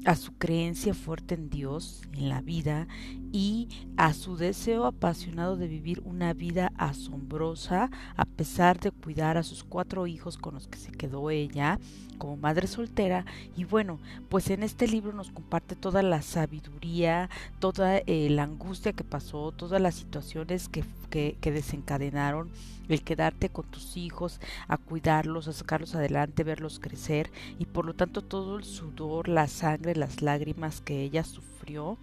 a 0.07 0.15
su 0.15 0.31
creencia 0.37 0.93
fuerte 0.93 1.35
en 1.35 1.49
Dios, 1.49 2.01
en 2.13 2.29
la 2.29 2.41
vida 2.41 2.87
y 3.33 3.67
a 3.97 4.13
su 4.13 4.37
deseo 4.37 4.85
apasionado 4.85 5.57
de 5.57 5.67
vivir 5.67 6.01
una 6.05 6.33
vida 6.33 6.71
asombrosa 6.77 7.91
a 8.15 8.23
pesar 8.23 8.79
de 8.79 8.91
cuidar 8.91 9.35
a 9.35 9.43
sus 9.43 9.65
cuatro 9.65 10.07
hijos 10.07 10.37
con 10.37 10.53
los 10.53 10.69
que 10.69 10.77
se 10.77 10.93
quedó 10.93 11.29
ella 11.29 11.77
como 12.17 12.37
madre 12.37 12.67
soltera 12.67 13.25
y 13.55 13.63
bueno 13.63 13.99
pues 14.29 14.49
en 14.49 14.63
este 14.63 14.87
libro 14.87 15.13
nos 15.13 15.31
comparte 15.31 15.75
toda 15.75 16.01
la 16.01 16.21
sabiduría 16.21 17.29
toda 17.59 17.97
eh, 17.99 18.29
la 18.29 18.43
angustia 18.43 18.93
que 18.93 19.03
pasó 19.03 19.51
todas 19.51 19.81
las 19.81 19.95
situaciones 19.95 20.69
que, 20.69 20.83
que, 21.09 21.37
que 21.39 21.51
desencadenaron 21.51 22.49
el 22.89 23.03
quedarte 23.03 23.49
con 23.49 23.65
tus 23.65 23.97
hijos, 23.97 24.39
a 24.67 24.77
cuidarlos, 24.77 25.47
a 25.47 25.53
sacarlos 25.53 25.95
adelante, 25.95 26.43
verlos 26.43 26.79
crecer 26.79 27.31
y 27.59 27.65
por 27.65 27.85
lo 27.85 27.93
tanto 27.93 28.21
todo 28.21 28.57
el 28.57 28.63
sudor, 28.63 29.27
la 29.27 29.47
sangre, 29.47 29.95
las 29.95 30.21
lágrimas 30.21 30.81
que 30.81 31.01
ella 31.01 31.23
sufrió 31.23 31.97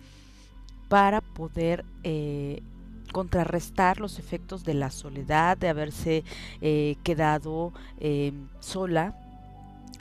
para 0.88 1.20
poder 1.20 1.84
eh, 2.02 2.62
contrarrestar 3.12 4.00
los 4.00 4.18
efectos 4.18 4.64
de 4.64 4.74
la 4.74 4.90
soledad, 4.90 5.56
de 5.56 5.68
haberse 5.68 6.24
eh, 6.60 6.96
quedado 7.02 7.72
eh, 8.00 8.32
sola 8.60 9.14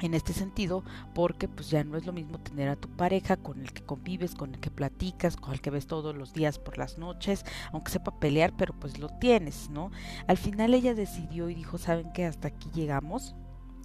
en 0.01 0.13
este 0.13 0.33
sentido, 0.33 0.83
porque 1.13 1.47
pues 1.47 1.69
ya 1.69 1.83
no 1.83 1.97
es 1.97 2.05
lo 2.05 2.13
mismo 2.13 2.39
tener 2.39 2.69
a 2.69 2.75
tu 2.75 2.89
pareja 2.89 3.37
con 3.37 3.61
el 3.61 3.71
que 3.73 3.83
convives, 3.83 4.35
con 4.35 4.53
el 4.53 4.59
que 4.59 4.71
platicas, 4.71 5.35
con 5.35 5.53
el 5.53 5.61
que 5.61 5.69
ves 5.69 5.87
todos 5.87 6.15
los 6.15 6.33
días 6.33 6.59
por 6.59 6.77
las 6.77 6.97
noches, 6.97 7.45
aunque 7.71 7.91
sepa 7.91 8.19
pelear, 8.19 8.53
pero 8.57 8.73
pues 8.79 8.97
lo 8.97 9.09
tienes, 9.09 9.69
¿no? 9.69 9.91
Al 10.27 10.37
final 10.37 10.73
ella 10.73 10.93
decidió 10.93 11.49
y 11.49 11.55
dijo, 11.55 11.77
¿saben 11.77 12.11
qué? 12.13 12.25
Hasta 12.25 12.49
aquí 12.49 12.69
llegamos 12.73 13.35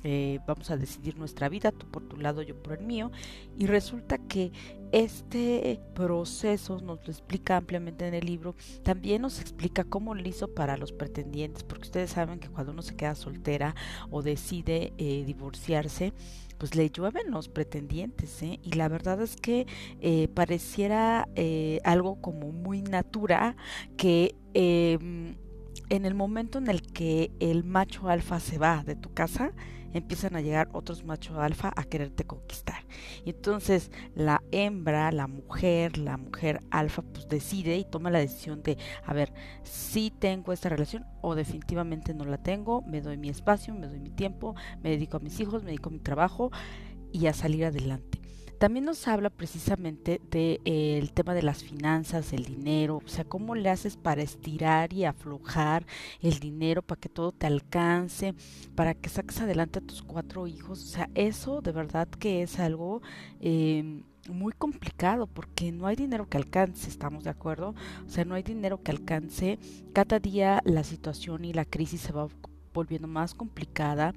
eh, 0.04 0.38
vamos 0.46 0.70
a 0.70 0.76
decidir 0.76 1.16
nuestra 1.16 1.48
vida, 1.48 1.72
tú 1.72 1.86
por 1.90 2.04
tu 2.04 2.16
lado, 2.16 2.42
yo 2.42 2.60
por 2.62 2.78
el 2.78 2.84
mío, 2.84 3.10
y 3.56 3.66
resulta 3.66 4.18
que 4.18 4.52
este 4.92 5.80
proceso 5.94 6.80
nos 6.80 7.04
lo 7.06 7.12
explica 7.12 7.56
ampliamente 7.56 8.06
en 8.06 8.14
el 8.14 8.24
libro, 8.24 8.54
también 8.82 9.22
nos 9.22 9.40
explica 9.40 9.84
cómo 9.84 10.14
lo 10.14 10.26
hizo 10.26 10.48
para 10.54 10.76
los 10.76 10.92
pretendientes, 10.92 11.64
porque 11.64 11.84
ustedes 11.84 12.10
saben 12.10 12.38
que 12.38 12.48
cuando 12.48 12.72
uno 12.72 12.82
se 12.82 12.96
queda 12.96 13.14
soltera 13.14 13.74
o 14.10 14.22
decide 14.22 14.92
eh, 14.98 15.24
divorciarse, 15.26 16.12
pues 16.58 16.74
le 16.74 16.90
llueven 16.90 17.30
los 17.30 17.48
pretendientes, 17.48 18.42
¿eh? 18.42 18.58
y 18.62 18.72
la 18.72 18.88
verdad 18.88 19.20
es 19.22 19.36
que 19.36 19.66
eh, 20.00 20.28
pareciera 20.28 21.28
algo 21.84 22.20
como 22.20 22.50
muy 22.50 22.82
natural 22.82 23.56
que 23.96 24.34
em, 24.54 25.36
en 25.88 26.04
el 26.04 26.14
momento 26.14 26.58
en 26.58 26.68
el 26.68 26.82
que 26.82 27.30
el 27.40 27.64
macho 27.64 28.08
alfa 28.08 28.40
se 28.40 28.58
va 28.58 28.82
de 28.84 28.96
tu 28.96 29.12
casa, 29.12 29.52
empiezan 29.92 30.36
a 30.36 30.40
llegar 30.40 30.68
otros 30.72 31.04
machos 31.04 31.36
alfa 31.38 31.72
a 31.76 31.84
quererte 31.84 32.24
conquistar. 32.24 32.84
Y 33.24 33.30
entonces 33.30 33.90
la 34.14 34.42
hembra, 34.52 35.12
la 35.12 35.26
mujer, 35.26 35.98
la 35.98 36.16
mujer 36.16 36.62
alfa, 36.70 37.02
pues 37.02 37.28
decide 37.28 37.76
y 37.76 37.84
toma 37.84 38.10
la 38.10 38.18
decisión 38.18 38.62
de, 38.62 38.78
a 39.04 39.12
ver, 39.12 39.32
si 39.62 40.10
tengo 40.10 40.52
esta 40.52 40.68
relación 40.68 41.04
o 41.20 41.34
definitivamente 41.34 42.14
no 42.14 42.24
la 42.24 42.38
tengo, 42.38 42.82
me 42.82 43.00
doy 43.00 43.16
mi 43.16 43.28
espacio, 43.28 43.74
me 43.74 43.86
doy 43.86 44.00
mi 44.00 44.10
tiempo, 44.10 44.54
me 44.82 44.90
dedico 44.90 45.16
a 45.16 45.20
mis 45.20 45.38
hijos, 45.40 45.62
me 45.62 45.70
dedico 45.70 45.88
a 45.88 45.92
mi 45.92 46.00
trabajo 46.00 46.50
y 47.12 47.26
a 47.26 47.32
salir 47.32 47.64
adelante. 47.64 48.27
También 48.58 48.86
nos 48.86 49.06
habla 49.06 49.30
precisamente 49.30 50.20
del 50.30 50.30
de, 50.30 50.60
eh, 50.64 51.10
tema 51.14 51.32
de 51.32 51.42
las 51.42 51.62
finanzas, 51.62 52.32
el 52.32 52.44
dinero, 52.44 53.00
o 53.04 53.08
sea, 53.08 53.24
cómo 53.24 53.54
le 53.54 53.70
haces 53.70 53.96
para 53.96 54.22
estirar 54.22 54.92
y 54.92 55.04
aflojar 55.04 55.86
el 56.20 56.40
dinero 56.40 56.82
para 56.82 57.00
que 57.00 57.08
todo 57.08 57.30
te 57.30 57.46
alcance, 57.46 58.34
para 58.74 58.94
que 58.94 59.10
saques 59.10 59.40
adelante 59.40 59.78
a 59.78 59.82
tus 59.82 60.02
cuatro 60.02 60.48
hijos. 60.48 60.82
O 60.82 60.86
sea, 60.86 61.08
eso 61.14 61.60
de 61.60 61.72
verdad 61.72 62.08
que 62.08 62.42
es 62.42 62.58
algo... 62.58 63.00
Eh, 63.40 64.02
muy 64.28 64.52
complicado 64.52 65.26
porque 65.26 65.72
no 65.72 65.86
hay 65.86 65.96
dinero 65.96 66.28
que 66.28 66.36
alcance, 66.36 66.90
¿estamos 66.90 67.24
de 67.24 67.30
acuerdo? 67.30 67.74
O 68.06 68.10
sea, 68.10 68.26
no 68.26 68.34
hay 68.34 68.42
dinero 68.42 68.82
que 68.82 68.90
alcance. 68.90 69.58
Cada 69.94 70.18
día 70.18 70.60
la 70.66 70.84
situación 70.84 71.46
y 71.46 71.54
la 71.54 71.64
crisis 71.64 72.02
se 72.02 72.12
va 72.12 72.28
volviendo 72.74 73.08
más 73.08 73.34
complicada 73.34 74.12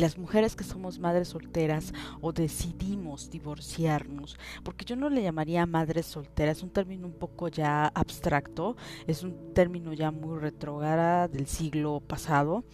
las 0.00 0.18
mujeres 0.18 0.56
que 0.56 0.64
somos 0.64 0.98
madres 0.98 1.28
solteras 1.28 1.92
o 2.20 2.32
decidimos 2.32 3.30
divorciarnos, 3.30 4.36
porque 4.62 4.84
yo 4.84 4.96
no 4.96 5.08
le 5.08 5.22
llamaría 5.22 5.66
madre 5.66 6.02
soltera, 6.02 6.52
es 6.52 6.62
un 6.62 6.70
término 6.70 7.06
un 7.06 7.14
poco 7.14 7.48
ya 7.48 7.86
abstracto, 7.88 8.76
es 9.06 9.22
un 9.22 9.52
término 9.54 9.92
ya 9.92 10.10
muy 10.10 10.38
retrograda 10.38 11.28
del 11.28 11.46
siglo 11.46 12.00
pasado. 12.00 12.64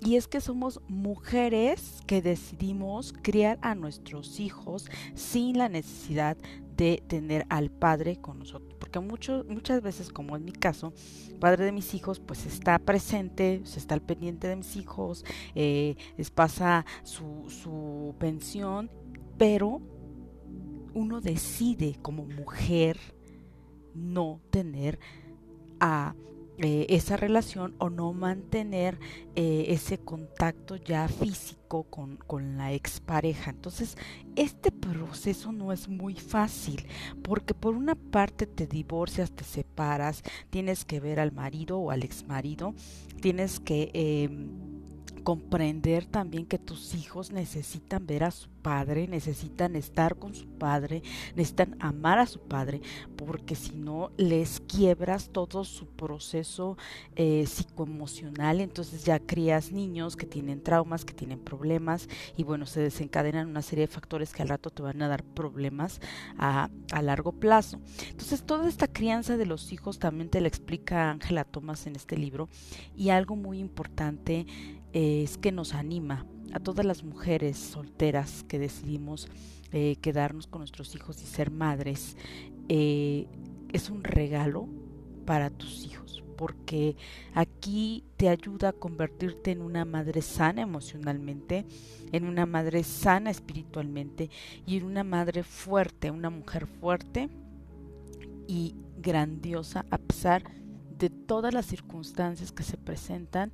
Y 0.00 0.14
es 0.14 0.28
que 0.28 0.40
somos 0.40 0.80
mujeres 0.86 2.02
que 2.06 2.22
decidimos 2.22 3.12
criar 3.20 3.58
a 3.62 3.74
nuestros 3.74 4.38
hijos 4.38 4.86
sin 5.14 5.58
la 5.58 5.68
necesidad 5.68 6.36
de 6.76 7.02
tener 7.08 7.46
al 7.48 7.70
padre 7.70 8.20
con 8.20 8.38
nosotros. 8.38 8.67
Porque 8.88 9.00
mucho, 9.00 9.44
muchas 9.46 9.82
veces, 9.82 10.08
como 10.08 10.34
en 10.34 10.46
mi 10.46 10.52
caso, 10.52 10.94
padre 11.40 11.66
de 11.66 11.72
mis 11.72 11.92
hijos, 11.92 12.20
pues 12.20 12.46
está 12.46 12.78
presente, 12.78 13.60
se 13.64 13.78
está 13.78 13.94
al 13.94 14.00
pendiente 14.00 14.48
de 14.48 14.56
mis 14.56 14.76
hijos, 14.76 15.26
eh, 15.54 15.94
les 16.16 16.30
pasa 16.30 16.86
su, 17.02 17.44
su 17.48 18.14
pensión, 18.18 18.90
pero 19.36 19.82
uno 20.94 21.20
decide 21.20 21.98
como 22.00 22.24
mujer 22.24 22.98
no 23.94 24.40
tener 24.48 24.98
a 25.80 26.14
eh, 26.58 26.86
esa 26.88 27.16
relación 27.16 27.74
o 27.78 27.88
no 27.88 28.12
mantener 28.12 28.98
eh, 29.36 29.66
ese 29.68 29.98
contacto 29.98 30.74
ya 30.74 31.06
físico 31.06 31.84
con, 31.84 32.16
con 32.16 32.56
la 32.56 32.72
expareja. 32.72 33.50
Entonces, 33.50 33.96
este 34.34 34.72
proceso 34.72 35.52
no 35.52 35.72
es 35.72 35.88
muy 35.88 36.14
fácil 36.14 36.84
porque 37.22 37.54
por 37.54 37.76
una 37.76 37.94
parte 37.94 38.46
te 38.46 38.66
divorcias, 38.66 39.30
te 39.30 39.44
separas, 39.44 40.22
tienes 40.50 40.84
que 40.84 40.98
ver 40.98 41.20
al 41.20 41.30
marido 41.32 41.78
o 41.78 41.90
al 41.90 42.02
exmarido, 42.02 42.74
tienes 43.20 43.60
que... 43.60 43.90
Em, 43.94 44.67
comprender 45.28 46.06
también 46.06 46.46
que 46.46 46.56
tus 46.56 46.94
hijos 46.94 47.32
necesitan 47.32 48.06
ver 48.06 48.24
a 48.24 48.30
su 48.30 48.48
padre, 48.62 49.06
necesitan 49.08 49.76
estar 49.76 50.16
con 50.16 50.34
su 50.34 50.46
padre, 50.46 51.02
necesitan 51.36 51.76
amar 51.80 52.18
a 52.18 52.24
su 52.24 52.40
padre, 52.40 52.80
porque 53.14 53.54
si 53.54 53.74
no 53.74 54.10
les 54.16 54.60
quiebras 54.60 55.28
todo 55.28 55.64
su 55.64 55.84
proceso 55.84 56.78
eh, 57.14 57.44
psicoemocional, 57.46 58.62
entonces 58.62 59.04
ya 59.04 59.18
crías 59.18 59.70
niños 59.70 60.16
que 60.16 60.24
tienen 60.24 60.62
traumas, 60.62 61.04
que 61.04 61.12
tienen 61.12 61.40
problemas 61.40 62.08
y 62.34 62.44
bueno, 62.44 62.64
se 62.64 62.80
desencadenan 62.80 63.48
una 63.48 63.60
serie 63.60 63.86
de 63.86 63.92
factores 63.92 64.32
que 64.32 64.40
al 64.40 64.48
rato 64.48 64.70
te 64.70 64.82
van 64.82 65.02
a 65.02 65.08
dar 65.08 65.24
problemas 65.24 66.00
a, 66.38 66.70
a 66.90 67.02
largo 67.02 67.32
plazo. 67.32 67.78
Entonces 68.08 68.44
toda 68.44 68.66
esta 68.66 68.88
crianza 68.88 69.36
de 69.36 69.44
los 69.44 69.72
hijos 69.72 69.98
también 69.98 70.30
te 70.30 70.40
la 70.40 70.48
explica 70.48 71.10
Ángela 71.10 71.44
Thomas 71.44 71.86
en 71.86 71.96
este 71.96 72.16
libro 72.16 72.48
y 72.96 73.10
algo 73.10 73.36
muy 73.36 73.58
importante 73.58 74.46
es 74.92 75.38
que 75.38 75.52
nos 75.52 75.74
anima 75.74 76.26
a 76.52 76.60
todas 76.60 76.84
las 76.84 77.04
mujeres 77.04 77.58
solteras 77.58 78.44
que 78.48 78.58
decidimos 78.58 79.28
eh, 79.72 79.96
quedarnos 80.00 80.46
con 80.46 80.60
nuestros 80.60 80.94
hijos 80.94 81.22
y 81.22 81.26
ser 81.26 81.50
madres. 81.50 82.16
Eh, 82.68 83.26
es 83.72 83.90
un 83.90 84.02
regalo 84.02 84.68
para 85.26 85.50
tus 85.50 85.84
hijos 85.84 86.22
porque 86.38 86.96
aquí 87.34 88.04
te 88.16 88.28
ayuda 88.28 88.68
a 88.68 88.72
convertirte 88.72 89.50
en 89.50 89.60
una 89.60 89.84
madre 89.84 90.22
sana 90.22 90.62
emocionalmente, 90.62 91.66
en 92.12 92.24
una 92.24 92.46
madre 92.46 92.84
sana 92.84 93.30
espiritualmente 93.30 94.30
y 94.64 94.76
en 94.76 94.84
una 94.84 95.02
madre 95.02 95.42
fuerte, 95.42 96.12
una 96.12 96.30
mujer 96.30 96.68
fuerte 96.68 97.28
y 98.46 98.76
grandiosa 98.98 99.84
a 99.90 99.98
pesar 99.98 100.44
de 100.96 101.10
todas 101.10 101.52
las 101.52 101.66
circunstancias 101.66 102.52
que 102.52 102.62
se 102.62 102.76
presentan 102.76 103.52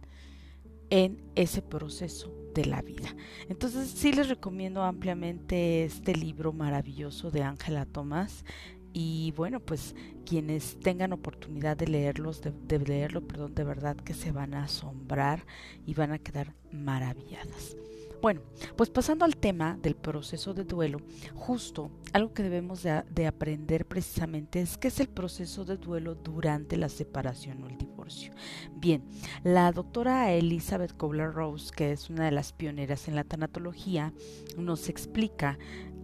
en 0.95 1.21
ese 1.35 1.61
proceso 1.61 2.33
de 2.55 2.67
la 2.67 2.81
vida. 2.81 3.17
Entonces 3.49 3.89
sí 3.89 4.13
les 4.13 4.29
recomiendo 4.29 4.85
ampliamente 4.85 5.85
este 5.85 6.15
libro 6.15 6.53
maravilloso 6.53 7.33
de 7.33 7.43
Ángela 7.43 7.85
Tomás 7.85 8.45
y 8.93 9.33
bueno 9.37 9.59
pues 9.59 9.97
quienes 10.25 10.79
tengan 10.79 11.13
oportunidad 11.13 11.77
de 11.77 11.89
leerlos 11.89 12.43
de, 12.43 12.79
leerlo 12.79 13.27
perdón 13.27 13.57
de 13.57 13.65
verdad 13.65 13.97
que 13.97 14.15
se 14.15 14.31
van 14.31 14.55
a 14.55 14.65
asombrar 14.65 15.45
y 15.85 15.95
van 15.95 16.13
a 16.13 16.21
quedar 16.21 16.55
maravilladas 16.71 17.77
bueno, 18.25 18.41
pues 18.75 18.89
pasando 18.89 19.27
al 19.27 19.37
tema 19.37 19.77
del 19.83 19.97
proceso 19.97 20.55
de 20.55 20.64
duelo, 20.64 21.03
justo 21.35 21.91
algo 22.14 22.33
que 22.33 22.43
debemos 22.43 22.83
de, 22.83 23.27
aprender 23.27 23.85
precisamente 23.85 24.62
es 24.62 24.79
qué 24.79 24.89
es 24.89 24.99
el 24.99 25.11
proceso 25.11 25.66
de 25.66 25.77
duelo 25.77 26.14
durante 26.14 26.79
la 26.79 26.89
separación 26.89 27.62
o 27.62 27.68
el 27.68 27.77
divorcio. 27.77 28.33
Bien, 28.77 29.05
la 29.43 29.70
doctora 29.72 30.33
Elizabeth 30.33 30.97
Kobler-Rose, 30.97 31.70
que 31.70 31.93
es 31.93 32.09
una 32.09 32.25
de 32.25 32.31
las 32.31 32.55
pioneras 32.55 33.09
en 33.09 33.14
la 33.14 33.25
tanatología, 33.25 34.14
nos 34.57 34.89
explica 34.89 35.59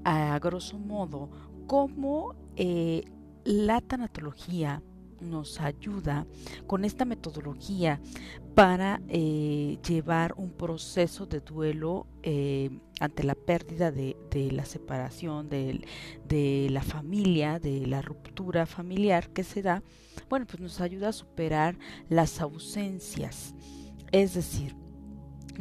a 0.05 0.39
grosso 0.41 0.79
modo 0.79 1.31
cómo 1.67 2.35
eh, 2.57 3.03
la 3.45 3.81
tanatología 3.81 4.83
nos 5.21 5.61
ayuda 5.61 6.27
con 6.67 6.85
esta 6.85 7.05
metodología 7.05 8.01
para 8.55 9.01
eh, 9.09 9.79
llevar 9.87 10.35
un 10.37 10.51
proceso 10.51 11.27
de 11.27 11.41
duelo 11.41 12.07
eh, 12.23 12.71
ante 13.01 13.25
la 13.25 13.35
pérdida 13.35 13.91
de, 13.91 14.17
la 14.53 14.65
separación 14.65 15.49
de, 15.49 15.87
de, 16.27 16.69
la 16.71 16.83
familia, 16.83 17.59
de 17.59 17.87
la 17.87 18.03
ruptura 18.03 18.67
familiar 18.67 19.31
que 19.31 19.45
se 19.45 19.63
da, 19.63 19.83
bueno, 20.29 20.47
pues 20.47 20.61
nos 20.61 20.81
ayuda 20.81 21.09
a 21.09 21.13
superar 21.13 21.79
las 22.09 22.41
ausencias. 22.41 23.55
Es 24.13 24.35
decir, 24.35 24.75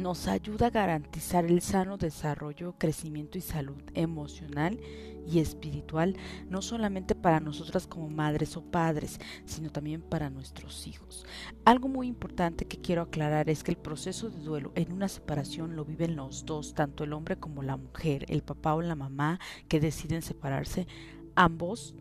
nos 0.00 0.28
ayuda 0.28 0.68
a 0.68 0.70
garantizar 0.70 1.44
el 1.44 1.60
sano 1.60 1.96
desarrollo, 1.96 2.74
crecimiento 2.78 3.38
y 3.38 3.42
salud 3.42 3.82
emocional 3.94 4.80
y 5.26 5.38
espiritual, 5.38 6.16
no 6.48 6.62
solamente 6.62 7.14
para 7.14 7.40
nosotras 7.40 7.86
como 7.86 8.08
madres 8.08 8.56
o 8.56 8.62
padres, 8.62 9.20
sino 9.44 9.70
también 9.70 10.00
para 10.00 10.30
nuestros 10.30 10.86
hijos. 10.86 11.26
Algo 11.64 11.88
muy 11.88 12.06
importante 12.06 12.66
que 12.66 12.80
quiero 12.80 13.02
aclarar 13.02 13.50
es 13.50 13.62
que 13.62 13.70
el 13.70 13.76
proceso 13.76 14.30
de 14.30 14.40
duelo 14.42 14.72
en 14.74 14.92
una 14.92 15.08
separación 15.08 15.76
lo 15.76 15.84
viven 15.84 16.16
los 16.16 16.46
dos, 16.46 16.74
tanto 16.74 17.04
el 17.04 17.12
hombre 17.12 17.36
como 17.36 17.62
la 17.62 17.76
mujer, 17.76 18.24
el 18.28 18.42
papá 18.42 18.74
o 18.74 18.82
la 18.82 18.96
mamá 18.96 19.38
que 19.68 19.80
deciden 19.80 20.22
separarse, 20.22 20.86
ambos 21.34 21.94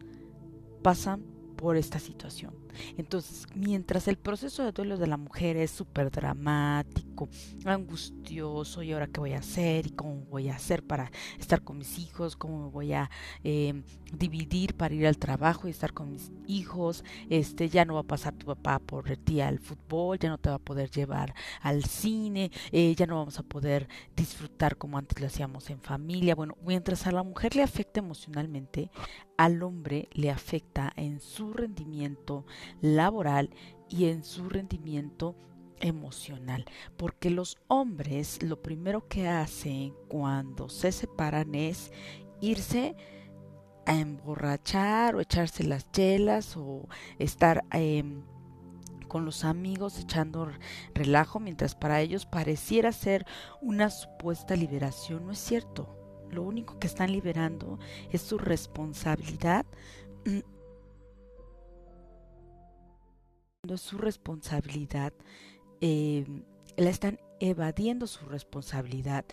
pasan 0.81 1.23
por 1.57 1.75
esta 1.75 1.99
situación. 1.99 2.53
Entonces, 2.97 3.47
mientras 3.55 4.07
el 4.07 4.17
proceso 4.17 4.63
de 4.63 4.71
duelo 4.71 4.97
de 4.97 5.07
la 5.07 5.17
mujer 5.17 5.57
es 5.57 5.71
súper 5.71 6.11
dramático, 6.11 7.29
angustioso, 7.65 8.83
y 8.83 8.93
ahora 8.93 9.07
qué 9.07 9.19
voy 9.19 9.33
a 9.33 9.39
hacer 9.39 9.87
y 9.87 9.91
cómo 9.91 10.25
voy 10.25 10.49
a 10.49 10.55
hacer 10.55 10.83
para 10.83 11.11
estar 11.39 11.63
con 11.63 11.77
mis 11.77 11.99
hijos, 11.99 12.35
cómo 12.35 12.65
me 12.65 12.69
voy 12.69 12.93
a 12.93 13.09
eh, 13.43 13.83
dividir 14.13 14.75
para 14.75 14.93
ir 14.93 15.07
al 15.07 15.17
trabajo 15.17 15.67
y 15.67 15.71
estar 15.71 15.93
con 15.93 16.11
mis 16.11 16.31
hijos, 16.47 17.03
este, 17.29 17.69
ya 17.69 17.85
no 17.85 17.95
va 17.95 18.01
a 18.01 18.03
pasar 18.03 18.33
tu 18.33 18.45
papá 18.45 18.79
por 18.79 19.15
ti 19.17 19.41
al 19.41 19.59
fútbol, 19.59 20.19
ya 20.19 20.29
no 20.29 20.37
te 20.37 20.49
va 20.49 20.55
a 20.55 20.59
poder 20.59 20.89
llevar 20.89 21.33
al 21.61 21.83
cine, 21.83 22.51
eh, 22.71 22.95
ya 22.95 23.05
no 23.05 23.15
vamos 23.15 23.39
a 23.39 23.43
poder 23.43 23.87
disfrutar 24.15 24.77
como 24.77 24.97
antes 24.97 25.19
lo 25.19 25.27
hacíamos 25.27 25.69
en 25.69 25.81
familia. 25.81 26.35
Bueno, 26.35 26.55
mientras 26.65 27.07
a 27.07 27.11
la 27.11 27.23
mujer 27.23 27.55
le 27.55 27.63
afecta 27.63 27.99
emocionalmente, 27.99 28.91
al 29.37 29.63
hombre 29.63 30.09
le 30.11 30.29
afecta 30.29 30.91
en 30.95 31.21
su 31.21 31.53
rendimiento 31.53 32.45
laboral 32.81 33.49
y 33.89 34.05
en 34.05 34.23
su 34.23 34.49
rendimiento 34.49 35.35
emocional, 35.79 36.65
porque 36.97 37.29
los 37.29 37.57
hombres 37.67 38.41
lo 38.43 38.61
primero 38.61 39.07
que 39.07 39.27
hacen 39.27 39.93
cuando 40.07 40.69
se 40.69 40.91
separan 40.91 41.55
es 41.55 41.91
irse 42.41 42.95
a 43.85 43.99
emborrachar 43.99 45.15
o 45.15 45.21
echarse 45.21 45.63
las 45.63 45.91
chelas 45.91 46.55
o 46.57 46.87
estar 47.17 47.63
em, 47.71 48.23
con 49.07 49.25
los 49.25 49.43
amigos 49.43 49.99
echando 49.99 50.49
relajo, 50.93 51.39
mientras 51.39 51.75
para 51.75 52.01
ellos 52.01 52.25
pareciera 52.25 52.91
ser 52.91 53.25
una 53.61 53.89
supuesta 53.89 54.55
liberación. 54.55 55.25
No 55.25 55.31
es 55.31 55.39
cierto 55.39 55.95
lo 56.31 56.43
único 56.43 56.77
que 56.79 56.87
están 56.87 57.11
liberando 57.11 57.79
es 58.11 58.21
su 58.21 58.37
responsabilidad. 58.37 59.65
Su 63.77 63.97
responsabilidad, 63.97 65.13
eh, 65.81 66.25
la 66.77 66.89
están 66.89 67.19
evadiendo 67.41 68.07
su 68.07 68.25
responsabilidad 68.25 69.25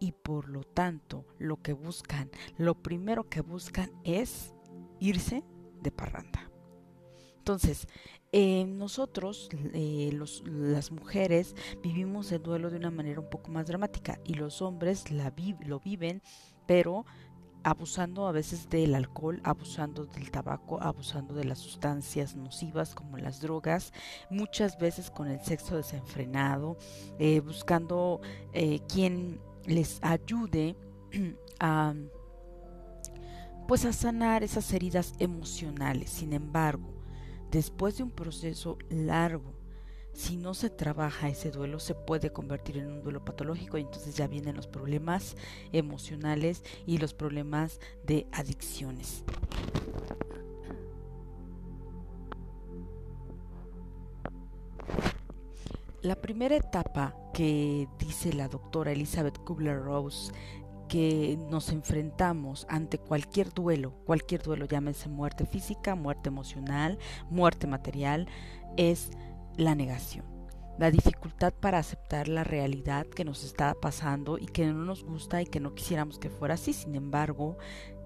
y 0.00 0.12
por 0.12 0.48
lo 0.48 0.64
tanto 0.64 1.26
lo 1.38 1.60
que 1.60 1.74
buscan, 1.74 2.30
lo 2.56 2.82
primero 2.82 3.28
que 3.28 3.42
buscan 3.42 3.90
es 4.02 4.54
irse 5.00 5.44
de 5.82 5.90
parranda. 5.90 6.50
Entonces, 7.36 7.86
eh, 8.32 8.64
nosotros, 8.64 9.50
eh, 9.74 10.18
las 10.46 10.90
mujeres, 10.90 11.54
vivimos 11.82 12.32
el 12.32 12.42
duelo 12.42 12.70
de 12.70 12.78
una 12.78 12.90
manera 12.90 13.20
un 13.20 13.28
poco 13.28 13.50
más 13.50 13.66
dramática 13.66 14.18
y 14.24 14.34
los 14.34 14.62
hombres 14.62 15.10
lo 15.10 15.80
viven, 15.80 16.22
pero 16.66 17.04
abusando 17.64 18.26
a 18.26 18.32
veces 18.32 18.68
del 18.68 18.94
alcohol, 18.94 19.40
abusando 19.42 20.06
del 20.06 20.30
tabaco, 20.30 20.80
abusando 20.80 21.34
de 21.34 21.44
las 21.44 21.58
sustancias 21.58 22.36
nocivas 22.36 22.94
como 22.94 23.18
las 23.18 23.40
drogas, 23.40 23.92
muchas 24.30 24.78
veces 24.78 25.10
con 25.10 25.28
el 25.28 25.40
sexo 25.40 25.76
desenfrenado, 25.76 26.76
eh, 27.18 27.40
buscando 27.40 28.20
quien 28.88 29.40
les 29.66 29.98
ayude 30.02 30.76
a 31.60 31.94
pues 33.66 33.84
a 33.84 33.92
sanar 33.92 34.42
esas 34.42 34.72
heridas 34.72 35.14
emocionales. 35.18 36.10
Sin 36.10 36.32
embargo, 36.32 36.92
después 37.50 37.96
de 37.96 38.02
un 38.02 38.10
proceso 38.10 38.78
largo, 38.90 39.54
si 40.14 40.36
no 40.36 40.54
se 40.54 40.70
trabaja 40.70 41.28
ese 41.28 41.50
duelo, 41.50 41.80
se 41.80 41.94
puede 41.94 42.32
convertir 42.32 42.78
en 42.78 42.86
un 42.86 43.02
duelo 43.02 43.24
patológico 43.24 43.76
y 43.78 43.82
entonces 43.82 44.16
ya 44.16 44.28
vienen 44.28 44.56
los 44.56 44.68
problemas 44.68 45.36
emocionales 45.72 46.62
y 46.86 46.98
los 46.98 47.12
problemas 47.12 47.80
de 48.04 48.26
adicciones. 48.32 49.24
La 56.00 56.16
primera 56.16 56.54
etapa 56.54 57.16
que 57.32 57.88
dice 57.98 58.32
la 58.34 58.48
doctora 58.48 58.92
Elizabeth 58.92 59.38
Kubler-Rose 59.38 60.32
que 60.86 61.38
nos 61.50 61.70
enfrentamos 61.70 62.66
ante 62.68 62.98
cualquier 62.98 63.52
duelo, 63.52 63.94
cualquier 64.04 64.42
duelo, 64.42 64.66
llámese 64.66 65.08
muerte 65.08 65.46
física, 65.46 65.94
muerte 65.94 66.28
emocional, 66.28 66.98
muerte 67.30 67.66
material, 67.66 68.28
es 68.76 69.10
la 69.56 69.74
negación 69.74 70.34
la 70.78 70.90
dificultad 70.90 71.52
para 71.52 71.78
aceptar 71.78 72.28
la 72.28 72.44
realidad 72.44 73.06
que 73.06 73.24
nos 73.24 73.44
está 73.44 73.74
pasando 73.74 74.38
y 74.38 74.46
que 74.46 74.66
no 74.66 74.84
nos 74.84 75.04
gusta 75.04 75.40
y 75.40 75.46
que 75.46 75.60
no 75.60 75.74
quisiéramos 75.74 76.18
que 76.18 76.30
fuera 76.30 76.54
así. 76.54 76.72
Sin 76.72 76.94
embargo, 76.94 77.56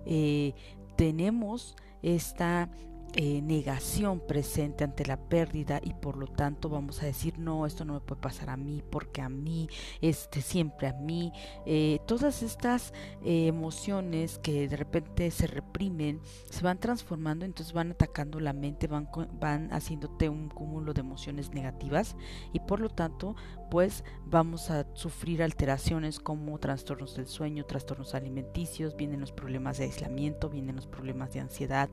eh, 0.04 0.54
tenemos 0.96 1.76
esta 2.02 2.70
eh, 3.14 3.40
negación 3.40 4.20
presente 4.20 4.84
ante 4.84 5.06
la 5.06 5.16
pérdida 5.16 5.80
y 5.82 5.94
por 5.94 6.16
lo 6.16 6.26
tanto 6.26 6.68
vamos 6.68 7.02
a 7.02 7.06
decir 7.06 7.38
no 7.38 7.64
esto 7.64 7.86
no 7.86 7.94
me 7.94 8.00
puede 8.00 8.20
pasar 8.20 8.50
a 8.50 8.56
mí 8.58 8.82
porque 8.90 9.22
a 9.22 9.30
mí 9.30 9.66
este 10.02 10.42
siempre 10.42 10.88
a 10.88 10.92
mí 10.92 11.32
eh, 11.64 12.00
todas 12.06 12.42
estas 12.42 12.92
eh, 13.24 13.46
emociones 13.46 14.38
que 14.38 14.68
de 14.68 14.76
repente 14.76 15.30
se 15.30 15.46
reprimen 15.46 16.20
se 16.50 16.62
van 16.62 16.78
transformando 16.78 17.46
entonces 17.46 17.72
van 17.72 17.92
atacando 17.92 18.40
la 18.40 18.52
mente 18.52 18.86
van 18.88 19.08
van 19.40 19.72
haciéndote 19.72 20.28
un 20.28 20.50
cúmulo 20.50 20.92
de 20.92 21.00
emociones 21.00 21.54
negativas 21.54 22.14
y 22.52 22.60
por 22.60 22.78
lo 22.78 22.90
tanto 22.90 23.36
pues 23.70 24.04
vamos 24.26 24.70
a 24.70 24.86
sufrir 24.94 25.42
alteraciones 25.42 26.20
como 26.20 26.58
trastornos 26.58 27.16
del 27.16 27.26
sueño 27.26 27.64
trastornos 27.64 28.14
alimenticios 28.14 28.96
vienen 28.96 29.20
los 29.20 29.32
problemas 29.32 29.78
de 29.78 29.84
aislamiento 29.84 30.50
vienen 30.50 30.76
los 30.76 30.86
problemas 30.86 31.32
de 31.32 31.40
ansiedad 31.40 31.88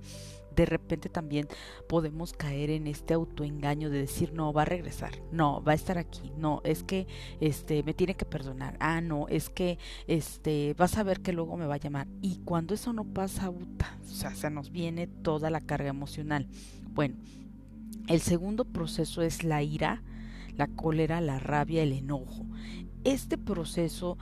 de 0.55 0.65
repente 0.65 1.09
también 1.09 1.47
podemos 1.87 2.33
caer 2.33 2.69
en 2.69 2.87
este 2.87 3.13
autoengaño 3.13 3.89
de 3.89 3.99
decir 3.99 4.33
no 4.33 4.53
va 4.53 4.63
a 4.63 4.65
regresar, 4.65 5.11
no 5.31 5.63
va 5.63 5.73
a 5.73 5.75
estar 5.75 5.97
aquí, 5.97 6.31
no 6.37 6.61
es 6.63 6.83
que 6.83 7.07
este 7.39 7.83
me 7.83 7.93
tiene 7.93 8.15
que 8.15 8.25
perdonar, 8.25 8.77
ah 8.79 9.01
no 9.01 9.27
es 9.27 9.49
que 9.49 9.77
este 10.07 10.73
vas 10.77 10.97
a 10.97 11.03
ver 11.03 11.21
que 11.21 11.33
luego 11.33 11.57
me 11.57 11.67
va 11.67 11.75
a 11.75 11.79
llamar 11.79 12.07
y 12.21 12.37
cuando 12.45 12.73
eso 12.73 12.93
no 12.93 13.05
pasa, 13.05 13.49
o 13.49 13.57
sea 14.03 14.33
se 14.33 14.49
nos 14.49 14.71
viene 14.71 15.07
toda 15.07 15.49
la 15.49 15.61
carga 15.61 15.89
emocional. 15.89 16.47
Bueno, 16.93 17.15
el 18.07 18.21
segundo 18.21 18.65
proceso 18.65 19.21
es 19.21 19.43
la 19.43 19.63
ira, 19.63 20.03
la 20.55 20.67
cólera, 20.67 21.21
la 21.21 21.39
rabia, 21.39 21.83
el 21.83 21.91
enojo. 21.91 22.45
Este 23.03 23.37
proceso 23.37 24.17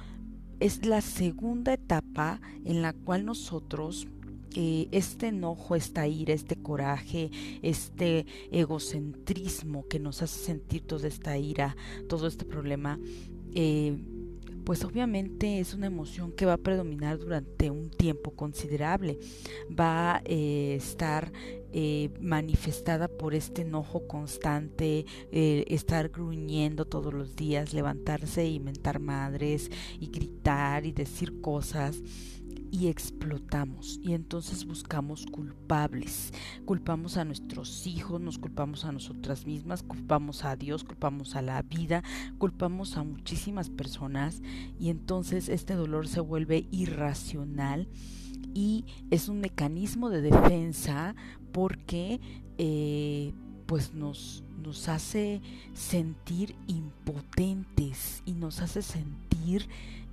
es 0.60 0.86
la 0.86 1.02
segunda 1.02 1.74
etapa 1.74 2.40
en 2.64 2.82
la 2.82 2.94
cual 2.94 3.26
nosotros 3.26 4.08
este 4.56 5.28
enojo, 5.28 5.76
esta 5.76 6.08
ira, 6.08 6.34
este 6.34 6.56
coraje, 6.56 7.32
este 7.62 8.26
egocentrismo 8.52 9.88
que 9.88 10.00
nos 10.00 10.22
hace 10.22 10.40
sentir 10.46 10.82
toda 10.86 11.08
esta 11.08 11.38
ira, 11.38 11.76
todo 12.08 12.28
este 12.28 12.46
problema, 12.46 13.00
eh, 13.54 13.98
pues 14.66 14.86
obviamente 14.86 15.60
es 15.60 15.74
una 15.74 15.88
emoción 15.88 16.32
que 16.32 16.46
va 16.46 16.54
a 16.54 16.58
predominar 16.58 17.20
durante 17.20 17.70
un 17.70 17.90
tiempo 17.90 18.32
considerable. 18.32 19.20
Va 19.78 20.16
a 20.16 20.22
eh, 20.24 20.76
estar 20.76 21.34
eh, 21.74 22.10
manifestada 22.22 23.10
por 23.10 23.36
este 23.36 23.64
enojo 23.64 24.08
constante, 24.08 25.06
estar 25.32 26.10
gruñendo 26.10 26.86
todos 26.86 27.14
los 27.14 27.36
días, 27.36 27.74
levantarse 27.74 28.48
y 28.48 28.62
mentar 28.62 29.00
madres 29.00 29.70
y 30.00 30.08
gritar 30.08 30.86
y 30.86 30.94
decir 30.94 31.42
cosas 31.42 32.02
y 32.74 32.88
explotamos 32.88 34.00
y 34.02 34.14
entonces 34.14 34.66
buscamos 34.66 35.28
culpables. 35.28 36.34
Culpamos 36.66 37.18
a 37.18 37.24
nuestros 37.24 37.86
hijos, 37.86 38.20
nos 38.20 38.40
culpamos 38.40 38.84
a 38.84 38.92
nosotras 38.92 39.46
mismas, 39.46 39.84
culpamos 39.84 40.44
a 40.44 40.56
Dios, 40.56 40.84
culpamos 40.84 41.36
a 41.36 41.44
la 41.44 41.62
vida, 41.62 42.04
culpamos 42.40 42.98
a 42.98 43.04
muchísimas 43.04 43.70
personas 43.70 44.42
y 44.80 44.90
entonces 44.90 45.50
este 45.50 45.76
dolor 45.76 46.08
se 46.08 46.20
vuelve 46.20 46.66
irracional 46.72 47.88
y 48.56 48.86
es 49.12 49.30
un 49.30 49.40
mecanismo 49.40 50.10
de 50.10 50.22
defensa 50.22 51.16
porque 51.52 52.20
eh, 52.58 53.34
pues 53.68 53.94
nos, 53.94 54.44
nos 54.64 54.90
hace 54.90 55.44
sentir 55.74 56.56
impotentes 56.66 58.24
y 58.26 58.32
nos 58.32 58.62
hace 58.62 58.82
sentir 58.82 59.68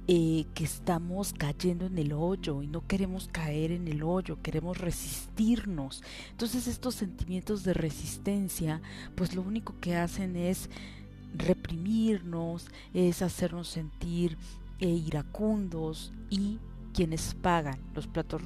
eh, 0.09 0.47
que 0.55 0.65
estamos 0.65 1.33
cayendo 1.33 1.87
en 1.87 1.99
el 1.99 2.13
hoyo 2.13 2.63
y 2.63 2.67
no 2.67 2.87
queremos 2.87 3.29
caer 3.29 3.71
en 3.73 3.87
el 3.87 4.03
hoyo, 4.03 4.39
queremos 4.43 4.79
resistirnos. 4.79 6.03
Entonces 6.31 6.67
estos 6.67 6.97
sentimientos 6.97 7.63
de 7.63 7.75
resistencia, 7.75 8.81
pues 9.15 9.35
lo 9.35 9.43
único 9.43 9.75
que 9.81 9.97
hacen 9.97 10.37
es 10.37 10.69
reprimirnos, 11.35 12.69
es 12.93 13.23
hacernos 13.23 13.69
sentir 13.69 14.37
eh, 14.81 14.89
iracundos 14.89 16.13
y 16.29 16.59
quienes 16.93 17.35
pagan 17.35 17.79
los 17.95 18.07
platos 18.07 18.43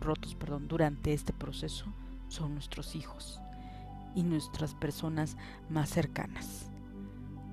rotos 0.00 0.34
perdón, 0.36 0.68
durante 0.68 1.12
este 1.12 1.32
proceso 1.32 1.86
son 2.28 2.54
nuestros 2.54 2.94
hijos 2.94 3.40
y 4.14 4.22
nuestras 4.22 4.74
personas 4.74 5.36
más 5.68 5.90
cercanas. 5.90 6.67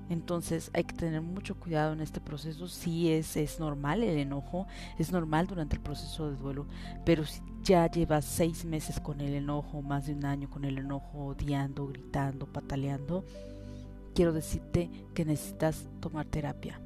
Entonces 0.08 0.70
hay 0.72 0.84
que 0.84 0.94
tener 0.94 1.20
mucho 1.20 1.56
cuidado 1.56 1.92
en 1.92 2.00
este 2.00 2.20
proceso. 2.20 2.68
Sí 2.68 3.10
es, 3.10 3.36
es 3.36 3.58
normal 3.58 4.02
el 4.02 4.18
enojo, 4.18 4.66
es 4.98 5.10
normal 5.10 5.46
durante 5.46 5.76
el 5.76 5.82
proceso 5.82 6.30
de 6.30 6.36
duelo, 6.36 6.66
pero 7.04 7.24
si 7.24 7.40
ya 7.62 7.90
llevas 7.90 8.24
seis 8.24 8.64
meses 8.64 9.00
con 9.00 9.20
el 9.20 9.34
enojo, 9.34 9.82
más 9.82 10.06
de 10.06 10.14
un 10.14 10.24
año 10.24 10.48
con 10.48 10.64
el 10.64 10.78
enojo, 10.78 11.26
odiando, 11.26 11.88
gritando, 11.88 12.46
pataleando, 12.46 13.24
quiero 14.14 14.32
decirte 14.32 14.90
que 15.14 15.24
necesitas 15.24 15.88
tomar 16.00 16.26
terapia. 16.26 16.80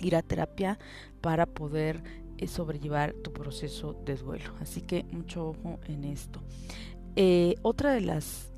Ir 0.00 0.16
a 0.16 0.22
terapia 0.22 0.78
para 1.20 1.46
poder 1.46 2.02
eh, 2.38 2.46
sobrellevar 2.46 3.12
tu 3.14 3.32
proceso 3.32 3.94
de 4.04 4.16
duelo. 4.16 4.52
Así 4.60 4.82
que 4.82 5.04
mucho 5.10 5.48
ojo 5.48 5.80
en 5.86 6.04
esto. 6.04 6.40
Eh, 7.16 7.56
otra 7.62 7.92
de 7.92 8.00
las 8.00 8.52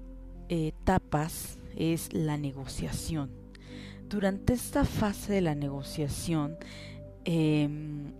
etapas 0.49 1.59
es 1.77 2.13
la 2.13 2.37
negociación 2.37 3.46
durante 4.09 4.53
esta 4.53 4.85
fase 4.85 5.33
de 5.33 5.41
la 5.41 5.55
negociación, 5.55 6.57
em, 7.25 8.13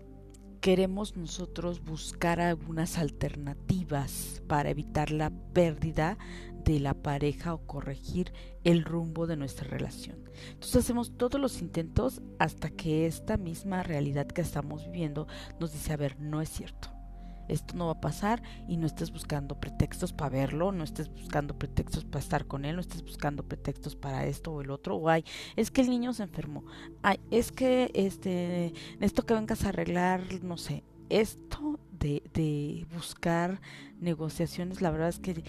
queremos 0.59 1.15
nosotros 1.15 1.83
buscar 1.83 2.41
algunas 2.41 2.97
alternativas 2.97 4.41
para 4.47 4.69
evitar 4.69 5.11
la 5.11 5.29
pérdida 5.29 6.17
de 6.65 6.79
la 6.79 6.93
pareja 6.93 7.53
o 7.53 7.65
corregir 7.65 8.33
el 8.63 8.83
rumbo 8.83 9.27
de 9.27 9.37
nuestra 9.37 9.67
relación. 9.67 10.17
Entonces 10.49 10.75
hacemos 10.75 11.17
todos 11.17 11.39
los 11.39 11.61
intentos 11.61 12.21
hasta 12.39 12.69
que 12.69 13.05
esta 13.05 13.37
misma 13.37 13.83
realidad 13.83 14.27
que 14.27 14.41
estamos 14.41 14.85
viviendo 14.85 15.27
nos 15.59 15.71
dice, 15.71 15.93
a 15.93 15.97
ver, 15.97 16.19
no 16.19 16.41
es 16.41 16.49
cierto 16.49 16.96
esto 17.47 17.75
no 17.75 17.87
va 17.87 17.93
a 17.93 18.01
pasar 18.01 18.41
y 18.67 18.77
no 18.77 18.87
estés 18.87 19.11
buscando 19.11 19.59
pretextos 19.59 20.13
para 20.13 20.29
verlo, 20.29 20.71
no 20.71 20.83
estés 20.83 21.09
buscando 21.09 21.57
pretextos 21.57 22.05
para 22.05 22.19
estar 22.19 22.45
con 22.45 22.65
él, 22.65 22.75
no 22.75 22.81
estés 22.81 23.03
buscando 23.03 23.43
pretextos 23.43 23.95
para 23.95 24.25
esto 24.25 24.53
o 24.53 24.61
el 24.61 24.69
otro, 24.69 24.97
o 24.97 25.09
es 25.55 25.71
que 25.71 25.81
el 25.81 25.89
niño 25.89 26.13
se 26.13 26.23
enfermó, 26.23 26.63
ay, 27.01 27.19
es 27.31 27.51
que 27.51 27.91
este, 27.93 28.73
esto 28.99 29.25
que 29.25 29.33
vengas 29.33 29.65
a 29.65 29.69
arreglar, 29.69 30.21
no 30.43 30.57
sé, 30.57 30.83
esto 31.09 31.79
de, 31.91 32.23
de 32.33 32.85
buscar 32.93 33.61
negociaciones, 33.99 34.81
la 34.81 34.91
verdad 34.91 35.09
es 35.09 35.19
que 35.19 35.43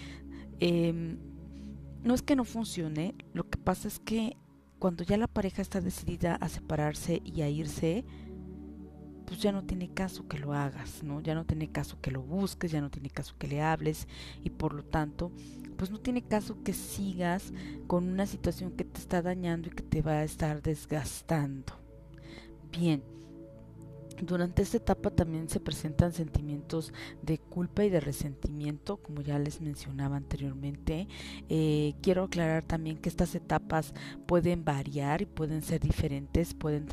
eh, 0.59 1.17
no 2.03 2.13
es 2.13 2.21
que 2.21 2.35
no 2.35 2.45
funcione, 2.45 3.15
lo 3.33 3.49
que 3.49 3.57
pasa 3.57 3.87
es 3.87 3.99
que 3.99 4.37
cuando 4.79 5.03
ya 5.03 5.17
la 5.17 5.27
pareja 5.27 5.61
está 5.61 5.81
decidida 5.81 6.35
a 6.35 6.47
separarse 6.47 7.21
y 7.25 7.41
a 7.41 7.49
irse, 7.49 8.05
pues 9.29 9.41
ya 9.41 9.51
no 9.51 9.63
tiene 9.63 9.93
caso 9.93 10.27
que 10.27 10.39
lo 10.39 10.55
hagas, 10.55 11.03
¿no? 11.03 11.21
Ya 11.21 11.35
no 11.35 11.45
tiene 11.45 11.69
caso 11.71 12.01
que 12.01 12.09
lo 12.09 12.23
busques, 12.23 12.71
ya 12.71 12.81
no 12.81 12.89
tiene 12.89 13.11
caso 13.11 13.35
que 13.37 13.47
le 13.47 13.61
hables 13.61 14.07
y 14.43 14.49
por 14.49 14.73
lo 14.73 14.83
tanto, 14.83 15.31
pues 15.77 15.91
no 15.91 15.99
tiene 15.99 16.23
caso 16.23 16.57
que 16.63 16.73
sigas 16.73 17.53
con 17.85 18.09
una 18.09 18.25
situación 18.25 18.71
que 18.71 18.85
te 18.85 18.99
está 18.99 19.21
dañando 19.21 19.67
y 19.67 19.71
que 19.71 19.83
te 19.83 20.01
va 20.01 20.13
a 20.13 20.23
estar 20.23 20.63
desgastando. 20.63 21.73
Bien, 22.71 23.03
durante 24.21 24.61
esta 24.61 24.77
etapa 24.77 25.09
también 25.11 25.49
se 25.49 25.59
presentan 25.59 26.13
sentimientos 26.13 26.93
de 27.21 27.37
culpa 27.37 27.83
y 27.83 27.89
de 27.89 27.99
resentimiento, 27.99 28.97
como 28.97 29.21
ya 29.21 29.39
les 29.39 29.61
mencionaba 29.61 30.17
anteriormente. 30.17 31.07
Eh, 31.49 31.93
quiero 32.01 32.23
aclarar 32.23 32.63
también 32.63 32.97
que 32.97 33.09
estas 33.09 33.35
etapas 33.35 33.93
pueden 34.25 34.65
variar 34.65 35.21
y 35.21 35.25
pueden 35.25 35.61
ser 35.61 35.81
diferentes, 35.81 36.53
pueden 36.53 36.87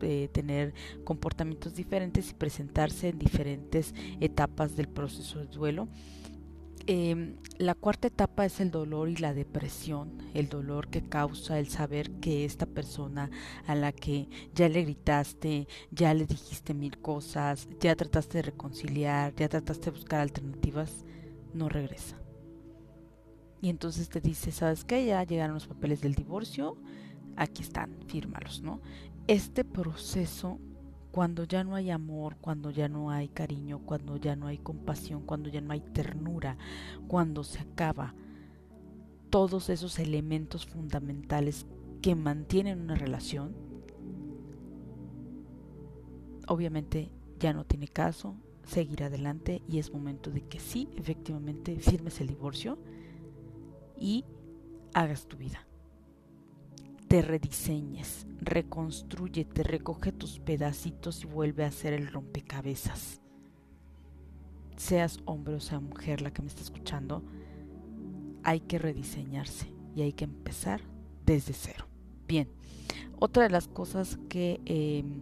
eh, 0.00 0.28
tener 0.32 0.74
comportamientos 1.04 1.74
diferentes 1.74 2.30
y 2.30 2.34
presentarse 2.34 3.08
en 3.08 3.18
diferentes 3.18 3.94
etapas 4.20 4.76
del 4.76 4.88
proceso 4.88 5.38
de 5.38 5.46
duelo. 5.46 5.88
Em, 6.86 7.36
la 7.56 7.74
cuarta 7.74 8.08
etapa 8.08 8.44
es 8.44 8.60
el 8.60 8.70
dolor 8.70 9.08
y 9.08 9.16
la 9.16 9.32
depresión, 9.32 10.18
el 10.34 10.50
dolor 10.50 10.88
que 10.88 11.00
causa 11.02 11.58
el 11.58 11.68
saber 11.68 12.10
que 12.20 12.44
esta 12.44 12.66
persona 12.66 13.30
a 13.66 13.74
la 13.74 13.90
que 13.90 14.28
ya 14.54 14.68
le 14.68 14.82
gritaste, 14.82 15.66
ya 15.90 16.12
le 16.12 16.26
dijiste 16.26 16.74
mil 16.74 16.98
cosas, 16.98 17.68
ya 17.80 17.96
trataste 17.96 18.38
de 18.38 18.42
reconciliar, 18.42 19.34
ya 19.34 19.48
trataste 19.48 19.86
de 19.86 19.90
buscar 19.92 20.20
alternativas, 20.20 21.06
no 21.54 21.70
regresa. 21.70 22.18
Y 23.62 23.70
entonces 23.70 24.10
te 24.10 24.20
dice, 24.20 24.52
¿sabes 24.52 24.84
qué? 24.84 25.06
Ya 25.06 25.24
llegaron 25.24 25.54
los 25.54 25.66
papeles 25.66 26.02
del 26.02 26.14
divorcio, 26.14 26.76
aquí 27.36 27.62
están, 27.62 27.96
fírmalos, 28.08 28.60
¿no? 28.60 28.82
Este 29.26 29.64
proceso 29.64 30.58
cuando 31.14 31.44
ya 31.44 31.62
no 31.62 31.76
hay 31.76 31.92
amor, 31.92 32.38
cuando 32.40 32.72
ya 32.72 32.88
no 32.88 33.12
hay 33.12 33.28
cariño, 33.28 33.78
cuando 33.86 34.16
ya 34.16 34.34
no 34.34 34.48
hay 34.48 34.58
compasión, 34.58 35.22
cuando 35.22 35.48
ya 35.48 35.60
no 35.60 35.72
hay 35.72 35.78
ternura, 35.78 36.58
cuando 37.06 37.44
se 37.44 37.60
acaba 37.60 38.16
todos 39.30 39.70
esos 39.70 40.00
elementos 40.00 40.66
fundamentales 40.66 41.66
que 42.02 42.16
mantienen 42.16 42.80
una 42.80 42.96
relación, 42.96 43.54
obviamente 46.48 47.12
ya 47.38 47.52
no 47.52 47.64
tiene 47.64 47.86
caso 47.86 48.34
seguir 48.64 49.04
adelante 49.04 49.62
y 49.68 49.78
es 49.78 49.92
momento 49.92 50.32
de 50.32 50.40
que 50.40 50.58
sí, 50.58 50.88
efectivamente, 50.96 51.76
firmes 51.76 52.20
el 52.20 52.26
divorcio 52.26 52.76
y 53.96 54.24
hagas 54.94 55.28
tu 55.28 55.36
vida. 55.36 55.64
Te 57.08 57.22
rediseñes, 57.22 58.26
reconstruyete, 58.40 59.62
recoge 59.62 60.12
tus 60.12 60.40
pedacitos 60.40 61.22
y 61.22 61.26
vuelve 61.26 61.64
a 61.64 61.68
hacer 61.68 61.92
el 61.92 62.08
rompecabezas. 62.08 63.20
Seas 64.76 65.20
hombre 65.24 65.54
o 65.54 65.60
sea 65.60 65.80
mujer 65.80 66.20
la 66.22 66.32
que 66.32 66.42
me 66.42 66.48
está 66.48 66.62
escuchando, 66.62 67.22
hay 68.42 68.60
que 68.60 68.78
rediseñarse 68.78 69.72
y 69.94 70.02
hay 70.02 70.12
que 70.12 70.24
empezar 70.24 70.80
desde 71.24 71.52
cero. 71.52 71.86
Bien, 72.26 72.48
otra 73.18 73.44
de 73.44 73.50
las 73.50 73.68
cosas 73.68 74.18
que 74.28 74.60
em, 74.64 75.20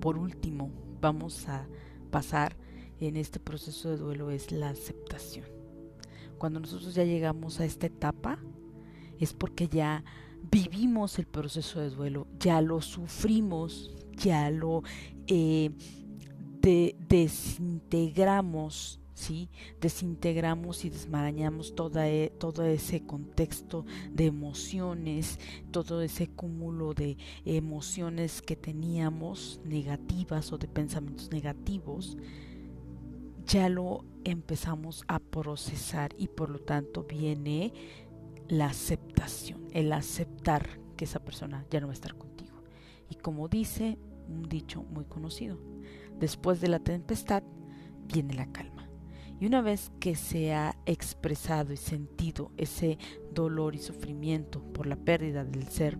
por 0.00 0.18
último 0.18 0.70
vamos 1.00 1.48
a 1.48 1.66
pasar 2.10 2.56
en 3.00 3.16
este 3.16 3.40
proceso 3.40 3.90
de 3.90 3.96
duelo 3.96 4.30
es 4.30 4.52
la 4.52 4.70
aceptación. 4.70 5.46
Cuando 6.38 6.60
nosotros 6.60 6.94
ya 6.94 7.04
llegamos 7.04 7.60
a 7.60 7.64
esta 7.64 7.86
etapa 7.86 8.38
es 9.18 9.32
porque 9.32 9.68
ya 9.68 10.04
vivimos 10.50 11.18
el 11.18 11.26
proceso 11.26 11.80
de 11.80 11.90
duelo, 11.90 12.28
ya 12.38 12.60
lo 12.60 12.80
sufrimos, 12.80 13.90
ya 14.16 14.50
lo 14.50 14.82
eh, 15.26 15.70
desintegramos 16.60 19.00
¿sí? 19.22 19.48
Desintegramos 19.80 20.84
y 20.84 20.90
desmarañamos 20.90 21.74
toda 21.74 22.08
e, 22.08 22.30
todo 22.30 22.64
ese 22.64 23.06
contexto 23.06 23.86
de 24.10 24.26
emociones, 24.26 25.38
todo 25.70 26.02
ese 26.02 26.28
cúmulo 26.28 26.92
de 26.92 27.16
emociones 27.44 28.42
que 28.42 28.56
teníamos 28.56 29.60
negativas 29.64 30.52
o 30.52 30.58
de 30.58 30.66
pensamientos 30.66 31.30
negativos, 31.30 32.16
ya 33.46 33.68
lo 33.68 34.04
empezamos 34.24 35.04
a 35.06 35.20
procesar 35.20 36.12
y 36.18 36.28
por 36.28 36.50
lo 36.50 36.58
tanto 36.58 37.04
viene 37.04 37.72
la 38.48 38.66
aceptación, 38.66 39.68
el 39.72 39.92
aceptar 39.92 40.68
que 40.96 41.04
esa 41.04 41.24
persona 41.24 41.64
ya 41.70 41.80
no 41.80 41.86
va 41.86 41.92
a 41.92 41.94
estar 41.94 42.14
contigo. 42.16 42.62
Y 43.08 43.16
como 43.16 43.48
dice 43.48 43.98
un 44.28 44.48
dicho 44.48 44.82
muy 44.82 45.04
conocido, 45.04 45.58
después 46.18 46.60
de 46.60 46.68
la 46.68 46.78
tempestad 46.78 47.42
viene 48.12 48.34
la 48.34 48.50
calma. 48.52 48.88
Y 49.40 49.46
una 49.46 49.60
vez 49.60 49.90
que 49.98 50.14
se 50.14 50.54
ha 50.54 50.76
expresado 50.86 51.72
y 51.72 51.76
sentido 51.76 52.52
ese 52.56 52.98
dolor 53.32 53.74
y 53.74 53.78
sufrimiento 53.78 54.62
por 54.72 54.86
la 54.86 54.96
pérdida 54.96 55.44
del 55.44 55.66
ser 55.68 55.98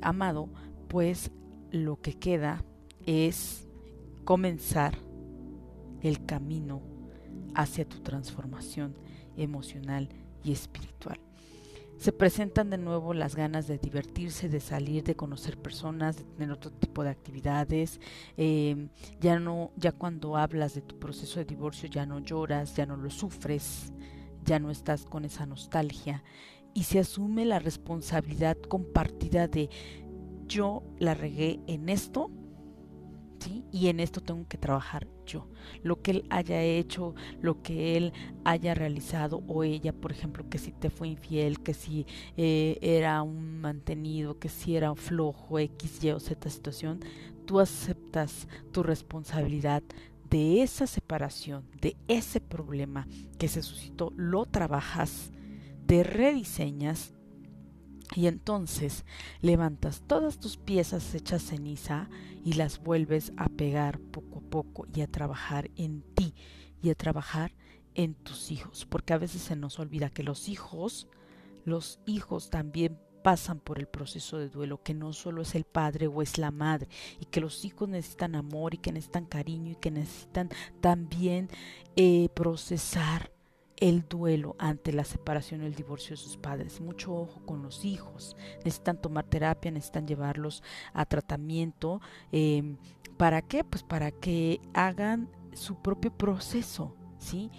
amado, 0.00 0.48
pues 0.88 1.30
lo 1.70 2.00
que 2.00 2.14
queda 2.14 2.64
es 3.06 3.68
comenzar 4.24 4.98
el 6.00 6.26
camino 6.26 6.82
hacia 7.54 7.88
tu 7.88 8.00
transformación 8.00 8.96
emocional 9.36 10.08
y 10.42 10.52
espiritual 10.52 11.20
se 12.02 12.10
presentan 12.10 12.68
de 12.68 12.78
nuevo 12.78 13.14
las 13.14 13.36
ganas 13.36 13.68
de 13.68 13.78
divertirse, 13.78 14.48
de 14.48 14.58
salir, 14.58 15.04
de 15.04 15.14
conocer 15.14 15.56
personas, 15.56 16.16
de 16.16 16.24
tener 16.24 16.50
otro 16.50 16.72
tipo 16.72 17.04
de 17.04 17.10
actividades. 17.10 18.00
Em, 18.36 18.88
ya 19.20 19.38
no, 19.38 19.70
ya 19.76 19.92
cuando 19.92 20.36
hablas 20.36 20.74
de 20.74 20.80
tu 20.80 20.98
proceso 20.98 21.38
de 21.38 21.44
divorcio 21.44 21.88
ya 21.88 22.04
no 22.04 22.18
lloras, 22.18 22.74
ya 22.74 22.86
no 22.86 22.96
lo 22.96 23.08
sufres, 23.08 23.92
ya 24.44 24.58
no 24.58 24.72
estás 24.72 25.04
con 25.04 25.24
esa 25.24 25.46
nostalgia 25.46 26.24
y 26.74 26.82
se 26.82 26.98
asume 26.98 27.44
la 27.44 27.60
responsabilidad 27.60 28.56
compartida 28.56 29.46
de 29.46 29.70
yo 30.48 30.82
la 30.98 31.14
regué 31.14 31.60
en 31.68 31.88
esto, 31.88 32.32
y 33.48 33.88
en 33.88 34.00
esto 34.00 34.20
tengo 34.20 34.46
que 34.48 34.58
trabajar 34.58 35.06
yo. 35.26 35.46
Lo 35.82 36.02
que 36.02 36.12
él 36.12 36.26
haya 36.30 36.62
hecho, 36.62 37.14
lo 37.40 37.62
que 37.62 37.96
él 37.96 38.12
haya 38.44 38.74
realizado 38.74 39.42
o 39.46 39.64
ella, 39.64 39.92
por 39.92 40.12
ejemplo, 40.12 40.48
que 40.48 40.58
si 40.58 40.72
te 40.72 40.90
fue 40.90 41.08
infiel, 41.08 41.60
que 41.60 41.74
si 41.74 42.06
eh, 42.36 42.78
era 42.80 43.22
un 43.22 43.60
mantenido, 43.60 44.38
que 44.38 44.48
si 44.48 44.76
era 44.76 44.94
flojo, 44.94 45.58
X, 45.58 46.04
Y 46.04 46.10
o 46.10 46.20
Z 46.20 46.50
situación, 46.50 47.00
tú 47.46 47.60
aceptas 47.60 48.48
tu 48.72 48.82
responsabilidad 48.82 49.82
de 50.28 50.62
esa 50.62 50.86
separación, 50.86 51.64
de 51.80 51.96
ese 52.08 52.40
problema 52.40 53.06
que 53.38 53.48
se 53.48 53.62
suscitó, 53.62 54.12
lo 54.16 54.46
trabajas, 54.46 55.30
te 55.86 56.02
rediseñas 56.02 57.14
y 58.14 58.26
entonces 58.26 59.04
levantas 59.40 60.02
todas 60.06 60.38
tus 60.38 60.56
piezas 60.56 61.14
hechas 61.14 61.42
ceniza 61.42 62.08
y 62.44 62.54
las 62.54 62.82
vuelves 62.82 63.32
a 63.36 63.48
pegar 63.48 63.98
poco 63.98 64.38
a 64.38 64.50
poco 64.50 64.86
y 64.94 65.00
a 65.00 65.06
trabajar 65.06 65.70
en 65.76 66.02
ti 66.14 66.34
y 66.82 66.90
a 66.90 66.94
trabajar 66.94 67.54
en 67.94 68.14
tus 68.14 68.50
hijos. 68.50 68.86
Porque 68.86 69.12
a 69.12 69.18
veces 69.18 69.42
se 69.42 69.56
nos 69.56 69.78
olvida 69.78 70.10
que 70.10 70.22
los 70.22 70.48
hijos, 70.48 71.08
los 71.64 72.00
hijos 72.06 72.50
también 72.50 72.98
pasan 73.22 73.60
por 73.60 73.78
el 73.78 73.86
proceso 73.86 74.38
de 74.38 74.48
duelo, 74.48 74.82
que 74.82 74.94
no 74.94 75.12
solo 75.12 75.42
es 75.42 75.54
el 75.54 75.64
padre 75.64 76.08
o 76.08 76.22
es 76.22 76.38
la 76.38 76.50
madre, 76.50 76.88
y 77.20 77.26
que 77.26 77.40
los 77.40 77.64
hijos 77.64 77.88
necesitan 77.88 78.34
amor 78.34 78.74
y 78.74 78.78
que 78.78 78.92
necesitan 78.92 79.26
cariño 79.26 79.72
y 79.72 79.76
que 79.76 79.92
necesitan 79.92 80.50
también 80.80 81.48
eh, 81.94 82.28
procesar 82.34 83.30
el 83.82 84.06
duelo 84.08 84.54
ante 84.60 84.92
la 84.92 85.02
separación 85.02 85.62
o 85.62 85.66
el 85.66 85.74
divorcio 85.74 86.10
de 86.10 86.22
sus 86.22 86.36
padres. 86.36 86.80
Mucho 86.80 87.12
ojo 87.12 87.44
con 87.44 87.64
los 87.64 87.84
hijos. 87.84 88.36
Necesitan 88.58 89.00
tomar 89.00 89.24
terapia, 89.24 89.72
necesitan 89.72 90.06
llevarlos 90.06 90.62
a 90.92 91.04
tratamiento. 91.04 92.00
Em, 92.30 92.76
¿Para 93.16 93.42
qué? 93.42 93.64
Pues 93.64 93.82
para 93.82 94.12
que 94.12 94.60
hagan 94.72 95.28
su 95.52 95.82
propio 95.82 96.16
proceso, 96.16 96.94
¿sí? 97.18 97.50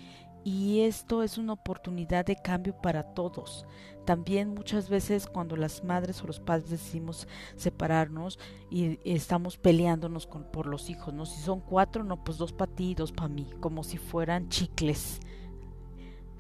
Y 0.46 0.82
esto 0.82 1.24
es 1.24 1.38
una 1.38 1.54
oportunidad 1.54 2.26
de 2.26 2.38
cambio 2.38 2.74
para 2.82 3.04
todos. 3.14 3.66
También 4.06 4.54
muchas 4.54 4.88
veces 4.90 5.28
cuando 5.28 5.58
las 5.58 5.84
madres 5.84 6.24
o 6.24 6.28
los 6.28 6.40
padres 6.40 6.70
decidimos 6.70 7.28
separarnos 7.58 8.40
y 8.70 8.98
estamos 9.04 9.58
peleándonos 9.58 10.26
con, 10.26 10.46
por 10.46 10.68
los 10.68 10.90
hijos, 10.90 11.14
¿no? 11.14 11.26
Si 11.26 11.42
son 11.42 11.60
cuatro, 11.60 12.06
no, 12.06 12.24
pues 12.24 12.38
dos 12.38 12.54
para 12.54 12.74
ti 12.74 12.92
y 12.92 12.96
dos 12.96 13.12
para 13.12 13.28
mí, 13.28 13.50
como 13.60 13.84
si 13.84 13.98
fueran 13.98 14.48
chicles. 14.48 15.20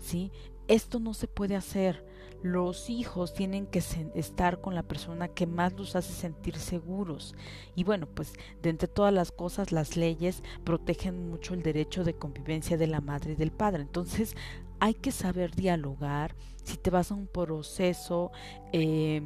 ¿Sí? 0.03 0.31
Esto 0.67 0.99
no 0.99 1.13
se 1.13 1.27
puede 1.27 1.55
hacer. 1.55 2.05
Los 2.41 2.89
hijos 2.89 3.33
tienen 3.33 3.65
que 3.67 3.81
estar 4.15 4.59
con 4.59 4.75
la 4.75 4.83
persona 4.83 5.29
que 5.29 5.47
más 5.47 5.73
los 5.73 5.95
hace 5.95 6.11
sentir 6.13 6.57
seguros. 6.57 7.35
Y 7.73 7.85
bueno, 7.85 8.05
pues 8.05 8.33
de 8.61 8.69
entre 8.69 8.89
todas 8.89 9.13
las 9.13 9.31
cosas, 9.31 9.71
las 9.71 9.95
leyes 9.95 10.43
protegen 10.65 11.29
mucho 11.29 11.53
el 11.53 11.63
derecho 11.63 12.03
de 12.03 12.15
convivencia 12.15 12.77
de 12.77 12.87
la 12.87 12.99
madre 12.99 13.33
y 13.33 13.35
del 13.35 13.51
padre. 13.51 13.81
Entonces 13.81 14.35
hay 14.79 14.93
que 14.93 15.11
saber 15.11 15.55
dialogar. 15.55 16.35
Si 16.63 16.77
te 16.77 16.89
vas 16.89 17.11
a 17.11 17.15
un 17.15 17.27
proceso... 17.27 18.31
Eh, 18.73 19.21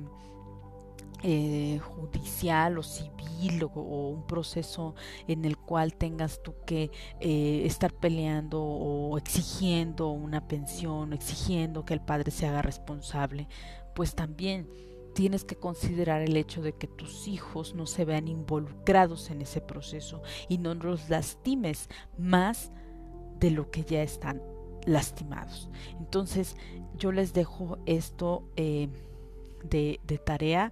eh, 1.24 1.80
judicial 1.80 2.78
o 2.78 2.84
civil 2.84 3.64
o, 3.64 4.10
un 4.10 4.28
proceso 4.28 4.96
en 5.28 5.46
el 5.46 5.58
cual 5.58 5.94
tengas 5.96 6.42
tú 6.44 6.54
que 6.66 6.92
eh, 7.20 7.64
estar 7.66 7.94
peleando 7.94 8.62
o 8.62 9.18
exigiendo 9.18 10.10
una 10.10 10.48
pensión, 10.48 11.14
exigiendo 11.14 11.86
que 11.86 11.94
el 11.94 12.02
padre 12.02 12.32
se 12.32 12.46
haga 12.46 12.62
responsable, 12.62 13.48
pues 13.96 14.16
también 14.16 14.70
tienes 15.14 15.44
que 15.44 15.56
considerar 15.56 16.22
el 16.22 16.38
hecho 16.38 16.62
de 16.62 16.74
que 16.74 16.86
tus 16.86 17.28
hijos 17.28 17.74
no 17.74 17.88
se 17.88 18.06
vean 18.06 18.28
involucrados 18.28 19.32
en 19.32 19.42
ese 19.42 19.62
proceso 19.62 20.22
y 20.48 20.60
no 20.60 20.76
los 20.76 21.10
lastimes 21.10 21.90
más 22.20 22.72
de 23.40 23.50
lo 23.50 23.72
que 23.72 23.84
ya 23.84 24.04
están 24.04 24.44
lastimados. 24.86 25.70
Entonces 26.00 26.56
yo 26.96 27.12
les 27.12 27.34
dejo 27.34 27.80
esto 27.88 28.44
eh, 28.56 28.90
de, 29.64 30.00
de 30.06 30.18
tarea 30.20 30.72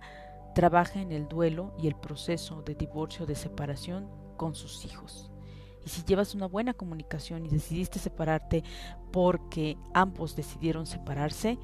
trabaja 0.56 1.01
en 1.01 1.12
el 1.12 1.28
duelo 1.28 1.74
y 1.78 1.88
el 1.88 1.95
proceso 1.95 2.64
de 2.64 2.74
divorcio 2.74 3.26
de 3.28 3.36
separación 3.36 4.10
con 4.38 4.56
sus 4.56 4.86
hijos. 4.86 5.30
Y 5.86 5.89
si 5.89 6.03
llevas 6.03 6.34
una 6.34 6.47
buena 6.47 6.74
comunicación 6.74 7.45
y 7.45 7.49
decidiste 7.49 7.99
separarte 7.99 8.64
porque 9.12 9.78
ambos 9.93 10.36
decidieron 10.36 10.88
separarse, 10.88 11.60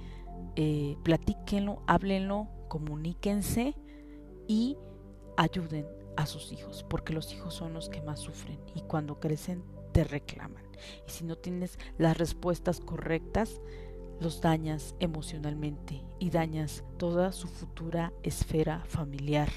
eh, 0.56 0.98
platíquenlo, 1.04 1.82
háblenlo, 1.88 2.50
comuníquense 2.68 3.76
y 4.48 4.78
ayuden 5.38 5.88
a 6.18 6.26
sus 6.26 6.52
hijos, 6.52 6.86
porque 6.88 7.14
los 7.14 7.34
hijos 7.34 7.54
son 7.54 7.74
los 7.74 7.90
que 7.90 8.02
más 8.02 8.20
sufren 8.20 8.60
y 8.76 8.82
cuando 8.82 9.20
crecen 9.20 9.64
te 9.94 10.04
reclaman. 10.04 10.64
Y 11.08 11.12
si 11.12 11.24
no 11.24 11.38
tienes 11.38 11.80
las 11.98 12.18
respuestas 12.18 12.82
correctas, 12.82 13.62
los 14.22 14.40
dañas 14.40 14.96
emocionalmente 15.00 16.04
y 16.20 16.30
dañas 16.30 16.84
toda 16.98 17.32
su 17.32 17.48
futura 17.48 18.14
esfera 18.22 18.84
familiar. 18.86 19.50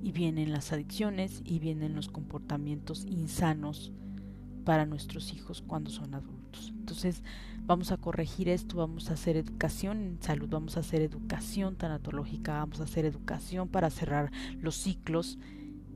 Y 0.00 0.12
vienen 0.12 0.52
las 0.52 0.72
adicciones 0.72 1.42
y 1.44 1.58
vienen 1.58 1.94
los 1.94 2.08
comportamientos 2.08 3.04
insanos 3.04 3.92
para 4.64 4.86
nuestros 4.86 5.32
hijos 5.32 5.62
cuando 5.66 5.90
son 5.90 6.14
adultos. 6.14 6.72
Entonces 6.78 7.24
vamos 7.66 7.90
a 7.90 7.96
corregir 7.96 8.48
esto, 8.48 8.76
vamos 8.76 9.10
a 9.10 9.14
hacer 9.14 9.36
educación 9.36 10.02
en 10.02 10.22
salud, 10.22 10.48
vamos 10.48 10.76
a 10.76 10.80
hacer 10.80 11.02
educación 11.02 11.74
tanatológica, 11.74 12.58
vamos 12.58 12.80
a 12.80 12.84
hacer 12.84 13.04
educación 13.04 13.68
para 13.68 13.90
cerrar 13.90 14.30
los 14.60 14.76
ciclos 14.76 15.38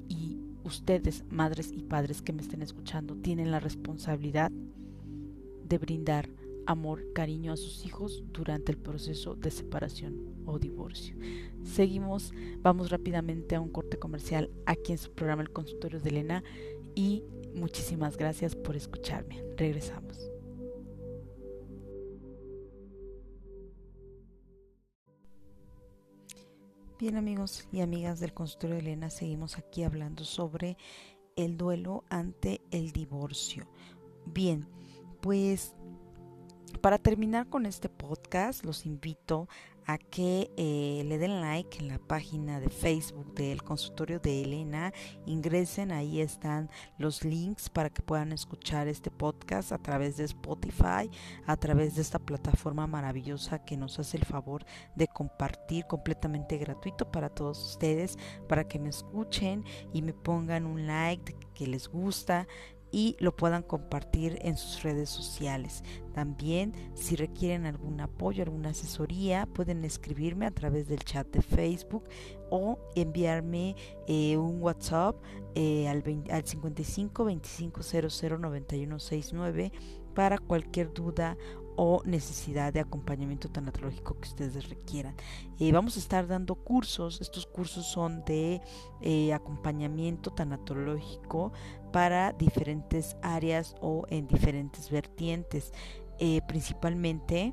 y 0.08 0.40
ustedes, 0.64 1.24
madres 1.30 1.72
y 1.72 1.84
padres 1.84 2.22
que 2.22 2.32
me 2.32 2.42
estén 2.42 2.62
escuchando, 2.62 3.14
tienen 3.14 3.52
la 3.52 3.60
responsabilidad 3.60 4.50
de 4.50 5.78
brindar 5.78 6.28
amor, 6.66 7.12
cariño 7.12 7.52
a 7.52 7.56
sus 7.56 7.84
hijos 7.86 8.22
durante 8.32 8.72
el 8.72 8.78
proceso 8.78 9.34
de 9.34 9.50
separación 9.50 10.34
o 10.44 10.58
divorcio. 10.58 11.16
Seguimos, 11.62 12.32
vamos 12.60 12.90
rápidamente 12.90 13.54
a 13.54 13.60
un 13.60 13.70
corte 13.70 13.98
comercial 13.98 14.50
aquí 14.66 14.92
en 14.92 14.98
su 14.98 15.12
programa 15.12 15.42
El 15.42 15.50
Consultorio 15.50 16.00
de 16.00 16.10
Elena 16.10 16.44
y 16.94 17.22
muchísimas 17.54 18.16
gracias 18.16 18.54
por 18.54 18.76
escucharme. 18.76 19.42
Regresamos. 19.56 20.30
Bien 26.98 27.16
amigos 27.16 27.68
y 27.72 27.80
amigas 27.80 28.20
del 28.20 28.32
consultorio 28.32 28.76
de 28.76 28.80
Elena, 28.80 29.10
seguimos 29.10 29.58
aquí 29.58 29.82
hablando 29.82 30.24
sobre 30.24 30.78
el 31.36 31.58
duelo 31.58 32.04
ante 32.08 32.62
el 32.70 32.92
divorcio. 32.92 33.68
Bien, 34.24 34.66
pues 35.20 35.74
para 36.78 36.98
terminar 36.98 37.48
con 37.48 37.66
este 37.66 37.88
podcast, 37.88 38.64
los 38.64 38.86
invito 38.86 39.48
a 39.86 39.98
que 39.98 40.50
eh, 40.56 41.04
le 41.04 41.18
den 41.18 41.40
like 41.40 41.78
en 41.78 41.88
la 41.88 41.98
página 41.98 42.58
de 42.58 42.68
Facebook 42.68 43.34
del 43.34 43.62
consultorio 43.62 44.18
de 44.18 44.42
Elena. 44.42 44.92
Ingresen, 45.26 45.92
ahí 45.92 46.20
están 46.20 46.70
los 46.98 47.24
links 47.24 47.70
para 47.70 47.88
que 47.90 48.02
puedan 48.02 48.32
escuchar 48.32 48.88
este 48.88 49.10
podcast 49.12 49.70
a 49.70 49.78
través 49.78 50.16
de 50.16 50.24
Spotify, 50.24 51.08
a 51.46 51.56
través 51.56 51.94
de 51.94 52.02
esta 52.02 52.18
plataforma 52.18 52.86
maravillosa 52.88 53.64
que 53.64 53.76
nos 53.76 53.98
hace 54.00 54.16
el 54.16 54.24
favor 54.24 54.64
de 54.96 55.06
compartir 55.06 55.86
completamente 55.86 56.58
gratuito 56.58 57.10
para 57.12 57.28
todos 57.28 57.64
ustedes, 57.70 58.18
para 58.48 58.66
que 58.66 58.80
me 58.80 58.88
escuchen 58.88 59.64
y 59.92 60.02
me 60.02 60.12
pongan 60.12 60.66
un 60.66 60.86
like 60.86 61.36
que 61.54 61.66
les 61.68 61.88
gusta 61.88 62.48
y 62.96 63.14
lo 63.20 63.36
puedan 63.36 63.62
compartir 63.62 64.38
en 64.40 64.56
sus 64.56 64.82
redes 64.82 65.10
sociales. 65.10 65.84
También, 66.14 66.72
si 66.94 67.14
requieren 67.14 67.66
algún 67.66 68.00
apoyo, 68.00 68.42
alguna 68.42 68.70
asesoría, 68.70 69.44
pueden 69.44 69.84
escribirme 69.84 70.46
a 70.46 70.50
través 70.50 70.88
del 70.88 71.00
chat 71.00 71.26
de 71.26 71.42
Facebook 71.42 72.04
o 72.48 72.78
enviarme 72.94 73.76
eh, 74.08 74.38
un 74.38 74.62
WhatsApp 74.62 75.14
eh, 75.54 75.86
al, 75.88 76.02
al 76.30 76.46
55 76.46 77.26
25 77.26 77.82
00 77.82 78.38
91 78.38 78.98
69 78.98 79.72
para 80.14 80.38
cualquier 80.38 80.94
duda 80.94 81.36
o 81.76 82.02
necesidad 82.04 82.72
de 82.72 82.80
acompañamiento 82.80 83.48
tanatológico 83.48 84.18
que 84.18 84.28
ustedes 84.28 84.68
requieran. 84.68 85.14
Eh, 85.58 85.72
vamos 85.72 85.96
a 85.96 86.00
estar 86.00 86.26
dando 86.26 86.54
cursos, 86.54 87.20
estos 87.20 87.46
cursos 87.46 87.86
son 87.86 88.24
de 88.24 88.60
eh, 89.02 89.32
acompañamiento 89.32 90.30
tanatológico 90.30 91.52
para 91.92 92.32
diferentes 92.32 93.16
áreas 93.22 93.74
o 93.80 94.04
en 94.08 94.26
diferentes 94.26 94.90
vertientes. 94.90 95.72
Eh, 96.18 96.40
principalmente 96.48 97.52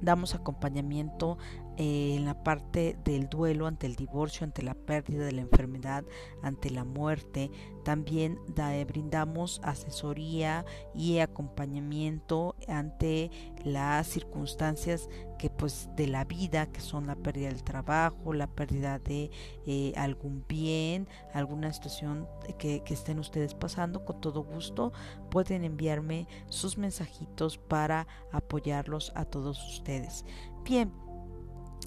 damos 0.00 0.34
acompañamiento 0.34 1.36
eh, 1.80 2.14
en 2.14 2.26
la 2.26 2.34
parte 2.34 2.94
del 3.06 3.30
duelo 3.30 3.66
ante 3.66 3.86
el 3.86 3.96
divorcio, 3.96 4.44
ante 4.44 4.62
la 4.62 4.74
pérdida 4.74 5.24
de 5.24 5.32
la 5.32 5.40
enfermedad, 5.40 6.04
ante 6.42 6.68
la 6.68 6.84
muerte. 6.84 7.50
También 7.84 8.38
eh, 8.54 8.84
brindamos 8.86 9.62
asesoría 9.64 10.66
y 10.94 11.20
acompañamiento 11.20 12.54
ante 12.68 13.30
las 13.64 14.08
circunstancias 14.08 15.08
que 15.38 15.48
pues 15.48 15.88
de 15.96 16.06
la 16.06 16.26
vida, 16.26 16.70
que 16.70 16.82
son 16.82 17.06
la 17.06 17.16
pérdida 17.16 17.48
del 17.48 17.64
trabajo, 17.64 18.34
la 18.34 18.48
pérdida 18.48 18.98
de 18.98 19.30
eh, 19.66 19.94
algún 19.96 20.44
bien, 20.46 21.08
alguna 21.32 21.72
situación 21.72 22.28
que, 22.58 22.82
que 22.82 22.92
estén 22.92 23.18
ustedes 23.18 23.54
pasando, 23.54 24.04
con 24.04 24.20
todo 24.20 24.44
gusto 24.44 24.92
pueden 25.30 25.64
enviarme 25.64 26.28
sus 26.50 26.76
mensajitos 26.76 27.56
para 27.56 28.06
apoyarlos 28.32 29.12
a 29.14 29.24
todos 29.24 29.66
ustedes. 29.66 30.26
Bien, 30.62 30.92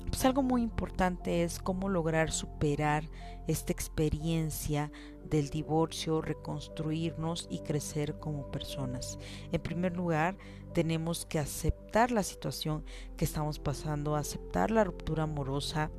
pues 0.09 0.25
algo 0.25 0.43
muy 0.43 0.61
importante 0.61 1.43
es 1.43 1.59
cómo 1.59 1.89
lograr 1.89 2.31
superar 2.31 3.09
esta 3.47 3.71
experiencia 3.71 4.91
del 5.29 5.49
divorcio, 5.49 6.21
reconstruirnos 6.21 7.47
y 7.49 7.59
crecer 7.59 8.19
como 8.19 8.51
personas. 8.51 9.17
En 9.51 9.61
primer 9.61 9.95
lugar, 9.95 10.37
tenemos 10.73 11.25
que 11.25 11.39
aceptar 11.39 12.11
la 12.11 12.23
situación 12.23 12.83
que 13.17 13.25
estamos 13.25 13.59
pasando, 13.59 14.15
aceptar 14.15 14.71
la 14.71 14.83
ruptura 14.83 15.23
amorosa, 15.23 15.91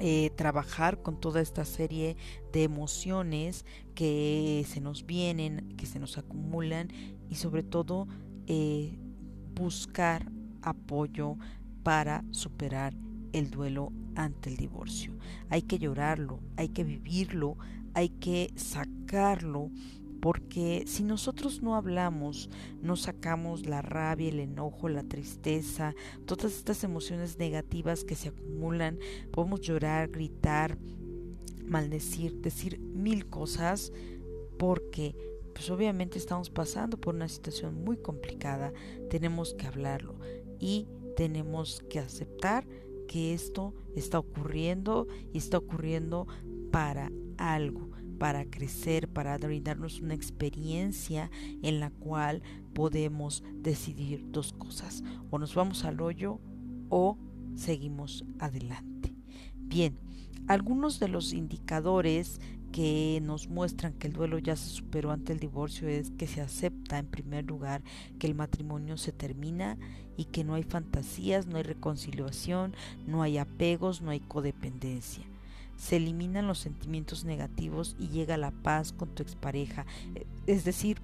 eh, 0.00 0.30
trabajar 0.36 1.02
con 1.02 1.18
toda 1.18 1.40
esta 1.40 1.64
serie 1.64 2.16
de 2.52 2.62
emociones 2.62 3.64
que 3.96 4.64
se 4.68 4.80
nos 4.80 5.06
vienen, 5.06 5.74
que 5.76 5.86
se 5.86 5.98
nos 5.98 6.18
acumulan 6.18 6.88
y 7.28 7.34
sobre 7.34 7.64
todo 7.64 8.06
eh, 8.46 8.96
buscar 9.54 10.30
apoyo, 10.62 11.36
para 11.88 12.22
superar 12.32 12.92
el 13.32 13.50
duelo 13.50 13.94
ante 14.14 14.50
el 14.50 14.58
divorcio. 14.58 15.16
Hay 15.48 15.62
que 15.62 15.78
llorarlo, 15.78 16.38
hay 16.58 16.68
que 16.68 16.84
vivirlo, 16.84 17.56
hay 17.94 18.10
que 18.10 18.52
sacarlo, 18.56 19.70
porque 20.20 20.84
si 20.86 21.02
nosotros 21.02 21.62
no 21.62 21.76
hablamos, 21.76 22.50
no 22.82 22.94
sacamos 22.96 23.64
la 23.64 23.80
rabia, 23.80 24.28
el 24.28 24.40
enojo, 24.40 24.90
la 24.90 25.02
tristeza, 25.02 25.94
todas 26.26 26.56
estas 26.56 26.84
emociones 26.84 27.38
negativas 27.38 28.04
que 28.04 28.16
se 28.16 28.28
acumulan, 28.28 28.98
podemos 29.32 29.62
llorar, 29.62 30.10
gritar, 30.10 30.76
maldecir, 31.64 32.42
decir 32.42 32.78
mil 32.80 33.30
cosas, 33.30 33.94
porque 34.58 35.16
pues 35.54 35.70
obviamente 35.70 36.18
estamos 36.18 36.50
pasando 36.50 37.00
por 37.00 37.14
una 37.14 37.28
situación 37.28 37.82
muy 37.82 37.96
complicada, 37.96 38.74
tenemos 39.08 39.54
que 39.54 39.66
hablarlo 39.66 40.16
y 40.60 40.86
tenemos 41.18 41.82
que 41.90 41.98
aceptar 41.98 42.64
que 43.08 43.34
esto 43.34 43.74
está 43.96 44.20
ocurriendo 44.20 45.08
y 45.32 45.38
está 45.38 45.58
ocurriendo 45.58 46.28
para 46.70 47.10
algo, 47.38 47.90
para 48.20 48.44
crecer, 48.44 49.08
para 49.08 49.36
brindarnos 49.36 50.00
una 50.00 50.14
experiencia 50.14 51.28
en 51.60 51.80
la 51.80 51.90
cual 51.90 52.40
podemos 52.72 53.42
decidir 53.52 54.30
dos 54.30 54.52
cosas, 54.52 55.02
o 55.28 55.40
nos 55.40 55.56
vamos 55.56 55.84
al 55.84 56.00
hoyo 56.00 56.38
o 56.88 57.18
seguimos 57.56 58.24
adelante. 58.38 59.12
Bien, 59.56 59.98
algunos 60.46 61.00
de 61.00 61.08
los 61.08 61.32
indicadores 61.32 62.40
que 62.72 63.20
nos 63.22 63.48
muestran 63.48 63.92
que 63.94 64.06
el 64.06 64.12
duelo 64.12 64.38
ya 64.38 64.56
se 64.56 64.68
superó 64.68 65.10
ante 65.10 65.32
el 65.32 65.40
divorcio 65.40 65.88
es 65.88 66.10
que 66.12 66.26
se 66.26 66.40
acepta 66.40 66.98
en 66.98 67.06
primer 67.06 67.44
lugar 67.44 67.82
que 68.18 68.26
el 68.26 68.34
matrimonio 68.34 68.96
se 68.96 69.12
termina 69.12 69.78
y 70.16 70.24
que 70.24 70.44
no 70.44 70.54
hay 70.54 70.64
fantasías, 70.64 71.46
no 71.46 71.56
hay 71.56 71.62
reconciliación, 71.62 72.74
no 73.06 73.22
hay 73.22 73.38
apegos, 73.38 74.02
no 74.02 74.10
hay 74.10 74.20
codependencia. 74.20 75.24
Se 75.76 75.96
eliminan 75.96 76.48
los 76.48 76.58
sentimientos 76.58 77.24
negativos 77.24 77.94
y 78.00 78.08
llega 78.08 78.36
la 78.36 78.50
paz 78.50 78.92
con 78.92 79.14
tu 79.14 79.22
expareja. 79.22 79.86
Eh, 80.16 80.26
es 80.46 80.64
decir, 80.64 80.98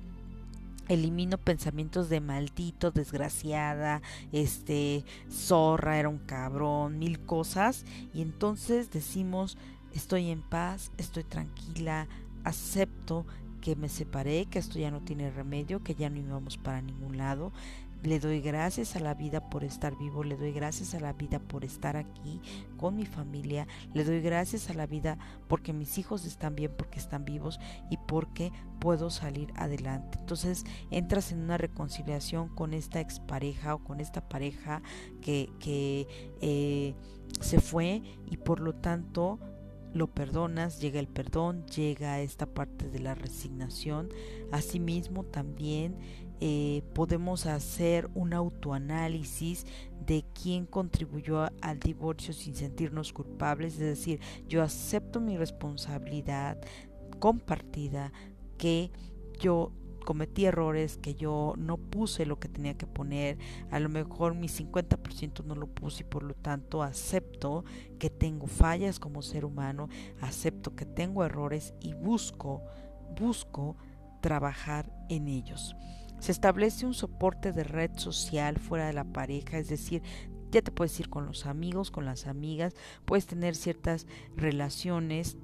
elimino 0.88 1.38
pensamientos 1.38 2.08
de 2.08 2.20
maldito, 2.20 2.90
desgraciada, 2.90 4.02
este, 4.32 5.04
zorra, 5.30 5.98
era 5.98 6.08
un 6.08 6.18
cabrón, 6.18 6.98
mil 6.98 7.20
cosas. 7.20 7.84
Y 8.12 8.22
entonces 8.22 8.90
decimos, 8.90 9.56
estoy 9.94 10.30
en 10.30 10.42
paz, 10.42 10.90
estoy 10.98 11.24
tranquila, 11.24 12.08
acepto 12.44 13.24
que 13.60 13.76
me 13.76 13.88
separé, 13.88 14.44
que 14.46 14.58
esto 14.58 14.78
ya 14.78 14.90
no 14.90 15.00
tiene 15.00 15.30
remedio, 15.30 15.82
que 15.82 15.94
ya 15.94 16.10
no 16.10 16.18
íbamos 16.18 16.58
para 16.58 16.82
ningún 16.82 17.16
lado. 17.16 17.52
Le 18.02 18.20
doy 18.20 18.42
gracias 18.42 18.96
a 18.96 19.00
la 19.00 19.14
vida 19.14 19.48
por 19.48 19.64
estar 19.64 19.96
vivo, 19.96 20.24
le 20.24 20.36
doy 20.36 20.52
gracias 20.52 20.92
a 20.92 21.00
la 21.00 21.14
vida 21.14 21.38
por 21.38 21.64
estar 21.64 21.96
aquí 21.96 22.42
con 22.76 22.96
mi 22.96 23.06
familia, 23.06 23.66
le 23.94 24.04
doy 24.04 24.20
gracias 24.20 24.68
a 24.68 24.74
la 24.74 24.86
vida 24.86 25.16
porque 25.48 25.72
mis 25.72 25.96
hijos 25.96 26.26
están 26.26 26.54
bien, 26.54 26.70
porque 26.76 26.98
están 26.98 27.24
vivos 27.24 27.58
y 27.90 27.96
porque 27.96 28.52
puedo 28.78 29.08
salir 29.08 29.54
adelante. 29.56 30.18
Entonces 30.20 30.64
entras 30.90 31.32
en 31.32 31.40
una 31.40 31.56
reconciliación 31.56 32.48
con 32.50 32.74
esta 32.74 33.00
expareja 33.00 33.74
o 33.74 33.82
con 33.82 34.00
esta 34.00 34.28
pareja 34.28 34.82
que, 35.22 35.48
que 35.58 36.06
eh, 36.42 36.94
se 37.40 37.62
fue 37.62 38.02
y 38.26 38.36
por 38.36 38.60
lo 38.60 38.74
tanto 38.74 39.38
lo 39.94 40.08
perdonas, 40.08 40.80
llega 40.80 41.00
el 41.00 41.06
perdón, 41.06 41.64
llega 41.66 42.20
esta 42.20 42.46
parte 42.46 42.90
de 42.90 42.98
la 42.98 43.14
resignación. 43.14 44.08
Asimismo 44.50 45.24
también 45.24 45.96
eh, 46.40 46.82
podemos 46.94 47.46
hacer 47.46 48.10
un 48.14 48.34
autoanálisis 48.34 49.66
de 50.04 50.24
quién 50.34 50.66
contribuyó 50.66 51.48
al 51.62 51.78
divorcio 51.78 52.34
sin 52.34 52.54
sentirnos 52.54 53.12
culpables, 53.12 53.74
es 53.74 53.80
decir, 53.80 54.20
yo 54.48 54.62
acepto 54.62 55.20
mi 55.20 55.38
responsabilidad 55.38 56.58
compartida 57.20 58.12
que 58.58 58.90
yo 59.38 59.72
cometí 60.04 60.44
errores, 60.44 60.98
que 60.98 61.14
yo 61.14 61.54
no 61.56 61.76
puse 61.76 62.26
lo 62.26 62.38
que 62.38 62.48
tenía 62.48 62.76
que 62.76 62.86
poner, 62.86 63.38
a 63.70 63.80
lo 63.80 63.88
mejor 63.88 64.34
mi 64.34 64.48
50% 64.48 65.44
no 65.44 65.54
lo 65.54 65.66
puse 65.66 66.02
y 66.02 66.06
por 66.06 66.22
lo 66.22 66.34
tanto 66.34 66.82
acepto 66.82 67.64
que 67.98 68.10
tengo 68.10 68.46
fallas 68.46 69.00
como 69.00 69.22
ser 69.22 69.44
humano, 69.44 69.88
acepto 70.20 70.76
que 70.76 70.86
tengo 70.86 71.24
errores 71.24 71.74
y 71.80 71.94
busco, 71.94 72.62
busco 73.18 73.76
trabajar 74.20 74.92
en 75.08 75.28
ellos. 75.28 75.74
Se 76.20 76.32
establece 76.32 76.86
un 76.86 76.94
soporte 76.94 77.52
de 77.52 77.64
red 77.64 77.90
social 77.96 78.58
fuera 78.58 78.86
de 78.86 78.92
la 78.92 79.04
pareja, 79.04 79.58
es 79.58 79.68
decir, 79.68 80.02
ya 80.50 80.62
te 80.62 80.70
puedes 80.70 80.98
ir 81.00 81.10
con 81.10 81.26
los 81.26 81.46
amigos, 81.46 81.90
con 81.90 82.04
las 82.04 82.26
amigas, 82.26 82.74
puedes 83.04 83.26
tener 83.26 83.56
ciertas 83.56 84.06
relaciones 84.36 85.36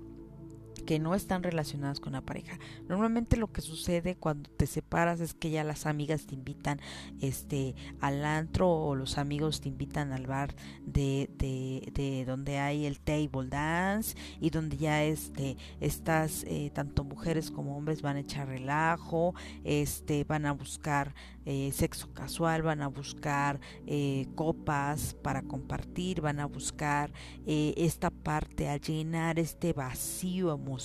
que 0.83 0.99
no 0.99 1.15
están 1.15 1.43
relacionadas 1.43 2.01
con 2.01 2.13
la 2.13 2.21
pareja. 2.21 2.59
Normalmente 2.89 3.37
lo 3.37 3.53
que 3.53 3.61
sucede 3.61 4.17
cuando 4.17 4.51
te 4.51 4.67
separas 4.67 5.21
es 5.21 5.35
que 5.35 5.51
ya 5.51 5.65
las 5.65 5.87
amigas 5.87 6.27
te 6.27 6.35
invitan 6.35 6.81
este 7.21 7.75
al 8.01 8.25
antro 8.25 8.71
o 8.71 8.95
los 8.95 9.19
amigos 9.19 9.61
te 9.61 9.69
invitan 9.69 10.13
al 10.13 10.27
bar 10.27 10.55
de, 10.85 11.31
de, 11.37 11.91
de 11.93 12.25
donde 12.25 12.59
hay 12.59 12.87
el 12.87 13.01
table 13.01 13.49
dance 13.49 14.17
y 14.41 14.51
donde 14.51 14.77
ya 14.77 15.05
este 15.05 15.57
estas 15.81 16.45
eh, 16.45 16.71
tanto 16.75 17.05
mujeres 17.05 17.51
como 17.51 17.77
hombres 17.77 18.03
van 18.03 18.17
a 18.17 18.21
echar 18.21 18.49
relajo, 18.49 19.35
este 19.65 20.25
van 20.25 20.47
a 20.47 20.53
buscar 20.53 21.15
eh, 21.47 21.71
sexo 21.73 22.13
casual, 22.13 22.63
van 22.63 22.83
a 22.83 22.89
buscar 22.89 23.61
eh, 23.87 24.27
copas 24.35 25.15
para 25.23 25.43
compartir, 25.43 26.21
van 26.21 26.41
a 26.41 26.47
buscar 26.47 27.13
esta 27.47 28.11
parte 28.11 28.69
a 28.69 28.77
llenar 28.77 29.39
este 29.39 29.73
vacío 29.73 30.53
emocional, 30.53 30.80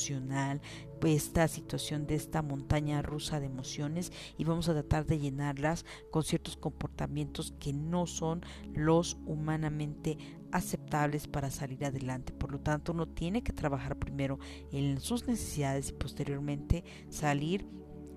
esta 1.03 1.47
situación 1.47 2.07
de 2.07 2.15
esta 2.15 2.41
montaña 2.41 3.01
rusa 3.01 3.39
de 3.39 3.45
emociones 3.45 4.11
y 4.37 4.43
vamos 4.43 4.69
a 4.69 4.73
tratar 4.73 5.05
de 5.05 5.19
llenarlas 5.19 5.85
con 6.11 6.23
ciertos 6.23 6.57
comportamientos 6.57 7.53
que 7.59 7.73
no 7.73 8.07
son 8.07 8.41
los 8.73 9.17
humanamente 9.25 10.17
aceptables 10.51 11.27
para 11.27 11.51
salir 11.51 11.85
adelante. 11.85 12.33
Por 12.33 12.51
lo 12.51 12.59
tanto, 12.59 12.93
uno 12.93 13.07
tiene 13.07 13.43
que 13.43 13.53
trabajar 13.53 13.97
primero 13.97 14.39
en 14.71 14.99
sus 14.99 15.27
necesidades 15.27 15.89
y 15.89 15.93
posteriormente 15.93 16.83
salir 17.09 17.65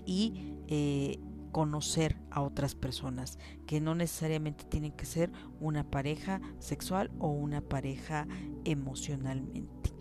y 0.07 0.55
eh, 0.68 1.18
conocer 1.53 2.16
a 2.31 2.43
otras 2.43 2.74
personas, 2.74 3.39
que 3.66 3.81
no 3.81 3.95
necesariamente 3.95 4.64
tienen 4.64 4.93
que 4.93 5.07
ser 5.07 5.33
una 5.61 5.91
pareja 5.91 6.41
sexual 6.59 7.11
o 7.18 7.29
una 7.29 7.61
pareja 7.61 8.29
emocionalmente. 8.64 9.93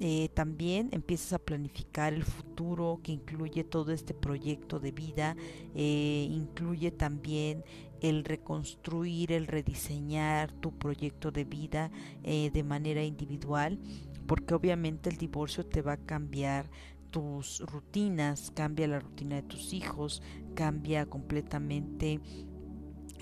Eh, 0.00 0.30
también 0.34 0.88
empiezas 0.92 1.34
a 1.34 1.38
planificar 1.38 2.12
el 2.12 2.24
futuro 2.24 3.00
que 3.02 3.12
incluye 3.12 3.62
todo 3.62 3.92
este 3.92 4.14
proyecto 4.14 4.80
de 4.80 4.90
vida, 4.90 5.36
eh, 5.74 6.26
incluye 6.30 6.90
también 6.90 7.64
el 8.00 8.24
reconstruir, 8.24 9.32
el 9.32 9.46
rediseñar 9.46 10.50
tu 10.52 10.72
proyecto 10.72 11.30
de 11.30 11.44
vida 11.44 11.90
eh, 12.24 12.50
de 12.52 12.62
manera 12.64 13.04
individual, 13.04 13.78
porque 14.26 14.54
obviamente 14.54 15.08
el 15.08 15.18
divorcio 15.18 15.64
te 15.64 15.82
va 15.82 15.92
a 15.92 16.04
cambiar 16.04 16.68
tus 17.10 17.60
rutinas, 17.60 18.50
cambia 18.50 18.88
la 18.88 18.98
rutina 18.98 19.36
de 19.36 19.42
tus 19.42 19.72
hijos, 19.72 20.22
cambia 20.54 21.06
completamente 21.06 22.20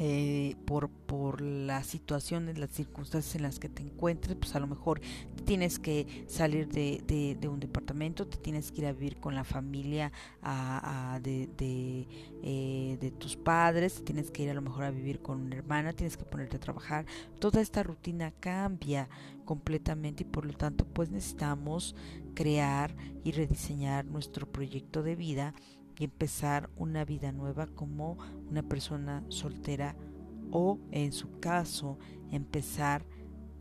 eh, 0.03 0.57
por, 0.65 0.89
por 0.89 1.43
las 1.43 1.85
situaciones, 1.85 2.57
las 2.57 2.71
circunstancias 2.71 3.35
en 3.37 3.43
las 3.43 3.59
que 3.59 3.69
te 3.69 3.83
encuentres, 3.83 4.35
pues 4.35 4.57
a 4.57 4.59
lo 4.59 4.67
mejor 4.67 5.03
tienes 5.45 5.79
que 5.79 6.25
salir 6.27 6.69
de, 6.69 7.37
de, 7.39 7.49
un 7.49 7.61
departamento, 7.61 8.27
te 8.27 8.39
tienes 8.39 8.73
que 8.73 8.81
ir 8.81 8.87
a 8.87 8.95
vivir 8.95 9.21
con 9.21 9.35
la 9.35 9.45
familia 9.45 10.11
a, 10.41 11.21
de, 11.23 11.51
eh, 12.43 12.97
de, 12.99 13.11
tus 13.11 13.37
padres, 13.37 14.03
tienes 14.03 14.31
que 14.31 14.45
ir 14.45 14.49
a 14.49 14.55
lo 14.55 14.63
mejor 14.63 14.85
a 14.85 14.91
vivir 14.91 15.21
con 15.21 15.39
una 15.39 15.57
hermana, 15.57 15.93
tienes 15.93 16.17
que 16.17 16.25
ponerte 16.25 16.57
a 16.57 16.61
trabajar. 16.61 17.05
Toda 17.39 17.61
esta 17.61 17.83
rutina 17.83 18.33
cambia 18.41 19.07
completamente 19.45 20.23
y 20.23 20.27
por 20.27 20.47
lo 20.47 20.55
tanto 20.55 20.87
pues 20.87 21.11
necesitamos 21.11 21.95
crear 22.35 22.97
y 23.23 23.33
rediseñar 23.33 24.07
nuestro 24.07 24.51
proyecto 24.51 25.03
de 25.03 25.15
vida 25.15 25.53
empezar 26.05 26.71
una 26.77 27.05
vida 27.05 27.33
nueva 27.33 27.67
como 27.67 28.19
una 28.49 28.63
persona 28.63 29.25
soltera 29.29 29.97
o 30.51 30.79
en 30.91 31.13
su 31.13 31.39
caso 31.41 31.99
empezar 32.31 33.05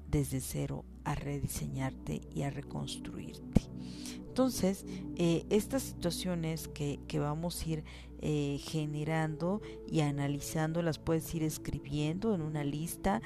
desde 0.09 0.41
cero 0.41 0.85
a 1.03 1.15
rediseñarte 1.15 2.21
y 2.33 2.43
a 2.43 2.49
reconstruirte. 2.49 3.61
Entonces, 4.27 4.85
eh, 5.15 5.45
estas 5.49 5.83
situaciones 5.83 6.67
que, 6.67 6.99
que, 7.07 7.19
vamos 7.19 7.61
a 7.61 7.69
ir 7.69 7.83
eh, 8.21 8.57
generando 8.61 9.61
y 9.87 10.01
analizando 10.01 10.81
las 10.81 10.99
puedes 10.99 11.33
ir 11.35 11.43
escribiendo 11.43 12.33
en 12.35 12.41
una 12.41 12.63
lista 12.63 13.21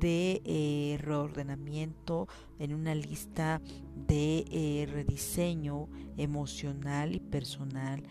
de 0.00 0.42
eh, 0.44 0.98
reordenamiento, 1.00 2.26
en 2.58 2.74
una 2.74 2.94
lista 2.94 3.62
de 4.08 4.88
rediseño 4.92 5.88
emocional 6.16 7.14
y 7.14 7.20
personal 7.20 8.02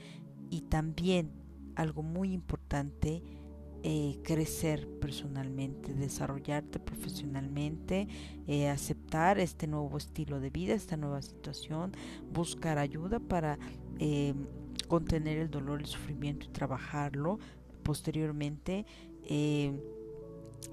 y 0.49 0.61
también 0.61 1.31
algo 1.75 2.03
muy 2.03 2.33
importante, 2.33 3.21
eh, 3.83 4.17
crecer 4.23 4.87
personalmente, 4.99 5.93
desarrollarte 5.93 6.79
profesionalmente, 6.79 8.07
eh, 8.47 8.67
aceptar 8.69 9.37
este 9.37 9.67
nuevo 9.67 9.95
estilo 9.97 10.39
de 10.39 10.49
vida, 10.49 10.73
esta 10.73 10.97
nueva 10.97 11.21
situación, 11.21 11.91
buscar 12.33 12.79
ayuda 12.79 13.19
para 13.19 13.59
eh, 13.99 14.33
contener 14.87 15.37
el 15.37 15.51
dolor, 15.51 15.81
el 15.81 15.85
sufrimiento 15.85 16.47
y 16.47 16.49
trabajarlo 16.49 17.37
posteriormente, 17.83 18.87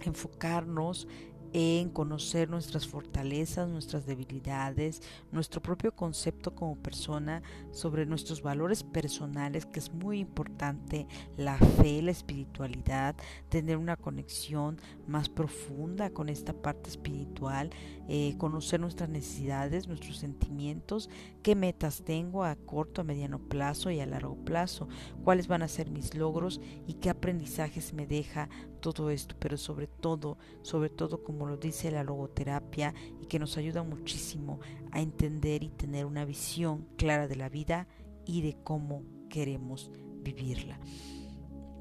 enfocarnos 0.04 1.06
en 1.52 1.90
conocer 1.90 2.48
nuestras 2.48 2.86
fortalezas, 2.86 3.68
nuestras 3.68 4.06
debilidades, 4.06 5.02
nuestro 5.30 5.60
propio 5.60 5.94
concepto 5.94 6.54
como 6.54 6.76
persona, 6.76 7.42
sobre 7.70 8.06
nuestros 8.06 8.42
valores 8.42 8.82
personales, 8.82 9.66
que 9.66 9.78
es 9.78 9.92
muy 9.92 10.18
importante, 10.18 11.06
la 11.36 11.58
fe, 11.58 12.00
la 12.02 12.10
espiritualidad, 12.10 13.16
tener 13.48 13.76
una 13.76 13.96
conexión 13.96 14.80
más 15.06 15.28
profunda 15.28 16.10
con 16.10 16.28
esta 16.28 16.52
parte 16.52 16.88
espiritual, 16.88 17.70
eh, 18.08 18.34
conocer 18.38 18.80
nuestras 18.80 19.08
necesidades, 19.08 19.88
nuestros 19.88 20.18
sentimientos, 20.18 21.10
qué 21.42 21.54
metas 21.54 22.02
tengo 22.02 22.44
a 22.44 22.56
corto, 22.56 23.00
a 23.00 23.04
mediano 23.04 23.38
plazo 23.38 23.90
y 23.90 24.00
a 24.00 24.06
largo 24.06 24.36
plazo, 24.36 24.88
cuáles 25.24 25.48
van 25.48 25.62
a 25.62 25.68
ser 25.68 25.90
mis 25.90 26.14
logros 26.14 26.60
y 26.86 26.94
qué 26.94 27.10
aprendizajes 27.10 27.92
me 27.92 28.06
deja 28.06 28.48
todo 28.82 29.08
esto, 29.08 29.34
pero 29.38 29.56
sobre 29.56 29.86
todo, 29.86 30.36
sobre 30.60 30.90
todo 30.90 31.22
como 31.22 31.46
lo 31.46 31.56
dice 31.56 31.90
la 31.90 32.04
logoterapia 32.04 32.94
y 33.22 33.26
que 33.26 33.38
nos 33.38 33.56
ayuda 33.56 33.82
muchísimo 33.82 34.60
a 34.90 35.00
entender 35.00 35.62
y 35.62 35.70
tener 35.70 36.04
una 36.04 36.26
visión 36.26 36.86
clara 36.98 37.26
de 37.28 37.36
la 37.36 37.48
vida 37.48 37.88
y 38.26 38.42
de 38.42 38.58
cómo 38.62 39.04
queremos 39.30 39.90
vivirla. 40.22 40.78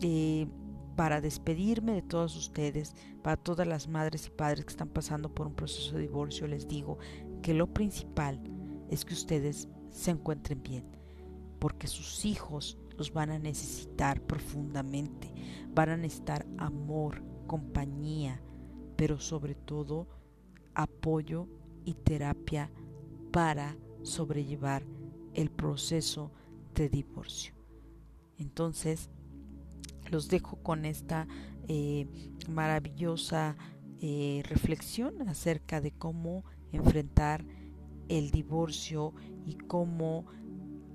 Eh, 0.02 0.48
para 0.96 1.20
despedirme 1.20 1.94
de 1.94 2.02
todos 2.02 2.38
ustedes, 2.38 2.96
para 3.24 3.38
todas 3.38 3.68
las 3.68 3.88
madres 3.88 4.28
y 4.28 4.30
padres 4.30 4.66
que 4.66 4.72
están 4.72 4.90
pasando 4.90 5.34
por 5.34 5.48
un 5.48 5.56
proceso 5.56 5.96
de 5.96 6.02
divorcio, 6.04 6.48
les 6.48 6.68
digo 6.68 6.98
que 7.42 7.54
lo 7.54 7.74
principal 7.74 8.42
es 8.90 9.04
que 9.04 9.14
ustedes 9.14 9.68
se 9.90 10.12
encuentren 10.12 10.62
bien, 10.62 10.86
porque 11.60 11.88
sus 11.88 12.26
hijos 12.26 12.78
los 12.98 13.12
van 13.14 13.32
a 13.32 13.40
necesitar 13.40 14.22
profundamente, 14.22 15.34
van 15.74 15.90
a 15.90 15.98
necesitar 15.98 16.46
amor, 16.58 17.24
compañía, 17.48 18.42
pero 18.96 19.20
sobre 19.20 19.56
todo 19.56 20.08
apoyo 20.74 21.48
y 21.86 21.96
terapia 21.96 22.72
para 23.32 23.78
sobrellevar 24.04 24.86
el 25.34 25.50
proceso 25.50 26.32
de 26.76 26.90
divorcio. 26.90 27.54
Entonces, 28.38 29.10
los 30.10 30.28
dejo 30.28 30.58
con 30.58 30.86
esta 30.86 31.28
eh, 31.68 32.08
maravillosa 32.50 33.56
eh, 34.02 34.44
reflexión 34.50 35.28
acerca 35.28 35.80
de 35.80 35.92
cómo 35.92 36.44
enfrentar 36.72 37.46
el 38.10 38.32
divorcio 38.32 39.14
y 39.46 39.56
cómo 39.56 40.26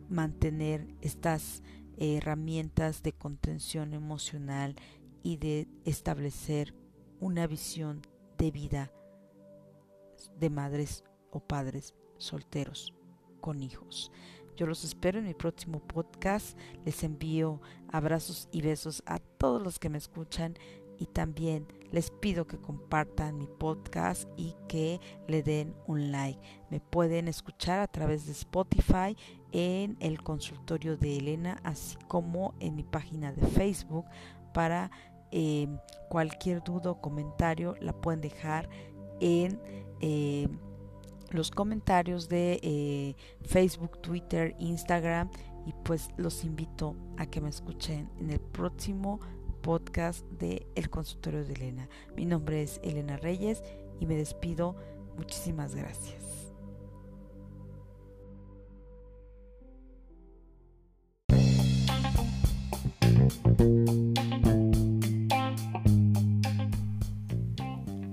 mantener 0.08 0.88
estas 1.00 1.62
herramientas 1.96 3.02
de 3.02 3.12
contención 3.12 3.94
emocional 3.94 4.76
y 5.22 5.36
de 5.36 5.68
establecer 5.84 6.74
una 7.20 7.46
visión 7.46 8.02
de 8.38 8.50
vida 8.50 8.92
de 10.38 10.50
madres 10.50 11.04
o 11.30 11.40
padres 11.40 11.94
solteros 12.18 12.94
con 13.40 13.62
hijos. 13.62 14.10
Yo 14.56 14.66
los 14.66 14.84
espero 14.84 15.18
en 15.18 15.26
mi 15.26 15.34
próximo 15.34 15.80
podcast. 15.80 16.58
Les 16.84 17.04
envío 17.04 17.60
abrazos 17.88 18.48
y 18.52 18.62
besos 18.62 19.02
a 19.06 19.18
todos 19.18 19.62
los 19.62 19.78
que 19.78 19.90
me 19.90 19.98
escuchan 19.98 20.56
y 20.98 21.06
también 21.06 21.66
les 21.92 22.10
pido 22.10 22.46
que 22.46 22.58
compartan 22.58 23.38
mi 23.38 23.46
podcast 23.46 24.28
y 24.36 24.54
que 24.68 25.00
le 25.28 25.42
den 25.42 25.74
un 25.86 26.10
like. 26.10 26.40
Me 26.70 26.80
pueden 26.80 27.28
escuchar 27.28 27.80
a 27.80 27.86
través 27.86 28.26
de 28.26 28.32
Spotify 28.32 29.16
en 29.52 29.96
el 30.00 30.22
consultorio 30.22 30.96
de 30.96 31.18
Elena, 31.18 31.60
así 31.62 31.96
como 32.08 32.54
en 32.60 32.74
mi 32.74 32.82
página 32.82 33.32
de 33.32 33.46
Facebook. 33.46 34.04
Para 34.52 34.90
eh, 35.30 35.68
cualquier 36.08 36.62
duda 36.62 36.90
o 36.90 37.00
comentario 37.00 37.74
la 37.80 37.92
pueden 37.92 38.20
dejar 38.20 38.68
en 39.20 39.60
eh, 40.00 40.48
los 41.30 41.50
comentarios 41.50 42.28
de 42.28 42.60
eh, 42.62 43.16
Facebook, 43.42 44.00
Twitter, 44.00 44.54
Instagram 44.58 45.30
y 45.66 45.74
pues 45.84 46.10
los 46.16 46.44
invito 46.44 46.94
a 47.16 47.26
que 47.26 47.40
me 47.40 47.48
escuchen 47.48 48.08
en 48.20 48.30
el 48.30 48.40
próximo 48.40 49.20
podcast 49.66 50.24
de 50.38 50.64
El 50.76 50.88
Consultorio 50.90 51.44
de 51.44 51.54
Elena. 51.54 51.88
Mi 52.14 52.24
nombre 52.24 52.62
es 52.62 52.78
Elena 52.84 53.16
Reyes 53.16 53.64
y 53.98 54.06
me 54.06 54.14
despido. 54.14 54.76
Muchísimas 55.16 55.74
gracias. 55.74 56.22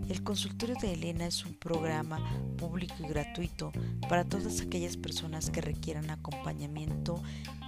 El 0.10 0.24
Consultorio 0.24 0.76
de 0.82 0.94
Elena 0.94 1.28
es 1.28 1.46
un 1.46 1.54
programa 1.54 2.18
público 2.58 2.96
y 2.98 3.08
gratuito 3.08 3.72
para 4.10 4.24
todas 4.24 4.60
aquellas 4.60 4.98
personas 4.98 5.52
que 5.52 5.62
requieran 5.62 6.10
acompañamiento 6.10 7.22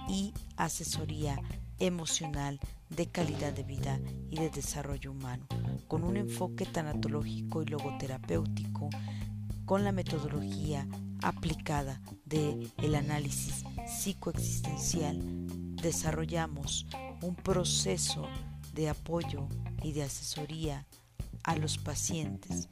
y 0.08 0.34
asesoría 0.56 1.40
emocional, 1.78 2.60
de 2.90 3.06
calidad 3.06 3.52
de 3.52 3.62
vida 3.62 4.00
y 4.30 4.38
de 4.38 4.50
desarrollo 4.50 5.10
humano, 5.10 5.46
con 5.88 6.04
un 6.04 6.16
enfoque 6.16 6.66
tanatológico 6.66 7.62
y 7.62 7.66
logoterapéutico, 7.66 8.90
con 9.64 9.84
la 9.84 9.92
metodología 9.92 10.86
aplicada 11.22 12.00
de 12.24 12.70
el 12.78 12.94
análisis 12.94 13.64
psicoexistencial, 13.86 15.18
desarrollamos 15.76 16.86
un 17.22 17.34
proceso 17.34 18.26
de 18.74 18.88
apoyo 18.88 19.48
y 19.82 19.92
de 19.92 20.04
asesoría 20.04 20.86
a 21.42 21.56
los 21.56 21.78
pacientes 21.78 22.68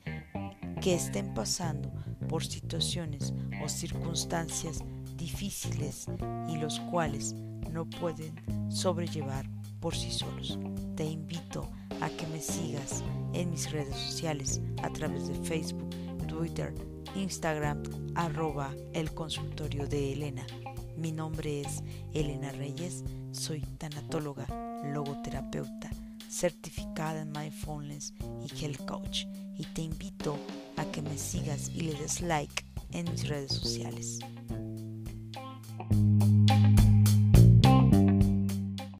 que 0.80 0.94
estén 0.94 1.32
pasando 1.34 1.92
por 2.28 2.44
situaciones 2.44 3.32
o 3.64 3.68
circunstancias 3.68 4.80
difíciles 5.24 6.06
y 6.50 6.58
los 6.58 6.80
cuales 6.80 7.34
no 7.72 7.88
pueden 7.88 8.34
sobrellevar 8.70 9.48
por 9.80 9.96
sí 9.96 10.10
solos. 10.10 10.58
Te 10.96 11.04
invito 11.06 11.66
a 12.02 12.10
que 12.10 12.26
me 12.26 12.40
sigas 12.40 13.02
en 13.32 13.50
mis 13.50 13.70
redes 13.70 13.96
sociales 13.96 14.60
a 14.82 14.90
través 14.90 15.28
de 15.28 15.34
Facebook, 15.36 15.88
Twitter, 16.28 16.74
Instagram, 17.14 17.82
arroba 18.14 18.74
el 18.92 19.14
consultorio 19.14 19.86
de 19.86 20.12
Elena. 20.12 20.46
Mi 20.98 21.10
nombre 21.10 21.62
es 21.62 21.82
Elena 22.12 22.52
Reyes, 22.52 23.02
soy 23.32 23.62
tanatóloga, 23.78 24.46
logoterapeuta, 24.92 25.88
certificada 26.28 27.22
en 27.22 27.32
Mindfulness 27.32 28.12
y 28.44 28.62
Health 28.62 28.84
Coach 28.84 29.24
y 29.56 29.64
te 29.64 29.80
invito 29.80 30.36
a 30.76 30.84
que 30.84 31.00
me 31.00 31.16
sigas 31.16 31.70
y 31.74 31.80
le 31.80 31.94
des 31.94 32.20
like 32.20 32.66
en 32.92 33.10
mis 33.10 33.26
redes 33.26 33.52
sociales. 33.52 34.18
you 35.90 36.43